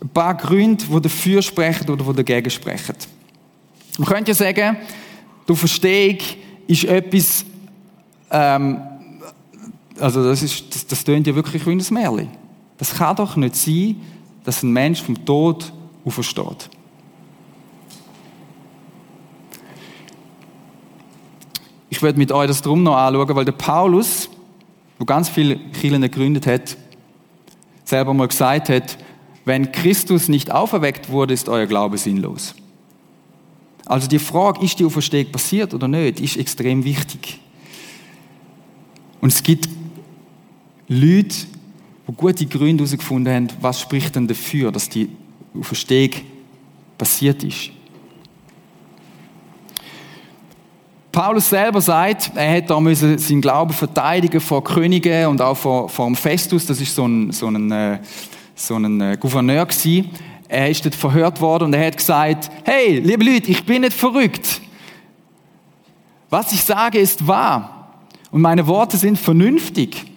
ein 0.00 0.08
paar 0.08 0.34
Gründe, 0.34 0.84
die 0.84 1.00
dafür 1.00 1.42
sprechen 1.42 1.88
oder 1.90 2.04
die 2.04 2.24
dagegen 2.24 2.50
sprechen. 2.50 2.96
Man 3.98 4.08
könnte 4.08 4.30
ja 4.30 4.34
sagen, 4.34 4.78
die 5.46 5.52
Auferstehung 5.52 6.18
ist 6.66 6.84
etwas, 6.84 7.44
ähm, 8.30 8.80
also 10.00 10.24
das, 10.24 10.42
ist, 10.42 10.74
das, 10.74 10.86
das 10.86 11.04
tönt 11.04 11.26
ja 11.26 11.34
wirklich 11.34 11.66
wie 11.66 11.72
ein 11.72 11.84
Märchen. 11.90 12.28
Das 12.78 12.94
kann 12.94 13.14
doch 13.14 13.36
nicht 13.36 13.54
sein, 13.54 14.00
dass 14.44 14.62
ein 14.62 14.72
Mensch 14.72 15.02
vom 15.02 15.22
Tod 15.24 15.72
aufersteht. 16.04 16.70
Ich 22.02 22.04
werde 22.04 22.18
mit 22.18 22.32
euch 22.32 22.48
das 22.48 22.62
drum 22.62 22.82
noch 22.82 22.96
anschauen, 22.96 23.36
weil 23.36 23.44
der 23.44 23.52
Paulus, 23.52 24.28
wo 24.98 25.04
ganz 25.04 25.28
viele 25.28 25.56
Kirchen 25.56 26.02
gegründet 26.02 26.48
hat, 26.48 26.76
selber 27.84 28.12
mal 28.12 28.26
gesagt 28.26 28.70
hat, 28.70 28.98
wenn 29.44 29.70
Christus 29.70 30.26
nicht 30.26 30.50
auferweckt 30.50 31.10
wurde, 31.10 31.32
ist 31.32 31.48
euer 31.48 31.66
Glaube 31.66 31.98
sinnlos. 31.98 32.56
Also 33.86 34.08
die 34.08 34.18
Frage, 34.18 34.64
ist 34.64 34.80
die 34.80 34.84
Auferstehung 34.84 35.30
passiert 35.30 35.74
oder 35.74 35.86
nicht, 35.86 36.18
ist 36.18 36.38
extrem 36.38 36.82
wichtig. 36.82 37.38
Und 39.20 39.32
es 39.32 39.40
gibt 39.40 39.68
Leute, 40.88 41.36
die 42.08 42.12
gute 42.16 42.46
Gründe 42.46 42.82
herausgefunden 42.82 43.32
haben, 43.32 43.48
was 43.60 43.80
spricht 43.80 44.16
denn 44.16 44.26
dafür, 44.26 44.72
dass 44.72 44.88
die 44.88 45.08
Auferstehung 45.56 46.10
passiert 46.98 47.44
ist. 47.44 47.70
Paulus 51.12 51.50
selber 51.50 51.82
sagt, 51.82 52.32
er 52.34 52.52
hätte 52.52 52.68
da 52.68 52.80
müssen 52.80 53.18
seinen 53.18 53.42
Glauben 53.42 53.74
verteidigen 53.74 54.40
vor 54.40 54.64
Königen 54.64 55.26
und 55.26 55.42
auch 55.42 55.56
vor, 55.56 55.90
vor 55.90 56.06
dem 56.06 56.16
Festus, 56.16 56.64
das 56.64 56.80
ist 56.80 56.94
so 56.94 57.06
ein, 57.06 57.30
so 57.32 57.48
ein, 57.48 57.70
äh, 57.70 57.98
so 58.54 58.76
ein 58.76 58.98
äh, 58.98 59.18
Gouverneur 59.20 59.66
gewesen. 59.66 60.08
Er 60.48 60.70
ist 60.70 60.82
dort 60.84 60.94
verhört 60.94 61.38
worden 61.42 61.64
und 61.64 61.74
er 61.74 61.86
hat 61.86 61.98
gesagt, 61.98 62.50
hey, 62.64 62.98
liebe 62.98 63.24
Leute, 63.24 63.50
ich 63.50 63.62
bin 63.64 63.82
nicht 63.82 63.92
verrückt. 63.92 64.62
Was 66.30 66.50
ich 66.52 66.62
sage, 66.62 66.98
ist 66.98 67.26
wahr. 67.26 67.98
Und 68.30 68.40
meine 68.40 68.66
Worte 68.66 68.96
sind 68.96 69.18
vernünftig. 69.18 70.11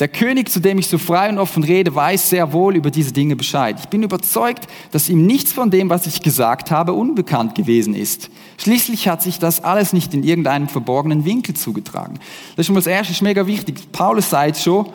Der 0.00 0.08
König, 0.08 0.50
zu 0.50 0.58
dem 0.58 0.78
ich 0.78 0.88
so 0.88 0.98
frei 0.98 1.28
und 1.28 1.38
offen 1.38 1.62
rede, 1.62 1.94
weiß 1.94 2.30
sehr 2.30 2.52
wohl 2.52 2.74
über 2.74 2.90
diese 2.90 3.12
Dinge 3.12 3.36
Bescheid. 3.36 3.76
Ich 3.78 3.88
bin 3.88 4.02
überzeugt, 4.02 4.66
dass 4.90 5.08
ihm 5.08 5.24
nichts 5.24 5.52
von 5.52 5.70
dem, 5.70 5.88
was 5.88 6.06
ich 6.08 6.20
gesagt 6.20 6.72
habe, 6.72 6.92
unbekannt 6.94 7.54
gewesen 7.54 7.94
ist. 7.94 8.28
Schließlich 8.58 9.06
hat 9.06 9.22
sich 9.22 9.38
das 9.38 9.62
alles 9.62 9.92
nicht 9.92 10.12
in 10.12 10.24
irgendeinem 10.24 10.68
verborgenen 10.68 11.24
Winkel 11.24 11.54
zugetragen. 11.54 12.14
Das 12.56 12.64
ist 12.64 12.66
schon 12.66 12.74
mal 12.74 12.80
das 12.80 12.88
Erste, 12.88 13.12
ist 13.12 13.22
mega 13.22 13.46
wichtig. 13.46 13.76
Paulus 13.92 14.30
sagt 14.30 14.56
schon, 14.56 14.88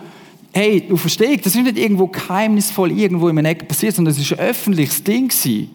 hey, 0.52 0.86
du 0.86 0.98
verstehst, 0.98 1.46
das 1.46 1.56
ist 1.56 1.64
nicht 1.64 1.78
irgendwo 1.78 2.08
geheimnisvoll 2.08 2.92
irgendwo 2.92 3.30
in 3.30 3.38
einer 3.38 3.50
Ecke 3.50 3.66
passiert, 3.66 3.96
sondern 3.96 4.14
das 4.14 4.22
ist 4.22 4.34
ein 4.34 4.40
öffentliches 4.40 5.02
Ding 5.02 5.30
gewesen. 5.30 5.70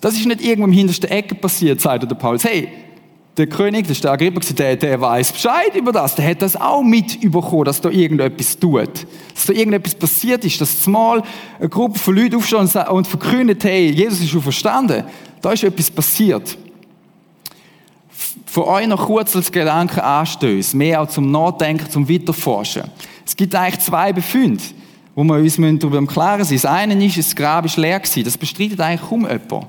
Das 0.00 0.14
ist 0.14 0.26
nicht 0.26 0.42
irgendwo 0.42 0.68
im 0.68 0.72
hintersten 0.72 1.10
Ecke 1.10 1.34
passiert, 1.34 1.80
sagt 1.80 2.08
der 2.08 2.14
Paulus. 2.14 2.44
Hey, 2.44 2.68
der 3.36 3.48
König, 3.48 3.86
der 4.00 4.12
Agrippa, 4.12 4.40
der, 4.40 4.76
der 4.76 5.00
weiß 5.00 5.32
Bescheid 5.32 5.74
über 5.74 5.90
das. 5.90 6.14
Der 6.14 6.28
hat 6.28 6.42
das 6.42 6.54
auch 6.54 6.82
mitbekommen, 6.82 7.64
dass 7.64 7.80
da 7.80 7.90
irgendetwas 7.90 8.58
tut. 8.58 9.06
Dass 9.34 9.46
da 9.46 9.52
irgendetwas 9.52 9.94
passiert 9.94 10.44
ist, 10.44 10.60
dass 10.60 10.82
zumal 10.82 11.22
eine 11.58 11.68
Gruppe 11.68 11.98
von 11.98 12.14
Leuten 12.14 12.36
aufsteht 12.36 12.88
und 12.88 13.06
verkündet, 13.06 13.64
hey, 13.64 13.90
Jesus 13.90 14.20
ist 14.20 14.30
schon 14.30 14.42
verstanden. 14.42 15.04
Da 15.40 15.52
ist 15.52 15.64
etwas 15.64 15.90
passiert. 15.90 16.56
Für 18.46 18.68
euch 18.68 18.86
noch 18.86 19.06
kurz 19.06 19.34
als 19.34 19.50
Gedanken 19.50 19.98
anstößt, 19.98 20.74
mehr 20.74 21.02
auch 21.02 21.08
zum 21.08 21.32
Nachdenken, 21.32 21.90
zum 21.90 22.08
Weiterforschen. 22.08 22.84
Es 23.26 23.34
gibt 23.34 23.52
eigentlich 23.54 23.80
zwei 23.80 24.12
Befunde, 24.12 24.62
wo 25.16 25.24
wir 25.24 25.34
uns 25.34 25.56
darüber 25.56 25.98
im 25.98 26.06
Klaren 26.06 26.44
sind. 26.44 26.62
Das 26.62 26.70
eine 26.70 27.04
ist, 27.04 27.18
das 27.18 27.34
Grab 27.34 27.64
ist 27.64 27.76
leer 27.76 27.98
gewesen. 27.98 28.22
Das 28.22 28.38
bestreitet 28.38 28.80
eigentlich 28.80 29.08
kaum 29.08 29.22
jemand. 29.22 29.66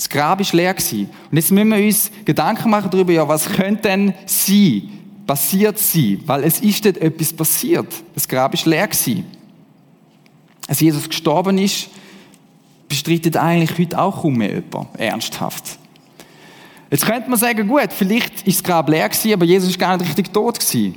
Das 0.00 0.08
Grab 0.08 0.40
ist 0.40 0.54
leer 0.54 0.72
gewesen. 0.72 1.10
Und 1.30 1.36
jetzt 1.36 1.50
müssen 1.50 1.68
wir 1.68 1.84
uns 1.84 2.10
Gedanken 2.24 2.70
machen 2.70 2.88
darüber, 2.90 3.12
ja, 3.12 3.28
was 3.28 3.46
könnte 3.46 3.82
denn 3.82 4.14
sein, 4.24 4.88
passiert 5.26 5.78
sein? 5.78 6.22
Weil 6.24 6.44
es 6.44 6.58
ist 6.60 6.86
dort 6.86 6.96
etwas 6.96 7.34
passiert. 7.34 7.86
Das 8.14 8.26
Grab 8.26 8.54
ist 8.54 8.64
leer 8.64 8.88
gewesen. 8.88 9.26
Als 10.66 10.80
Jesus 10.80 11.06
gestorben 11.06 11.58
ist, 11.58 11.90
bestreitet 12.88 13.36
eigentlich 13.36 13.78
heute 13.78 13.98
auch 13.98 14.22
kaum 14.22 14.40
jemand, 14.40 14.88
ernsthaft. 14.96 15.78
Jetzt 16.90 17.04
könnte 17.04 17.28
man 17.28 17.38
sagen, 17.38 17.68
gut, 17.68 17.92
vielleicht 17.92 18.48
ist 18.48 18.60
das 18.60 18.64
Grab 18.64 18.88
leer 18.88 19.06
gewesen, 19.06 19.34
aber 19.34 19.44
Jesus 19.44 19.68
ist 19.68 19.78
gar 19.78 19.98
nicht 19.98 20.06
richtig 20.08 20.32
tot 20.32 20.58
gewesen. 20.58 20.94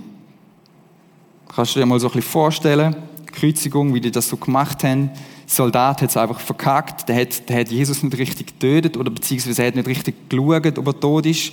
Kannst 1.54 1.76
du 1.76 1.82
dir 1.82 1.86
mal 1.86 2.00
so 2.00 2.08
ein 2.08 2.14
bisschen 2.14 2.32
vorstellen, 2.32 2.96
Kreuzigung, 3.34 3.94
wie 3.94 4.02
die 4.02 4.12
das 4.12 4.30
so 4.30 4.38
gemacht 4.38 4.84
haben. 4.84 5.10
Soldat 5.46 6.02
hat 6.02 6.10
es 6.10 6.18
einfach 6.18 6.40
verkackt, 6.40 7.10
der 7.10 7.18
hat, 7.22 7.50
der 7.50 7.60
hat 7.60 7.70
Jesus 7.70 8.02
nicht 8.02 8.18
richtig 8.18 8.48
getötet 8.48 8.96
oder 8.98 9.12
beziehungsweise 9.12 9.62
er 9.62 9.68
hat 9.68 9.76
nicht 9.76 9.88
richtig 9.88 10.30
geschaut, 10.30 10.78
ob 10.78 10.88
er 10.88 11.00
tot 11.00 11.26
ist. 11.26 11.52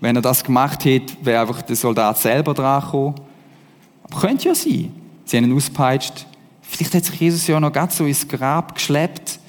Wenn 0.00 0.16
er 0.16 0.22
das 0.22 0.44
gemacht 0.44 0.84
hätte, 0.84 1.14
wäre 1.22 1.42
einfach 1.42 1.62
der 1.62 1.76
Soldat 1.76 2.18
selber 2.18 2.54
dran 2.54 2.82
gekommen. 2.82 3.14
Aber 4.04 4.20
könnte 4.20 4.48
ja 4.48 4.54
sein. 4.54 4.92
Sie 5.24 5.36
haben 5.36 5.44
ihn 5.44 5.56
ausgepeitscht. 5.56 6.26
Vielleicht 6.62 6.94
hat 6.94 7.04
sich 7.04 7.20
Jesus 7.20 7.46
ja 7.46 7.58
noch 7.58 7.72
ganz 7.72 7.96
so 7.96 8.04
ins 8.04 8.26
Grab 8.26 8.74
geschleppt. 8.74 9.40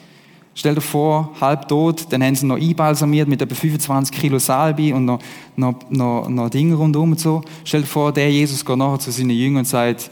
Stell 0.55 0.75
dir 0.75 0.81
vor, 0.81 1.33
halb 1.39 1.67
tot, 1.69 2.07
dann 2.09 2.23
haben 2.23 2.35
sie 2.35 2.45
ihn 2.45 2.49
noch 2.49 2.57
einbalsamiert 2.57 3.29
mit 3.29 3.41
etwa 3.41 3.55
25 3.55 4.19
Kilo 4.19 4.39
Salbe 4.39 4.93
und 4.93 5.05
noch, 5.05 5.19
noch, 5.55 5.89
noch, 5.89 6.27
noch 6.27 6.49
Dinge 6.49 6.75
rundum 6.75 7.11
und 7.11 7.19
so. 7.19 7.41
Stell 7.63 7.81
dir 7.81 7.87
vor, 7.87 8.11
der 8.11 8.29
Jesus 8.29 8.65
geht 8.65 8.75
nachher 8.75 8.99
zu 8.99 9.11
seinen 9.11 9.29
Jüngern 9.29 9.59
und 9.59 9.65
sagt, 9.65 10.11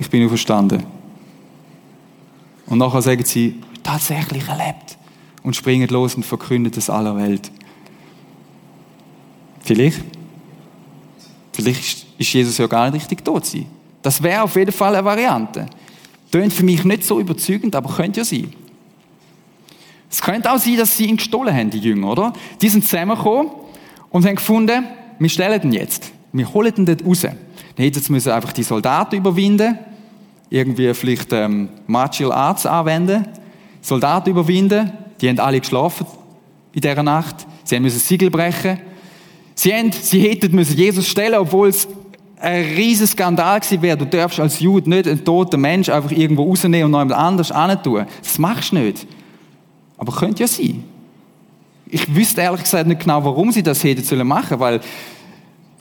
ich 0.00 0.08
bin 0.10 0.26
auferstanden. 0.26 0.82
Und 2.66 2.78
nachher 2.78 3.02
sagen 3.02 3.24
sie, 3.24 3.60
tatsächlich 3.82 4.48
erlebt. 4.48 4.96
Und 5.42 5.54
springen 5.54 5.88
los 5.88 6.14
und 6.14 6.24
verkünden 6.24 6.72
es 6.76 6.90
aller 6.90 7.16
Welt. 7.16 7.50
Vielleicht, 9.62 10.00
vielleicht 11.52 12.06
ist 12.18 12.32
Jesus 12.32 12.58
ja 12.58 12.66
gar 12.66 12.90
nicht 12.90 13.02
richtig 13.02 13.24
tot 13.24 13.46
sein. 13.46 13.66
Das 14.02 14.22
wäre 14.22 14.42
auf 14.42 14.56
jeden 14.56 14.72
Fall 14.72 14.94
eine 14.94 15.04
Variante. 15.04 15.66
Tönt 16.32 16.52
für 16.52 16.64
mich 16.64 16.84
nicht 16.84 17.04
so 17.04 17.20
überzeugend, 17.20 17.76
aber 17.76 17.92
könnte 17.94 18.20
ja 18.20 18.24
sein. 18.24 18.52
Es 20.10 20.20
könnte 20.20 20.50
auch 20.50 20.58
sein, 20.58 20.76
dass 20.76 20.96
sie 20.96 21.06
ihn 21.06 21.16
gestohlen 21.16 21.54
haben, 21.54 21.70
die 21.70 21.78
Jünger, 21.78 22.10
oder? 22.10 22.32
Die 22.60 22.68
sind 22.68 22.84
zusammengekommen 22.84 23.52
und 24.10 24.26
haben 24.26 24.36
gefunden, 24.36 24.84
wir 25.18 25.28
stellen 25.28 25.60
den 25.60 25.72
jetzt. 25.72 26.10
Wir 26.32 26.52
holen 26.52 26.74
den 26.74 26.86
dort 26.86 27.04
raus. 27.04 27.26
Dann 27.76 27.84
hätten 27.84 28.20
sie 28.20 28.34
einfach 28.34 28.52
die 28.52 28.62
Soldaten 28.62 29.16
überwinden 29.16 29.78
irgendwie 30.50 30.92
vielleicht 30.92 31.32
ähm, 31.32 31.68
Martial 31.86 32.32
Arts 32.32 32.66
anwenden, 32.66 33.24
Soldaten 33.80 34.30
überwinden, 34.30 34.92
die 35.20 35.28
haben 35.28 35.38
alle 35.38 35.60
geschlafen 35.60 36.06
in 36.72 36.80
dieser 36.80 37.02
Nacht, 37.02 37.46
sie 37.64 37.76
haben 37.76 37.84
müssen 37.84 38.00
Siegel 38.00 38.30
brechen, 38.30 38.78
sie, 39.54 39.72
haben, 39.72 39.92
sie 39.92 40.20
hätten 40.28 40.54
müssen 40.54 40.76
Jesus 40.76 41.08
stellen, 41.08 41.36
obwohl 41.36 41.68
es 41.68 41.88
ein 42.40 42.64
riesiger 42.74 43.06
Skandal 43.06 43.60
gewesen 43.60 43.82
wäre. 43.82 43.96
Du 43.96 44.06
darfst 44.06 44.40
als 44.40 44.60
Jude 44.60 44.88
nicht 44.88 45.06
einen 45.06 45.24
toten 45.24 45.60
Mensch 45.60 45.88
einfach 45.88 46.10
irgendwo 46.10 46.44
rausnehmen 46.44 46.86
und 46.86 46.90
noch 46.90 47.00
jemand 47.00 47.20
anders 47.20 47.82
tun. 47.82 48.06
Das 48.22 48.38
machst 48.38 48.72
du 48.72 48.76
nicht. 48.76 49.06
Aber 49.98 50.12
könnte 50.12 50.42
ja 50.42 50.48
sein. 50.48 50.82
Ich 51.86 52.14
wüsste 52.14 52.40
ehrlich 52.40 52.62
gesagt 52.62 52.86
nicht 52.86 53.02
genau, 53.02 53.22
warum 53.24 53.52
sie 53.52 53.62
das 53.62 53.84
hätten 53.84 54.02
sollen 54.02 54.28
weil 54.28 54.80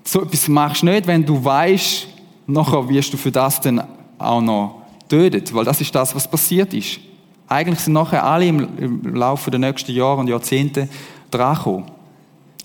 so 0.03 0.21
etwas 0.21 0.47
machst 0.47 0.81
du 0.81 0.87
nicht, 0.87 1.07
wenn 1.07 1.25
du 1.25 1.43
weißt, 1.43 2.07
nachher 2.47 2.87
wirst 2.89 3.13
du 3.13 3.17
für 3.17 3.31
das 3.31 3.61
dann 3.61 3.83
auch 4.17 4.41
noch 4.41 4.81
tötet, 5.07 5.53
weil 5.53 5.65
das 5.65 5.81
ist 5.81 5.93
das, 5.93 6.15
was 6.15 6.29
passiert 6.29 6.73
ist. 6.73 6.99
Eigentlich 7.47 7.79
sind 7.79 7.93
nachher 7.93 8.23
alle 8.23 8.45
im, 8.45 9.15
Laufe 9.15 9.49
der 9.49 9.59
nächsten 9.59 9.91
Jahre 9.91 10.19
und 10.19 10.27
Jahrzehnte 10.27 10.87
dran 11.31 11.85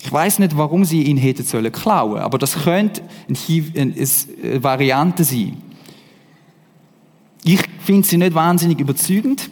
Ich 0.03 0.11
weiß 0.11 0.39
nicht, 0.39 0.55
warum 0.55 0.85
sie 0.85 1.03
ihn 1.03 1.17
hätten 1.17 1.43
sollen 1.43 1.71
klauen, 1.71 2.19
aber 2.19 2.37
das 2.37 2.63
könnte 2.63 3.01
eine 3.27 4.63
Variante 4.63 5.23
sein. 5.23 5.57
Ich 7.43 7.63
finde 7.79 8.07
sie 8.07 8.17
nicht 8.17 8.33
wahnsinnig 8.33 8.79
überzeugend, 8.79 9.49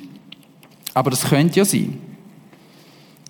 aber 0.94 1.10
das 1.10 1.26
könnte 1.26 1.60
ja 1.60 1.66
sein. 1.66 1.98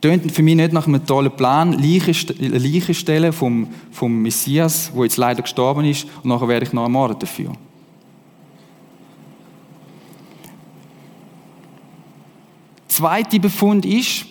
Tönt 0.04 0.34
für 0.34 0.44
mich 0.44 0.58
nicht 0.58 0.74
nach 0.74 0.86
einem 0.86 1.06
tollen 1.06 1.32
Plan, 1.32 1.72
Leichen 1.72 2.94
stellen 2.94 3.32
vom, 3.32 3.70
vom 3.90 4.22
Messias, 4.22 4.92
wo 4.94 5.06
jetzt 5.06 5.16
leider 5.16 5.42
gestorben 5.42 5.86
ist, 5.86 6.06
und 6.22 6.26
nachher 6.26 6.50
werde 6.50 6.66
ich 6.66 6.74
noch 6.74 6.84
ermordet 6.84 7.24
dafür. 7.24 7.54
Zweiter 12.90 13.40
Befund 13.40 13.86
ist, 13.86 14.26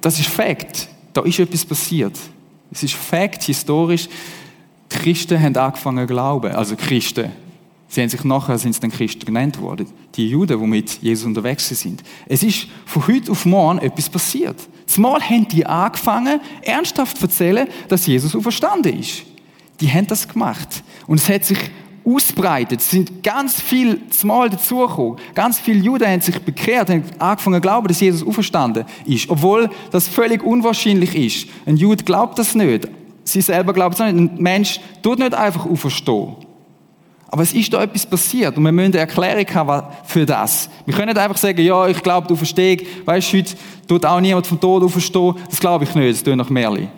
das 0.00 0.18
ist 0.18 0.28
Fakt. 0.28 0.88
Da 1.12 1.22
ist 1.22 1.38
etwas 1.38 1.64
passiert. 1.64 2.18
Es 2.72 2.82
ist 2.82 2.94
Fakt, 2.94 3.44
historisch. 3.44 4.08
Die 4.90 4.96
Christen 4.96 5.40
haben 5.40 5.56
angefangen 5.56 6.08
zu 6.08 6.12
glauben. 6.12 6.50
Also 6.50 6.74
Christen. 6.74 7.30
Sie 7.90 8.02
haben 8.02 8.10
sich 8.10 8.22
nachher, 8.22 8.58
sind 8.58 8.72
es 8.72 8.80
dann 8.80 8.90
Christen 8.90 9.24
genannt 9.24 9.60
worden. 9.60 9.86
Die 10.14 10.28
Juden, 10.28 10.60
die 10.60 10.66
mit 10.66 11.02
Jesus 11.02 11.24
unterwegs 11.24 11.68
sind. 11.68 12.02
Es 12.26 12.42
ist 12.42 12.68
von 12.84 13.06
heute 13.08 13.32
auf 13.32 13.46
morgen 13.46 13.78
etwas 13.78 14.10
passiert. 14.10 14.56
Zumal 14.86 15.22
haben 15.22 15.48
die 15.48 15.64
angefangen, 15.64 16.40
ernsthaft 16.62 17.16
zu 17.16 17.24
erzählen, 17.24 17.66
dass 17.88 18.06
Jesus 18.06 18.36
auferstanden 18.36 18.98
ist. 18.98 19.22
Die 19.80 19.90
haben 19.90 20.06
das 20.06 20.28
gemacht. 20.28 20.82
Und 21.06 21.18
es 21.18 21.28
hat 21.30 21.44
sich 21.44 21.58
ausbreitet. 22.04 22.80
Es 22.80 22.90
sind 22.90 23.22
ganz 23.22 23.60
viel 23.60 24.00
Mal 24.22 24.50
dazugekommen. 24.50 25.16
Ganz 25.34 25.58
viele 25.58 25.80
Juden 25.80 26.06
haben 26.06 26.20
sich 26.20 26.38
bekehrt, 26.40 26.90
haben 26.90 27.04
angefangen 27.18 27.56
zu 27.56 27.60
glauben, 27.60 27.88
dass 27.88 28.00
Jesus 28.00 28.26
auferstanden 28.26 28.84
ist. 29.06 29.30
Obwohl 29.30 29.70
das 29.90 30.08
völlig 30.08 30.42
unwahrscheinlich 30.42 31.14
ist. 31.14 31.48
Ein 31.64 31.76
Jude 31.76 32.04
glaubt 32.04 32.38
das 32.38 32.54
nicht. 32.54 32.88
Sie 33.24 33.40
selber 33.40 33.72
glaubt 33.72 33.98
es 33.98 34.00
nicht. 34.00 34.16
Ein 34.16 34.42
Mensch 34.42 34.80
tut 35.02 35.18
nicht 35.18 35.34
einfach 35.34 35.66
auferstehen. 35.66 36.47
Aber 37.30 37.42
es 37.42 37.52
ist 37.52 37.72
da 37.72 37.82
etwas 37.82 38.06
passiert 38.06 38.56
und 38.56 38.64
wir 38.64 38.72
müssen 38.72 38.92
eine 38.92 39.00
Erklärung 39.00 39.46
haben 39.54 39.86
für 40.04 40.24
das. 40.24 40.70
Wir 40.86 40.94
können 40.94 41.08
nicht 41.08 41.18
einfach 41.18 41.36
sagen, 41.36 41.60
ja, 41.60 41.86
ich 41.86 42.02
glaube, 42.02 42.26
du 42.26 42.34
verstehst, 42.34 42.86
weißt 43.04 43.32
du, 43.32 43.38
heute 43.38 43.54
tut 43.86 44.06
auch 44.06 44.20
niemand 44.20 44.46
vom 44.46 44.58
Tod 44.58 44.82
auferstehen. 44.82 45.34
Das 45.48 45.60
glaube 45.60 45.84
ich 45.84 45.94
nicht, 45.94 46.10
das 46.10 46.22
tut 46.22 46.36
nach 46.36 46.48
Merli. 46.48 46.88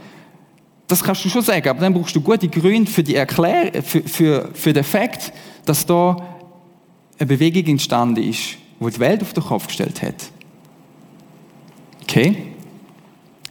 Das 0.87 1.03
kannst 1.03 1.25
du 1.25 1.29
schon 1.29 1.43
sagen, 1.43 1.69
aber 1.69 1.81
dann 1.81 1.95
brauchst 1.95 2.15
du 2.15 2.21
gute 2.21 2.49
Gründe 2.49 2.91
für 2.91 3.03
die 3.03 3.17
Erklärung, 3.17 3.83
für, 3.83 4.03
für, 4.03 4.51
für 4.55 4.73
den 4.73 4.85
Fakt, 4.85 5.33
dass 5.65 5.85
da 5.85 6.17
eine 7.19 7.27
Bewegung 7.27 7.67
entstanden 7.67 8.23
ist, 8.23 8.57
die 8.79 8.91
die 8.91 9.01
Welt 9.01 9.23
auf 9.23 9.33
den 9.33 9.43
Kopf 9.43 9.67
gestellt 9.67 10.01
hat. 10.01 10.31
Okay? 12.03 12.37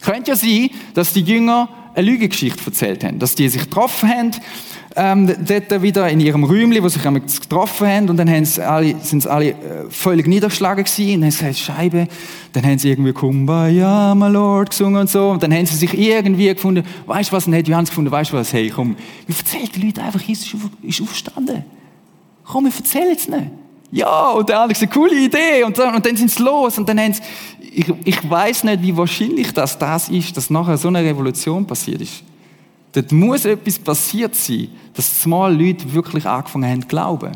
Könnte 0.02 0.32
ja 0.32 0.38
sein, 0.38 0.70
dass 0.94 1.14
die 1.14 1.22
Jünger 1.22 1.70
eine 1.94 2.10
Lügengeschichte 2.10 2.66
erzählt 2.66 3.04
haben, 3.04 3.20
dass 3.20 3.36
die 3.36 3.50
sich 3.50 3.64
getroffen 3.64 4.10
haben, 4.10 4.32
ähm, 5.00 5.34
dort 5.48 5.82
wieder 5.82 6.10
in 6.10 6.20
ihrem 6.20 6.44
Räumchen, 6.44 6.84
wo 6.84 6.90
sie 6.90 7.00
sich 7.00 7.42
getroffen 7.42 7.88
haben, 7.88 8.10
und 8.10 8.18
dann 8.18 8.30
haben 8.30 8.46
alle, 8.62 8.96
sind 9.02 9.24
sie 9.24 9.32
alle 9.32 9.52
äh, 9.52 9.56
völlig 9.90 10.28
niedergeschlagen 10.28 10.84
gewesen, 10.84 11.16
und 11.16 11.22
dann 11.22 11.24
haben 11.24 11.32
sie 11.32 11.46
gesagt, 11.46 11.58
Scheibe, 11.58 12.08
dann 12.52 12.66
haben 12.66 12.78
sie 12.78 12.90
irgendwie 12.90 13.14
Kumbaya, 13.14 14.14
my 14.14 14.28
Lord, 14.28 14.72
gesungen 14.72 15.00
und 15.00 15.10
so, 15.10 15.30
und 15.30 15.42
dann 15.42 15.54
haben 15.54 15.66
sie 15.66 15.76
sich 15.76 15.98
irgendwie 15.98 16.48
gefunden, 16.54 16.84
weißt 17.06 17.32
du 17.32 17.36
was, 17.36 17.46
und 17.46 17.54
dann 17.54 17.60
hat 17.60 17.68
Johannes 17.70 17.90
gefunden, 17.90 18.12
weißt 18.12 18.34
du 18.34 18.38
was, 18.38 18.52
hey, 18.52 18.70
komm, 18.70 18.98
wir 19.26 19.36
erzählen 19.38 19.70
den 19.74 19.84
Leuten 19.84 20.02
einfach, 20.02 20.22
Jesus 20.22 20.54
ist 20.84 21.02
aufgestanden. 21.02 21.64
Komm, 22.44 22.66
wir 22.66 22.74
erzählen 22.76 23.16
es 23.16 23.28
nicht. 23.30 23.48
Ja, 23.92 24.32
und 24.32 24.50
der 24.50 24.60
Alex, 24.60 24.82
eine 24.82 24.92
coole 24.92 25.16
Idee, 25.16 25.64
und 25.66 25.78
dann, 25.78 25.96
und 25.96 26.06
dann 26.06 26.18
sind 26.18 26.30
sie 26.30 26.44
los, 26.44 26.78
und 26.78 26.90
dann 26.90 27.00
haben 27.00 27.14
sie, 27.14 27.22
ich, 27.74 27.94
ich 28.04 28.30
weiß 28.30 28.66
nicht, 28.66 28.82
wie 28.82 28.98
wahrscheinlich 28.98 29.54
das, 29.54 29.80
das 29.80 30.10
ist, 30.10 30.36
dass 30.36 30.50
nachher 30.50 30.78
so 30.78 30.90
eine 30.90 31.00
Revolution 31.00 31.66
passiert 31.66 32.02
ist. 32.02 32.24
Dort 33.00 33.14
muss 33.14 33.46
etwas 33.46 33.80
passiert 33.80 34.36
sein, 34.36 34.68
dass 34.94 35.22
zumal 35.22 35.56
Leute 35.56 35.94
wirklich 35.94 36.26
angefangen 36.26 36.70
haben 36.70 36.82
zu 36.82 36.88
glauben. 36.90 37.32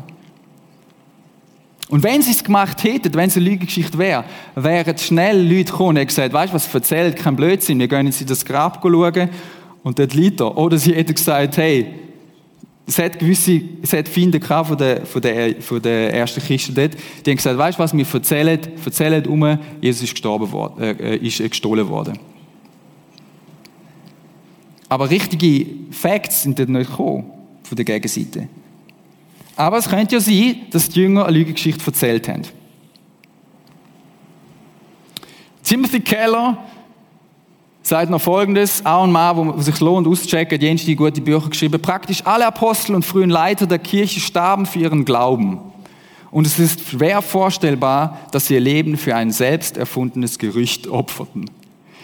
Und 1.88 2.02
wenn 2.02 2.20
sie 2.20 2.32
es 2.32 2.44
gemacht 2.44 2.84
hätten, 2.84 3.14
wenn 3.14 3.28
es 3.28 3.36
eine 3.36 3.46
Lügengeschichte 3.46 3.96
wäre, 3.96 4.24
wären 4.54 4.98
schnell 4.98 5.40
Leute 5.40 5.72
gekommen 5.72 5.96
und 5.96 6.06
gesagt, 6.06 6.34
weißt 6.34 6.52
du 6.52 6.56
was, 6.56 6.74
erzählt, 6.74 7.16
kein 7.16 7.34
Blödsinn, 7.34 7.78
wir 7.78 7.88
gehen 7.88 8.04
jetzt 8.04 8.20
in 8.20 8.26
das 8.26 8.44
Grab 8.44 8.80
schauen 8.82 9.30
und 9.82 9.98
dort 9.98 10.12
liegt 10.12 10.40
er. 10.40 10.54
Oder 10.54 10.76
sie 10.76 10.94
hätten 10.94 11.14
gesagt, 11.14 11.56
hey, 11.56 11.94
es 12.86 12.98
hat 12.98 13.18
gewisse, 13.18 13.62
es 13.80 13.94
hat 13.94 14.12
gehabt 14.14 14.68
von 14.68 14.76
der, 14.76 15.06
von 15.06 15.22
der, 15.22 15.62
von 15.62 15.80
der 15.80 16.12
ersten 16.12 16.42
Kiste 16.42 16.72
dort. 16.74 16.94
Die 17.24 17.30
haben 17.30 17.36
gesagt, 17.38 17.56
weißt 17.56 17.78
du 17.78 17.82
was, 17.82 17.96
wir 17.96 18.06
erzählen, 18.12 18.60
erzählen 18.84 19.26
um, 19.26 19.58
Jesus 19.80 20.02
ist 20.02 20.10
gestorben 20.10 20.52
worden, 20.52 21.00
äh, 21.00 21.16
ist 21.16 21.38
gestohlen 21.38 21.88
worden. 21.88 22.18
Aber 24.94 25.10
richtige 25.10 25.66
Facts 25.90 26.44
sind 26.44 26.56
dort 26.56 26.68
nicht 26.68 26.88
gekommen, 26.88 27.24
von 27.64 27.74
der 27.74 27.84
Gegenseite. 27.84 28.46
Aber 29.56 29.78
es 29.78 29.88
könnte 29.88 30.14
ja 30.14 30.20
sein, 30.20 30.54
dass 30.70 30.88
die 30.88 31.00
Jünger 31.00 31.26
eine 31.26 31.36
Lügengeschichte 31.36 31.84
erzählt 31.84 32.28
haben. 32.28 32.42
Timothy 35.64 35.98
Keller 35.98 36.58
sagt 37.82 38.08
noch 38.08 38.20
Folgendes, 38.20 38.86
auch 38.86 39.02
ein 39.02 39.10
Mann, 39.10 39.36
wo 39.36 39.60
sich 39.60 39.80
lohnt 39.80 40.06
auszuchecken, 40.06 40.60
Jens 40.60 40.84
die 40.84 40.94
gute 40.94 41.20
Bücher 41.20 41.48
geschrieben. 41.48 41.82
Praktisch 41.82 42.24
alle 42.24 42.46
Apostel 42.46 42.94
und 42.94 43.04
frühen 43.04 43.30
Leiter 43.30 43.66
der 43.66 43.80
Kirche 43.80 44.20
starben 44.20 44.64
für 44.64 44.78
ihren 44.78 45.04
Glauben. 45.04 45.58
Und 46.30 46.46
es 46.46 46.60
ist 46.60 46.88
schwer 46.88 47.20
vorstellbar, 47.20 48.20
dass 48.30 48.46
sie 48.46 48.54
ihr 48.54 48.60
Leben 48.60 48.96
für 48.96 49.16
ein 49.16 49.32
selbst 49.32 49.76
erfundenes 49.76 50.38
Gerücht 50.38 50.86
opferten. 50.86 51.50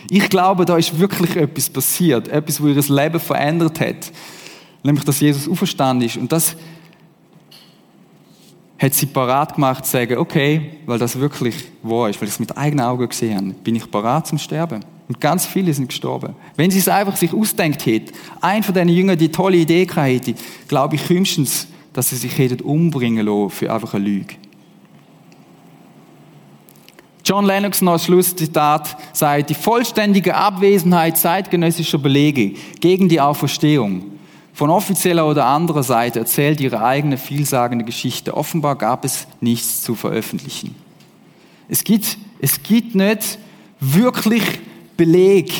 Ich 0.08 0.28
glaube, 0.28 0.64
da 0.64 0.76
ist 0.76 0.98
wirklich 0.98 1.36
etwas 1.36 1.68
passiert, 1.68 2.28
etwas, 2.28 2.60
wo 2.62 2.68
ihr 2.68 2.74
Leben 2.74 3.20
verändert 3.20 3.80
hat. 3.80 4.12
Nämlich, 4.82 5.04
dass 5.04 5.20
Jesus 5.20 5.48
auferstanden 5.48 6.06
ist. 6.06 6.16
Und 6.16 6.32
das 6.32 6.56
hat 8.78 8.94
sie 8.94 9.06
parat 9.06 9.54
gemacht, 9.54 9.84
zu 9.84 9.92
sagen, 9.92 10.16
okay, 10.16 10.78
weil 10.86 10.98
das 10.98 11.18
wirklich 11.18 11.54
wahr 11.82 12.08
ist, 12.08 12.20
weil 12.20 12.28
ich 12.28 12.34
es 12.34 12.40
mit 12.40 12.56
eigenen 12.56 12.86
Augen 12.86 13.06
gesehen 13.06 13.36
habe, 13.36 13.50
bin 13.62 13.76
ich 13.76 13.90
parat 13.90 14.26
zum 14.26 14.38
Sterben. 14.38 14.82
Und 15.06 15.20
ganz 15.20 15.44
viele 15.44 15.74
sind 15.74 15.88
gestorben. 15.88 16.34
Wenn 16.56 16.70
sie 16.70 16.78
es 16.78 16.88
einfach 16.88 17.16
sich 17.16 17.34
ausdenkt 17.34 17.84
hätte, 17.84 18.12
ein 18.40 18.62
von 18.62 18.72
diesen 18.72 18.88
Jüngern 18.88 19.18
die 19.18 19.30
tolle 19.30 19.58
Idee 19.58 19.84
gehabt 19.84 20.08
hätte, 20.08 20.34
glaube 20.68 20.94
ich 20.94 21.08
höchstens, 21.08 21.66
dass 21.92 22.10
sie 22.10 22.16
sich 22.16 22.38
hätten 22.38 22.60
umbringen 22.62 23.26
lassen 23.26 23.50
für 23.50 23.72
einfach 23.72 23.94
eine 23.94 24.04
Lüge. 24.04 24.36
John 27.30 27.46
Lennox 27.46 27.80
noch 27.80 28.00
Schlusszitat 28.00 28.96
sagt, 29.12 29.50
die 29.50 29.54
vollständige 29.54 30.34
Abwesenheit 30.34 31.16
zeitgenössischer 31.16 31.98
Belege 31.98 32.54
gegen 32.80 33.08
die 33.08 33.20
Auferstehung 33.20 34.02
von 34.52 34.68
offizieller 34.68 35.24
oder 35.28 35.46
anderer 35.46 35.84
Seite 35.84 36.18
erzählt 36.18 36.60
ihre 36.60 36.82
eigene 36.82 37.16
vielsagende 37.16 37.84
Geschichte. 37.84 38.36
Offenbar 38.36 38.74
gab 38.74 39.04
es 39.04 39.28
nichts 39.40 39.80
zu 39.80 39.94
veröffentlichen. 39.94 40.74
Es 41.68 41.84
gibt, 41.84 42.18
es 42.40 42.60
gibt 42.64 42.96
nicht 42.96 43.38
wirklich 43.78 44.42
Beleg. 44.96 45.52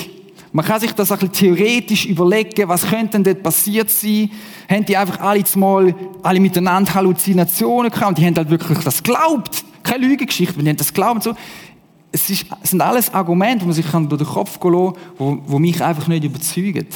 Man 0.51 0.64
kann 0.64 0.81
sich 0.81 0.91
das 0.91 1.12
ein 1.12 1.18
bisschen 1.21 1.57
theoretisch 1.57 2.05
überlegen, 2.05 2.68
was 2.68 2.85
könnte 2.85 3.12
denn 3.12 3.23
dort 3.23 3.45
passiert 3.45 3.91
sein? 3.91 4.29
Haben 4.68 4.87
die 4.87 4.97
einfach 4.97 5.21
alle 5.21 5.45
mal, 5.55 5.95
alle 6.25 6.41
miteinander 6.41 6.93
Halluzinationen 6.95 7.93
gehabt 7.93 8.18
die 8.18 8.27
haben 8.27 8.35
halt 8.35 8.51
wirklich 8.51 8.79
das 8.81 9.01
geglaubt. 9.01 9.64
Keine 9.83 10.07
Lügengeschichte, 10.07 10.59
die 10.59 10.68
haben 10.68 10.76
das 10.76 10.89
geglaubt. 10.89 11.22
So. 11.22 11.35
Es, 12.12 12.28
ist, 12.28 12.47
es 12.62 12.70
sind 12.70 12.81
alles 12.81 13.12
Argumente, 13.12 13.61
die 13.61 13.66
man 13.66 13.74
sich 13.74 13.87
durch 13.87 14.09
den 14.09 14.26
Kopf 14.26 14.59
gehen 14.59 14.72
kann, 14.72 14.95
wo, 15.18 15.39
wo 15.47 15.59
mich 15.59 15.83
einfach 15.83 16.09
nicht 16.09 16.24
überzeugen. 16.24 16.87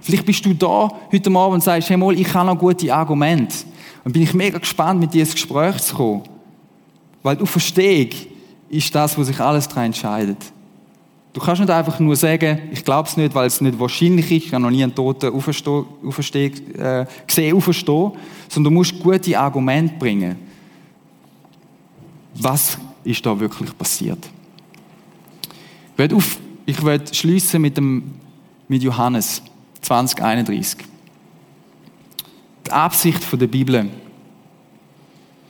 Vielleicht 0.00 0.24
bist 0.24 0.44
du 0.44 0.54
da 0.54 0.90
heute 1.12 1.30
Abend 1.30 1.54
und 1.54 1.62
sagst, 1.62 1.90
hey 1.90 1.96
mal, 1.96 2.18
ich 2.18 2.32
habe 2.32 2.46
noch 2.46 2.58
gute 2.58 2.92
Argumente. 2.94 3.56
Und 4.04 4.12
bin 4.12 4.22
ich 4.22 4.32
mega 4.34 4.58
gespannt, 4.58 5.00
mit 5.00 5.12
dir 5.12 5.20
ins 5.20 5.34
Gespräch 5.34 5.76
zu 5.78 5.94
kommen. 5.94 6.22
Weil 7.22 7.36
du 7.36 7.46
verstehst, 7.46 8.26
ist 8.68 8.94
das, 8.94 9.18
was 9.18 9.26
sich 9.26 9.40
alles 9.40 9.68
daran 9.68 9.86
entscheidet. 9.86 10.38
Du 11.32 11.40
kannst 11.40 11.60
nicht 11.60 11.70
einfach 11.70 12.00
nur 12.00 12.16
sagen, 12.16 12.58
ich 12.72 12.84
glaube 12.84 13.08
es 13.08 13.16
nicht, 13.16 13.34
weil 13.34 13.46
es 13.46 13.60
nicht 13.60 13.78
wahrscheinlich 13.78 14.30
ist, 14.32 14.46
ich 14.46 14.52
habe 14.52 14.62
noch 14.62 14.70
nie 14.70 14.82
einen 14.82 14.94
Toten 14.94 15.32
auferstehen, 15.32 15.84
äh, 16.78 17.06
gesehen 17.26 17.56
auferstehen, 17.56 18.12
sondern 18.48 18.72
du 18.72 18.78
musst 18.78 18.98
gute 18.98 19.38
Argumente 19.38 19.94
bringen. 19.98 20.36
Was 22.40 22.78
ist 23.04 23.24
da 23.26 23.38
wirklich 23.38 23.76
passiert? 23.76 24.28
Ich 25.92 25.98
werde, 25.98 26.16
auf, 26.16 26.38
ich 26.66 26.84
werde 26.84 27.12
schließen 27.12 27.60
mit, 27.60 27.76
dem, 27.76 28.14
mit 28.68 28.82
Johannes 28.82 29.42
2031. 29.80 30.78
Die 32.66 32.70
Absicht 32.70 33.20
der 33.32 33.46
Bibel. 33.46 33.90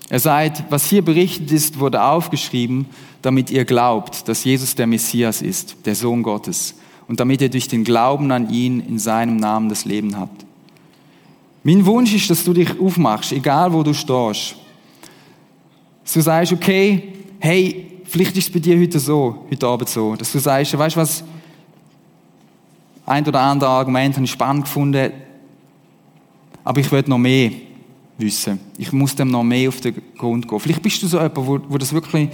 Er 0.09 0.21
sagt, 0.21 0.65
was 0.71 0.89
hier 0.89 1.05
berichtet 1.05 1.53
ist, 1.53 1.79
wurde 1.79 2.03
aufgeschrieben, 2.03 2.87
damit 3.21 3.51
ihr 3.51 3.65
glaubt, 3.65 4.27
dass 4.27 4.45
Jesus 4.45 4.75
der 4.75 4.87
Messias 4.87 5.43
ist, 5.43 5.77
der 5.85 5.95
Sohn 5.95 6.23
Gottes, 6.23 6.75
und 7.09 7.21
damit 7.21 7.43
ihr 7.43 7.51
durch 7.51 7.69
den 7.69 7.85
Glauben 7.85 8.31
an 8.31 8.49
ihn 8.49 8.81
in 8.81 8.99
seinem 8.99 9.37
Namen 9.37 9.69
das 9.69 9.85
Leben 9.85 10.17
habt. 10.17 10.47
Mein 11.65 11.85
Wunsch 11.85 12.15
ist, 12.15 12.31
dass 12.31 12.45
du 12.45 12.55
dich 12.55 12.81
aufmachst, 12.81 13.33
egal 13.33 13.73
wo 13.73 13.83
du 13.83 13.93
stehst. 13.93 14.57
Du 16.13 16.21
sagst, 16.21 16.53
okay, 16.53 17.13
hey, 17.39 18.01
vielleicht 18.05 18.37
ist 18.37 18.49
es 18.49 18.53
bei 18.53 18.59
dir 18.59 18.79
heute 18.79 18.99
so, 18.99 19.47
heute 19.51 19.67
Abend 19.67 19.89
so, 19.89 20.15
dass 20.17 20.33
du 20.33 20.39
sagst, 20.39 20.77
weißt 20.77 20.97
du 20.97 21.01
was, 21.01 21.25
ein 23.07 23.27
oder 23.27 23.41
andere 23.41 23.71
Argument 23.71 24.15
habe 24.15 24.25
ich 24.25 24.31
spannend 24.31 24.65
gefunden, 24.65 25.13
aber 26.65 26.81
ich 26.81 26.93
will 26.93 27.05
noch 27.07 27.19
mehr 27.19 27.51
wissen. 28.19 28.61
Ich 28.77 28.93
muss 28.93 29.15
dem 29.15 29.29
noch 29.29 29.43
mehr 29.43 29.69
auf 29.69 29.81
den 29.81 29.95
Grund 30.17 30.47
gehen. 30.47 30.61
Vielleicht 30.61 30.83
bist 30.83 31.03
du 31.03 31.07
so 31.07 31.17
jemand, 31.17 31.37
wo, 31.37 31.59
wo 31.69 31.79
das 31.79 31.93
wirklich 31.93 32.29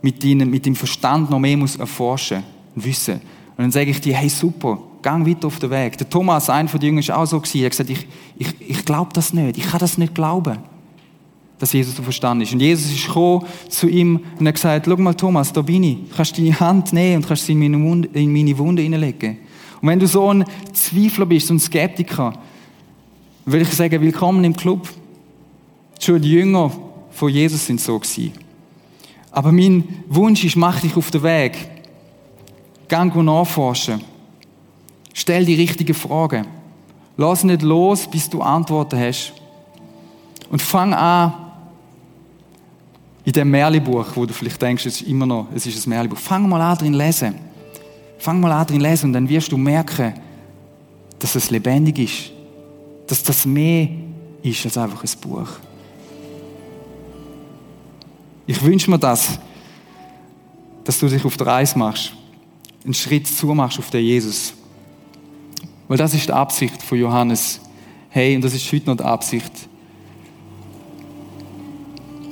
mit, 0.00 0.22
deinem, 0.22 0.50
mit 0.50 0.64
deinem 0.64 0.76
Verstand 0.76 1.30
noch 1.30 1.38
mehr 1.38 1.56
muss 1.56 1.76
erforschen 1.76 2.42
und 2.74 2.84
wissen. 2.84 3.14
Und 3.56 3.64
dann 3.64 3.70
sage 3.70 3.90
ich 3.90 4.00
dir, 4.00 4.14
hey 4.14 4.28
super, 4.28 4.78
gang 5.02 5.26
weiter 5.26 5.46
auf 5.46 5.58
den 5.58 5.70
Weg. 5.70 5.98
Der 5.98 6.08
Thomas, 6.08 6.48
einer 6.48 6.68
von 6.68 6.80
den 6.80 6.88
Jüngern, 6.88 7.08
war 7.08 7.18
auch 7.18 7.26
so. 7.26 7.36
Er 7.36 7.64
hat 7.64 7.70
gesagt, 7.70 7.90
ich, 7.90 8.06
ich, 8.38 8.48
ich 8.60 8.84
glaube 8.84 9.10
das 9.12 9.32
nicht. 9.32 9.58
Ich 9.58 9.64
kann 9.64 9.80
das 9.80 9.98
nicht 9.98 10.14
glauben, 10.14 10.58
dass 11.58 11.72
Jesus 11.72 11.96
so 11.96 12.02
verstanden 12.02 12.42
ist. 12.42 12.52
Und 12.52 12.60
Jesus 12.60 12.92
ist 12.92 13.06
gekommen 13.06 13.46
zu 13.68 13.88
ihm 13.88 14.20
und 14.38 14.46
hat 14.46 14.54
gesagt, 14.54 14.86
schau 14.86 14.96
mal 14.96 15.14
Thomas, 15.14 15.52
da 15.52 15.62
bin 15.62 15.82
ich. 15.82 15.96
Du 16.08 16.16
kannst 16.16 16.36
deine 16.36 16.58
Hand 16.58 16.92
nehmen 16.92 17.16
und 17.16 17.26
kannst 17.26 17.46
sie 17.46 17.52
in 17.52 17.58
meine 17.60 17.80
Wunde, 17.80 18.08
in 18.12 18.32
meine 18.32 18.56
Wunde 18.58 18.82
hineinlegen. 18.82 19.38
Und 19.80 19.88
wenn 19.88 19.98
du 19.98 20.06
so 20.06 20.32
ein 20.32 20.44
Zweifler 20.72 21.26
bist, 21.26 21.46
so 21.46 21.54
ein 21.54 21.60
Skeptiker, 21.60 22.32
will 23.44 23.62
ich 23.62 23.68
sagen, 23.68 24.00
willkommen 24.00 24.44
im 24.44 24.56
Club. 24.56 24.88
Schon 26.00 26.20
die 26.20 26.32
Jünger 26.32 26.72
von 27.10 27.28
Jesus 27.28 27.66
sind 27.66 27.80
so 27.80 27.98
gewesen. 27.98 28.32
Aber 29.30 29.52
mein 29.52 29.84
Wunsch 30.08 30.44
ist, 30.44 30.56
mach 30.56 30.80
dich 30.80 30.96
auf 30.96 31.10
den 31.10 31.22
Weg. 31.22 31.56
Gang 32.88 33.14
nachforschen. 33.14 34.00
Stell 35.12 35.44
die 35.44 35.54
richtigen 35.54 35.94
Fragen. 35.94 36.46
Lass 37.16 37.44
nicht 37.44 37.62
los, 37.62 38.06
bis 38.08 38.28
du 38.28 38.42
Antworten 38.42 38.98
hast. 38.98 39.32
Und 40.50 40.60
fang 40.60 40.92
an, 40.94 41.32
in 43.24 43.32
dem 43.32 43.50
Märchenbuch, 43.50 44.06
wo 44.14 44.26
du 44.26 44.34
vielleicht 44.34 44.60
denkst, 44.60 44.84
es 44.86 45.00
ist 45.00 45.08
immer 45.08 45.24
noch, 45.26 45.48
es 45.54 45.66
ist 45.66 45.86
ein 45.86 45.90
Märchenbuch. 45.90 46.18
Fang 46.18 46.48
mal 46.48 46.60
an, 46.60 46.76
drin 46.76 46.92
lesen. 46.92 47.34
Fang 48.18 48.40
mal 48.40 48.52
an, 48.52 48.66
drin 48.66 48.80
lesen 48.80 49.06
und 49.06 49.12
dann 49.14 49.28
wirst 49.28 49.50
du 49.50 49.56
merken, 49.56 50.14
dass 51.18 51.34
es 51.34 51.50
lebendig 51.50 51.98
ist. 51.98 52.32
Dass 53.06 53.22
das 53.22 53.46
mehr 53.46 53.88
ist 54.42 54.64
als 54.64 54.76
einfach 54.76 55.02
ein 55.02 55.10
Buch. 55.20 55.48
Ich 58.46 58.62
wünsche 58.62 58.90
mir 58.90 58.98
das, 58.98 59.38
dass 60.84 60.98
du 60.98 61.08
dich 61.08 61.24
auf 61.24 61.36
der 61.38 61.46
Reise 61.46 61.78
machst, 61.78 62.12
einen 62.84 62.92
Schritt 62.92 63.26
zumachst 63.26 63.78
auf 63.78 63.88
den 63.88 64.04
Jesus. 64.04 64.52
Weil 65.88 65.96
das 65.96 66.12
ist 66.12 66.28
die 66.28 66.32
Absicht 66.32 66.82
von 66.82 66.98
Johannes. 66.98 67.60
Hey, 68.10 68.36
und 68.36 68.44
das 68.44 68.52
ist 68.52 68.70
heute 68.70 68.86
noch 68.86 68.96
die 68.96 69.04
Absicht, 69.04 69.50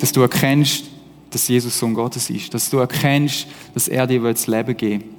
dass 0.02 0.10
du 0.10 0.20
erkennst, 0.20 0.86
dass 1.30 1.46
Jesus 1.46 1.78
Sohn 1.78 1.94
Gottes 1.94 2.28
ist. 2.28 2.52
Dass 2.52 2.68
du 2.68 2.78
erkennst, 2.78 3.46
dass 3.72 3.86
er 3.86 4.04
dir 4.04 4.20
das 4.20 4.48
Leben 4.48 4.76
geben 4.76 5.04
will. 5.04 5.10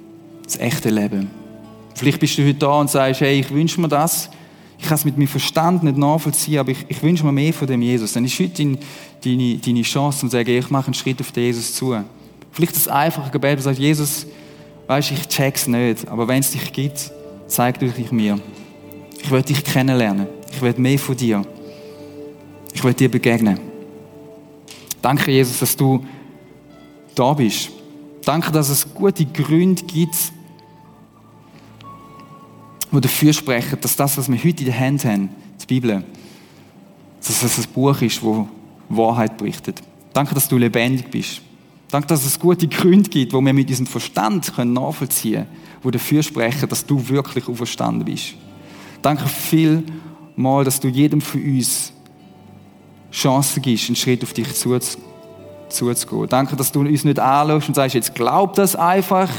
Das 0.44 0.58
echte 0.58 0.90
Leben. 0.90 1.30
Vielleicht 1.94 2.20
bist 2.20 2.36
du 2.36 2.42
heute 2.46 2.58
da 2.58 2.80
und 2.80 2.90
sagst, 2.90 3.22
hey, 3.22 3.40
ich 3.40 3.50
wünsche 3.50 3.80
mir 3.80 3.88
das. 3.88 4.28
Ich 4.78 4.84
kann 4.84 4.96
es 4.96 5.06
mit 5.06 5.16
meinem 5.16 5.28
Verstand 5.28 5.82
nicht 5.84 5.96
nachvollziehen, 5.96 6.58
aber 6.58 6.72
ich, 6.72 6.84
ich 6.86 7.02
wünsche 7.02 7.24
mir 7.24 7.32
mehr 7.32 7.54
von 7.54 7.66
dem 7.66 7.80
Jesus. 7.80 8.12
Dann 8.12 8.26
ist 8.26 8.38
heute 8.38 8.50
deine, 8.50 8.78
deine, 9.24 9.56
deine 9.56 9.82
Chance, 9.82 10.22
um 10.22 10.28
zu 10.28 10.36
sagen, 10.36 10.50
ich 10.50 10.68
mache 10.68 10.88
einen 10.88 10.94
Schritt 10.94 11.18
auf 11.18 11.32
den 11.32 11.44
Jesus 11.44 11.72
zu. 11.72 11.96
Vielleicht 12.52 12.76
das 12.76 12.86
einfache 12.86 13.30
Gebet, 13.30 13.56
das 13.56 13.64
sagt, 13.64 13.78
Jesus, 13.78 14.26
weißt 14.86 15.12
ich 15.12 15.28
check's 15.28 15.66
nicht, 15.66 16.06
aber 16.08 16.28
wenn 16.28 16.40
es 16.40 16.50
dich 16.50 16.70
gibt, 16.74 17.10
zeig 17.46 17.80
du 17.80 17.88
dich 17.88 18.12
mir. 18.12 18.38
Ich 19.22 19.30
will 19.30 19.40
dich 19.40 19.64
kennenlernen. 19.64 20.26
Ich 20.52 20.60
will 20.60 20.74
mehr 20.76 20.98
von 20.98 21.16
dir. 21.16 21.42
Ich 22.74 22.84
will 22.84 22.92
dir 22.92 23.10
begegnen. 23.10 23.73
Danke, 25.04 25.32
Jesus, 25.32 25.58
dass 25.58 25.76
du 25.76 26.02
da 27.14 27.34
bist. 27.34 27.68
Danke, 28.24 28.50
dass 28.50 28.70
es 28.70 28.94
gute 28.94 29.26
Gründe 29.26 29.82
gibt, 29.82 30.16
die 32.90 33.00
dafür 33.02 33.34
sprechen, 33.34 33.78
dass 33.82 33.96
das, 33.96 34.16
was 34.16 34.32
wir 34.32 34.38
heute 34.38 34.60
in 34.60 34.64
der 34.64 34.80
Hand 34.80 35.04
haben, 35.04 35.28
die 35.60 35.66
Bibel, 35.66 36.02
dass 37.18 37.42
es 37.42 37.58
ein 37.58 37.72
Buch 37.74 38.00
ist, 38.00 38.22
das 38.22 38.46
Wahrheit 38.88 39.36
berichtet. 39.36 39.82
Danke, 40.14 40.34
dass 40.34 40.48
du 40.48 40.56
lebendig 40.56 41.10
bist. 41.10 41.42
Danke, 41.90 42.08
dass 42.08 42.24
es 42.24 42.40
gute 42.40 42.66
Gründe 42.66 43.10
gibt, 43.10 43.34
wo 43.34 43.42
wir 43.42 43.52
mit 43.52 43.68
diesem 43.68 43.86
Verstand 43.86 44.56
nachvollziehen 44.56 45.44
können, 45.44 45.82
die 45.84 45.90
dafür 45.90 46.22
sprechen, 46.22 46.66
dass 46.66 46.86
du 46.86 47.06
wirklich 47.10 47.46
auferstanden 47.46 48.06
bist. 48.06 48.36
Danke 49.02 49.28
viel 49.28 49.82
mal, 50.34 50.64
dass 50.64 50.80
du 50.80 50.88
jedem 50.88 51.20
von 51.20 51.42
uns 51.42 51.92
Chancen 53.14 53.62
gibst, 53.62 53.88
einen 53.88 53.96
Schritt 53.96 54.22
auf 54.24 54.32
dich 54.32 54.52
zuzugehen. 54.54 56.28
Danke, 56.28 56.56
dass 56.56 56.72
du 56.72 56.80
uns 56.80 57.04
nicht 57.04 57.18
anschaust 57.18 57.68
und 57.68 57.74
sagst, 57.74 57.94
jetzt 57.94 58.14
glaub 58.14 58.54
das 58.54 58.74
einfach. 58.74 59.30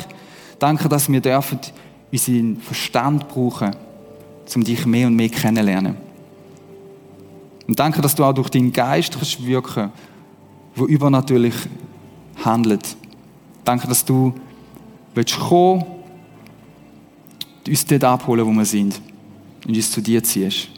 Danke, 0.59 0.87
dass 0.87 1.11
wir 1.11 1.19
dürfen 1.19 1.59
unseren 2.11 2.57
Verstand 2.57 3.27
brauchen, 3.27 3.75
um 4.55 4.63
dich 4.63 4.85
mehr 4.85 5.07
und 5.07 5.15
mehr 5.15 5.29
kennenzulernen. 5.29 5.97
Und 7.67 7.77
danke, 7.79 8.01
dass 8.01 8.15
du 8.15 8.23
auch 8.23 8.33
durch 8.33 8.49
deinen 8.49 8.71
Geist 8.71 9.13
kannst 9.13 9.45
wirken, 9.45 9.91
wo 10.75 10.85
übernatürlich 10.85 11.55
handelt. 12.43 12.95
Danke, 13.65 13.87
dass 13.87 14.05
du 14.05 14.33
willst 15.13 15.37
kommen, 15.37 15.83
uns 17.67 17.85
dort 17.85 18.03
abholen, 18.03 18.45
wo 18.45 18.51
wir 18.51 18.65
sind 18.65 19.01
und 19.67 19.75
uns 19.75 19.91
zu 19.91 20.01
dir 20.01 20.23
ziehst. 20.23 20.69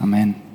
Amen. 0.00 0.51